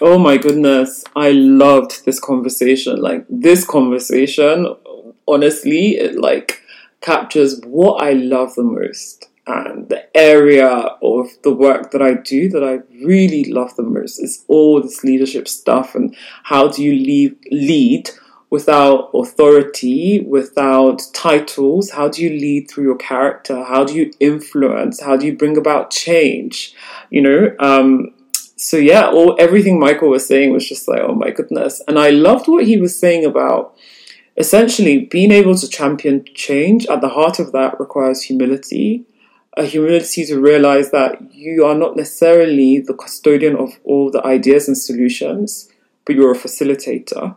Oh 0.00 0.18
my 0.18 0.36
goodness, 0.36 1.04
I 1.14 1.30
loved 1.30 2.04
this 2.04 2.18
conversation. 2.18 3.00
Like 3.00 3.24
this 3.30 3.64
conversation, 3.64 4.66
honestly, 5.28 5.90
it 5.90 6.18
like 6.18 6.60
captures 7.00 7.60
what 7.64 8.02
I 8.02 8.14
love 8.14 8.54
the 8.56 8.64
most. 8.64 9.28
And 9.46 9.88
the 9.88 10.16
area 10.16 10.68
of 10.68 11.30
the 11.42 11.52
work 11.52 11.90
that 11.90 12.00
I 12.00 12.14
do 12.14 12.48
that 12.50 12.62
I 12.62 12.80
really 13.04 13.44
love 13.44 13.74
the 13.74 13.82
most 13.82 14.20
is 14.20 14.44
all 14.46 14.80
this 14.80 15.02
leadership 15.02 15.48
stuff 15.48 15.96
and 15.96 16.14
how 16.44 16.68
do 16.68 16.82
you 16.82 16.92
lead, 16.92 17.36
lead 17.50 18.10
without 18.50 19.10
authority, 19.14 20.20
without 20.20 21.02
titles? 21.12 21.90
How 21.90 22.08
do 22.08 22.22
you 22.22 22.30
lead 22.30 22.70
through 22.70 22.84
your 22.84 22.96
character? 22.96 23.64
How 23.64 23.82
do 23.82 23.94
you 23.94 24.12
influence? 24.20 25.00
How 25.00 25.16
do 25.16 25.26
you 25.26 25.36
bring 25.36 25.56
about 25.56 25.90
change? 25.90 26.74
You 27.10 27.22
know, 27.22 27.56
um, 27.58 28.14
so 28.62 28.76
yeah, 28.76 29.08
all 29.08 29.34
everything 29.40 29.80
Michael 29.80 30.10
was 30.10 30.24
saying 30.24 30.52
was 30.52 30.68
just 30.68 30.86
like, 30.86 31.00
oh 31.00 31.14
my 31.14 31.30
goodness. 31.30 31.82
And 31.88 31.98
I 31.98 32.10
loved 32.10 32.46
what 32.46 32.64
he 32.64 32.76
was 32.76 32.96
saying 32.96 33.24
about 33.24 33.76
essentially 34.36 35.06
being 35.06 35.32
able 35.32 35.56
to 35.56 35.68
champion 35.68 36.24
change. 36.34 36.86
At 36.86 37.00
the 37.00 37.08
heart 37.08 37.40
of 37.40 37.50
that 37.52 37.80
requires 37.80 38.22
humility. 38.22 39.04
A 39.56 39.64
humility 39.64 40.24
to 40.26 40.40
realize 40.40 40.90
that 40.92 41.34
you 41.34 41.64
are 41.64 41.74
not 41.74 41.96
necessarily 41.96 42.80
the 42.80 42.94
custodian 42.94 43.56
of 43.56 43.78
all 43.84 44.10
the 44.10 44.24
ideas 44.24 44.66
and 44.66 44.78
solutions, 44.78 45.68
but 46.04 46.14
you're 46.14 46.32
a 46.32 46.38
facilitator. 46.38 47.36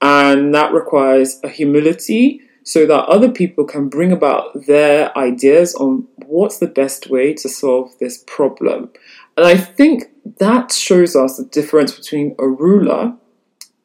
And 0.00 0.52
that 0.54 0.72
requires 0.72 1.38
a 1.44 1.48
humility 1.48 2.40
so 2.64 2.86
that 2.86 3.04
other 3.04 3.30
people 3.30 3.64
can 3.64 3.88
bring 3.88 4.12
about 4.12 4.66
their 4.66 5.16
ideas 5.16 5.74
on 5.76 6.06
what's 6.26 6.58
the 6.58 6.66
best 6.66 7.08
way 7.08 7.34
to 7.34 7.48
solve 7.48 7.92
this 7.98 8.24
problem. 8.26 8.90
And 9.36 9.46
I 9.46 9.56
think 9.56 10.04
that 10.38 10.72
shows 10.72 11.16
us 11.16 11.36
the 11.36 11.44
difference 11.44 11.92
between 11.96 12.34
a 12.38 12.46
ruler 12.46 13.14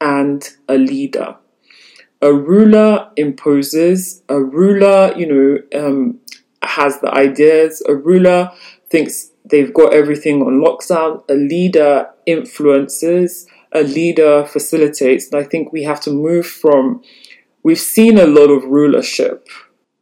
and 0.01 0.47
a 0.67 0.77
leader. 0.77 1.37
A 2.21 2.33
ruler 2.33 3.11
imposes, 3.15 4.23
a 4.27 4.41
ruler, 4.41 5.13
you 5.15 5.27
know, 5.27 5.79
um, 5.79 6.19
has 6.77 6.99
the 7.01 7.11
ideas, 7.13 7.83
a 7.87 7.95
ruler 7.95 8.51
thinks 8.89 9.31
they've 9.43 9.73
got 9.73 9.93
everything 9.93 10.41
on 10.41 10.61
lockdown, 10.61 11.23
a 11.27 11.33
leader 11.33 12.09
influences, 12.25 13.47
a 13.71 13.81
leader 13.81 14.45
facilitates. 14.45 15.27
And 15.31 15.41
I 15.41 15.43
think 15.43 15.73
we 15.73 15.83
have 15.83 15.99
to 16.01 16.11
move 16.11 16.45
from, 16.45 17.01
we've 17.63 17.79
seen 17.79 18.17
a 18.17 18.27
lot 18.27 18.49
of 18.49 18.63
rulership. 18.65 19.49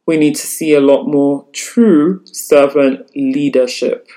We 0.06 0.18
need 0.18 0.36
to 0.36 0.48
see 0.48 0.74
a 0.74 0.82
lot 0.82 1.06
more 1.08 1.48
true 1.52 2.22
servant 2.26 3.10
leadership 3.16 4.08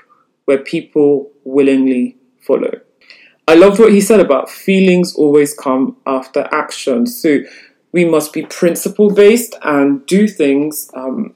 where 0.45 0.59
people 0.59 1.31
willingly 1.45 2.17
follow. 2.41 2.73
I 3.47 3.55
loved 3.55 3.79
what 3.79 3.93
he 3.93 4.03
said 4.03 4.21
about 4.21 4.51
feelings 4.51 5.15
always 5.15 5.55
come 5.55 5.97
after 6.05 6.47
action. 6.53 7.07
So 7.07 7.39
we 7.93 8.05
must 8.05 8.33
be 8.35 8.43
principle 8.43 9.11
based 9.11 9.55
and 9.63 10.05
do 10.05 10.29
things 10.29 10.91
um, 10.95 11.35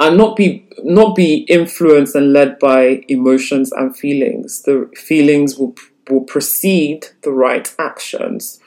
and 0.00 0.16
not 0.16 0.34
be 0.34 0.66
not 0.82 1.14
be 1.14 1.44
influenced 1.48 2.14
and 2.14 2.32
led 2.32 2.58
by 2.58 3.04
emotions 3.08 3.70
and 3.70 3.96
feelings. 3.96 4.62
The 4.62 4.90
feelings 4.96 5.56
will 5.56 5.74
will 6.08 6.22
precede 6.22 7.08
the 7.22 7.30
right 7.30 7.72
actions. 7.78 8.58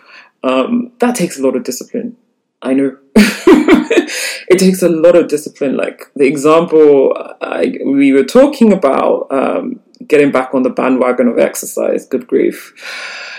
Um, 0.43 0.91
that 0.99 1.15
takes 1.15 1.39
a 1.39 1.43
lot 1.43 1.55
of 1.55 1.63
discipline. 1.63 2.17
I 2.61 2.73
know. 2.73 2.97
it 3.15 4.59
takes 4.59 4.81
a 4.81 4.89
lot 4.89 5.15
of 5.15 5.27
discipline. 5.27 5.75
Like 5.75 6.11
the 6.15 6.25
example 6.25 7.13
I, 7.41 7.77
we 7.85 8.13
were 8.13 8.23
talking 8.23 8.71
about, 8.71 9.27
um, 9.31 9.81
getting 10.07 10.31
back 10.31 10.53
on 10.53 10.63
the 10.63 10.69
bandwagon 10.69 11.27
of 11.27 11.39
exercise. 11.39 12.05
Good 12.05 12.27
grief. 12.27 12.73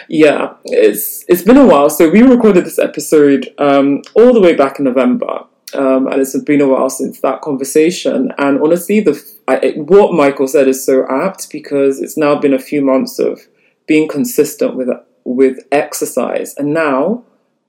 Yeah, 0.08 0.54
it's 0.64 1.24
it's 1.28 1.42
been 1.42 1.56
a 1.56 1.66
while. 1.66 1.88
So 1.88 2.10
we 2.10 2.22
recorded 2.22 2.66
this 2.66 2.78
episode 2.78 3.48
um, 3.58 4.02
all 4.14 4.34
the 4.34 4.40
way 4.40 4.54
back 4.54 4.78
in 4.78 4.84
November, 4.84 5.44
um, 5.74 6.06
and 6.06 6.20
it's 6.20 6.38
been 6.40 6.60
a 6.60 6.68
while 6.68 6.90
since 6.90 7.20
that 7.20 7.42
conversation. 7.42 8.32
And 8.38 8.60
honestly, 8.60 9.00
the 9.00 9.22
I, 9.46 9.74
what 9.76 10.14
Michael 10.14 10.48
said 10.48 10.68
is 10.68 10.84
so 10.84 11.06
apt 11.08 11.50
because 11.50 12.00
it's 12.00 12.16
now 12.16 12.36
been 12.36 12.54
a 12.54 12.58
few 12.58 12.82
months 12.82 13.18
of 13.18 13.42
being 13.86 14.08
consistent 14.08 14.76
with 14.76 14.88
with 15.24 15.58
exercise, 15.72 16.54
and 16.56 16.72
now 16.74 17.24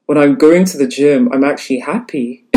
when 0.06 0.18
I'm 0.18 0.36
going 0.36 0.66
to 0.66 0.78
the 0.78 0.88
gym, 0.88 1.32
I'm 1.34 1.44
actually 1.44 1.80
happy. 1.80 2.46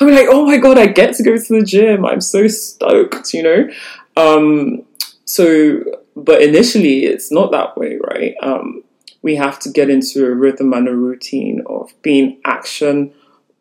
I'm 0.00 0.10
like, 0.10 0.26
oh 0.28 0.44
my 0.44 0.56
god, 0.56 0.78
I 0.78 0.88
get 0.88 1.14
to 1.16 1.22
go 1.22 1.36
to 1.36 1.60
the 1.60 1.64
gym. 1.64 2.04
I'm 2.04 2.20
so 2.20 2.48
stoked, 2.48 3.32
you 3.32 3.42
know. 3.42 3.68
Um, 4.16 4.84
so, 5.24 5.84
but 6.16 6.42
initially, 6.42 7.04
it's 7.04 7.30
not 7.30 7.52
that 7.52 7.76
way, 7.76 7.98
right? 8.02 8.34
Um, 8.42 8.82
we 9.22 9.36
have 9.36 9.58
to 9.60 9.70
get 9.70 9.90
into 9.90 10.26
a 10.26 10.34
rhythm 10.34 10.72
and 10.72 10.88
a 10.88 10.96
routine 10.96 11.62
of 11.66 11.92
being 12.02 12.40
action 12.44 13.12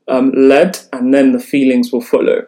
um, 0.10 0.32
led, 0.32 0.80
and 0.92 1.14
then 1.14 1.32
the 1.32 1.40
feelings 1.40 1.92
will 1.92 2.02
follow. 2.02 2.48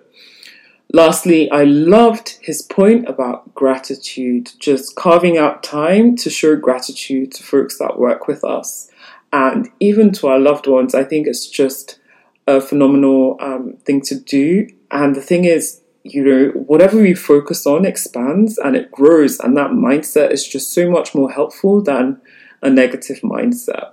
Lastly, 0.93 1.49
I 1.51 1.63
loved 1.63 2.37
his 2.41 2.61
point 2.61 3.07
about 3.07 3.55
gratitude, 3.55 4.51
just 4.59 4.95
carving 4.95 5.37
out 5.37 5.63
time 5.63 6.17
to 6.17 6.29
show 6.29 6.57
gratitude 6.57 7.31
to 7.33 7.43
folks 7.43 7.77
that 7.77 7.97
work 7.97 8.27
with 8.27 8.43
us 8.43 8.89
and 9.31 9.69
even 9.79 10.11
to 10.11 10.27
our 10.27 10.39
loved 10.39 10.67
ones. 10.67 10.93
I 10.93 11.05
think 11.05 11.27
it's 11.27 11.47
just 11.47 11.99
a 12.45 12.59
phenomenal 12.59 13.37
um, 13.39 13.77
thing 13.85 14.01
to 14.01 14.19
do. 14.19 14.67
And 14.89 15.15
the 15.15 15.21
thing 15.21 15.45
is, 15.45 15.81
you 16.03 16.23
know, 16.23 16.49
whatever 16.49 16.97
we 17.01 17.13
focus 17.13 17.65
on 17.65 17.85
expands 17.85 18.57
and 18.57 18.75
it 18.75 18.91
grows, 18.91 19.39
and 19.39 19.55
that 19.55 19.71
mindset 19.71 20.31
is 20.31 20.45
just 20.45 20.73
so 20.73 20.89
much 20.89 21.15
more 21.15 21.31
helpful 21.31 21.81
than 21.81 22.19
a 22.61 22.69
negative 22.69 23.21
mindset. 23.21 23.91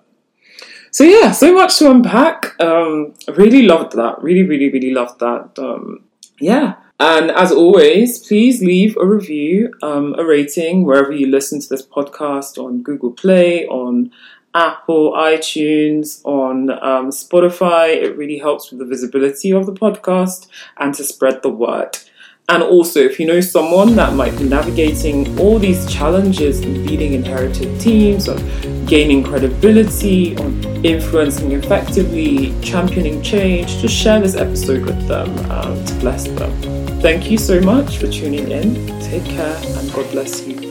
So 0.91 1.05
yeah, 1.05 1.33
so 1.33 1.55
much 1.55 1.79
to 1.79 1.91
unpack. 1.91 2.61
Um, 2.61 3.15
really 3.29 3.63
loved 3.63 3.93
that. 3.93 4.23
Really, 4.23 4.43
really, 4.43 4.71
really 4.71 4.93
loved 4.93 5.21
that. 5.21 5.59
Um, 5.59 6.05
yeah. 6.41 6.77
And 7.01 7.31
as 7.31 7.53
always, 7.53 8.27
please 8.27 8.61
leave 8.61 8.97
a 8.97 9.07
review, 9.07 9.73
um, 9.83 10.17
a 10.19 10.25
rating 10.25 10.85
wherever 10.85 11.13
you 11.13 11.29
listen 11.29 11.61
to 11.61 11.69
this 11.69 11.87
podcast 11.87 12.59
on 12.59 12.83
Google 12.83 13.13
Play, 13.13 13.67
on 13.67 14.11
Apple, 14.55 15.13
iTunes, 15.13 16.21
on 16.25 16.71
um, 16.71 17.11
Spotify. 17.11 17.95
It 17.95 18.17
really 18.17 18.39
helps 18.39 18.71
with 18.71 18.81
the 18.81 18.85
visibility 18.85 19.53
of 19.53 19.67
the 19.67 19.73
podcast 19.73 20.49
and 20.77 20.93
to 20.95 21.05
spread 21.05 21.43
the 21.43 21.51
word. 21.51 21.99
And 22.51 22.63
also, 22.63 23.01
if 23.01 23.21
you 23.21 23.27
know 23.27 23.41
someone 23.41 23.95
that 23.97 24.15
might 24.15 24.37
be 24.39 24.45
navigating 24.45 25.39
all 25.39 25.59
these 25.59 25.85
challenges 25.93 26.61
in 26.61 26.87
leading 26.87 27.13
inherited 27.13 27.79
teams, 27.79 28.27
or 28.27 28.39
gaining 28.87 29.23
credibility, 29.23 30.35
on 30.39 30.65
influencing 30.85 31.53
effectively, 31.53 32.59
championing 32.63 33.21
change, 33.21 33.69
just 33.83 33.95
share 33.95 34.21
this 34.21 34.35
episode 34.35 34.87
with 34.87 35.07
them 35.07 35.35
to 35.85 35.95
bless 36.01 36.25
them. 36.25 36.51
Thank 37.03 37.31
you 37.31 37.37
so 37.37 37.61
much 37.61 37.99
for 37.99 38.11
tuning 38.11 38.51
in. 38.51 38.75
Take 39.03 39.25
care 39.25 39.55
and 39.63 39.93
God 39.93 40.11
bless 40.11 40.47
you. 40.47 40.68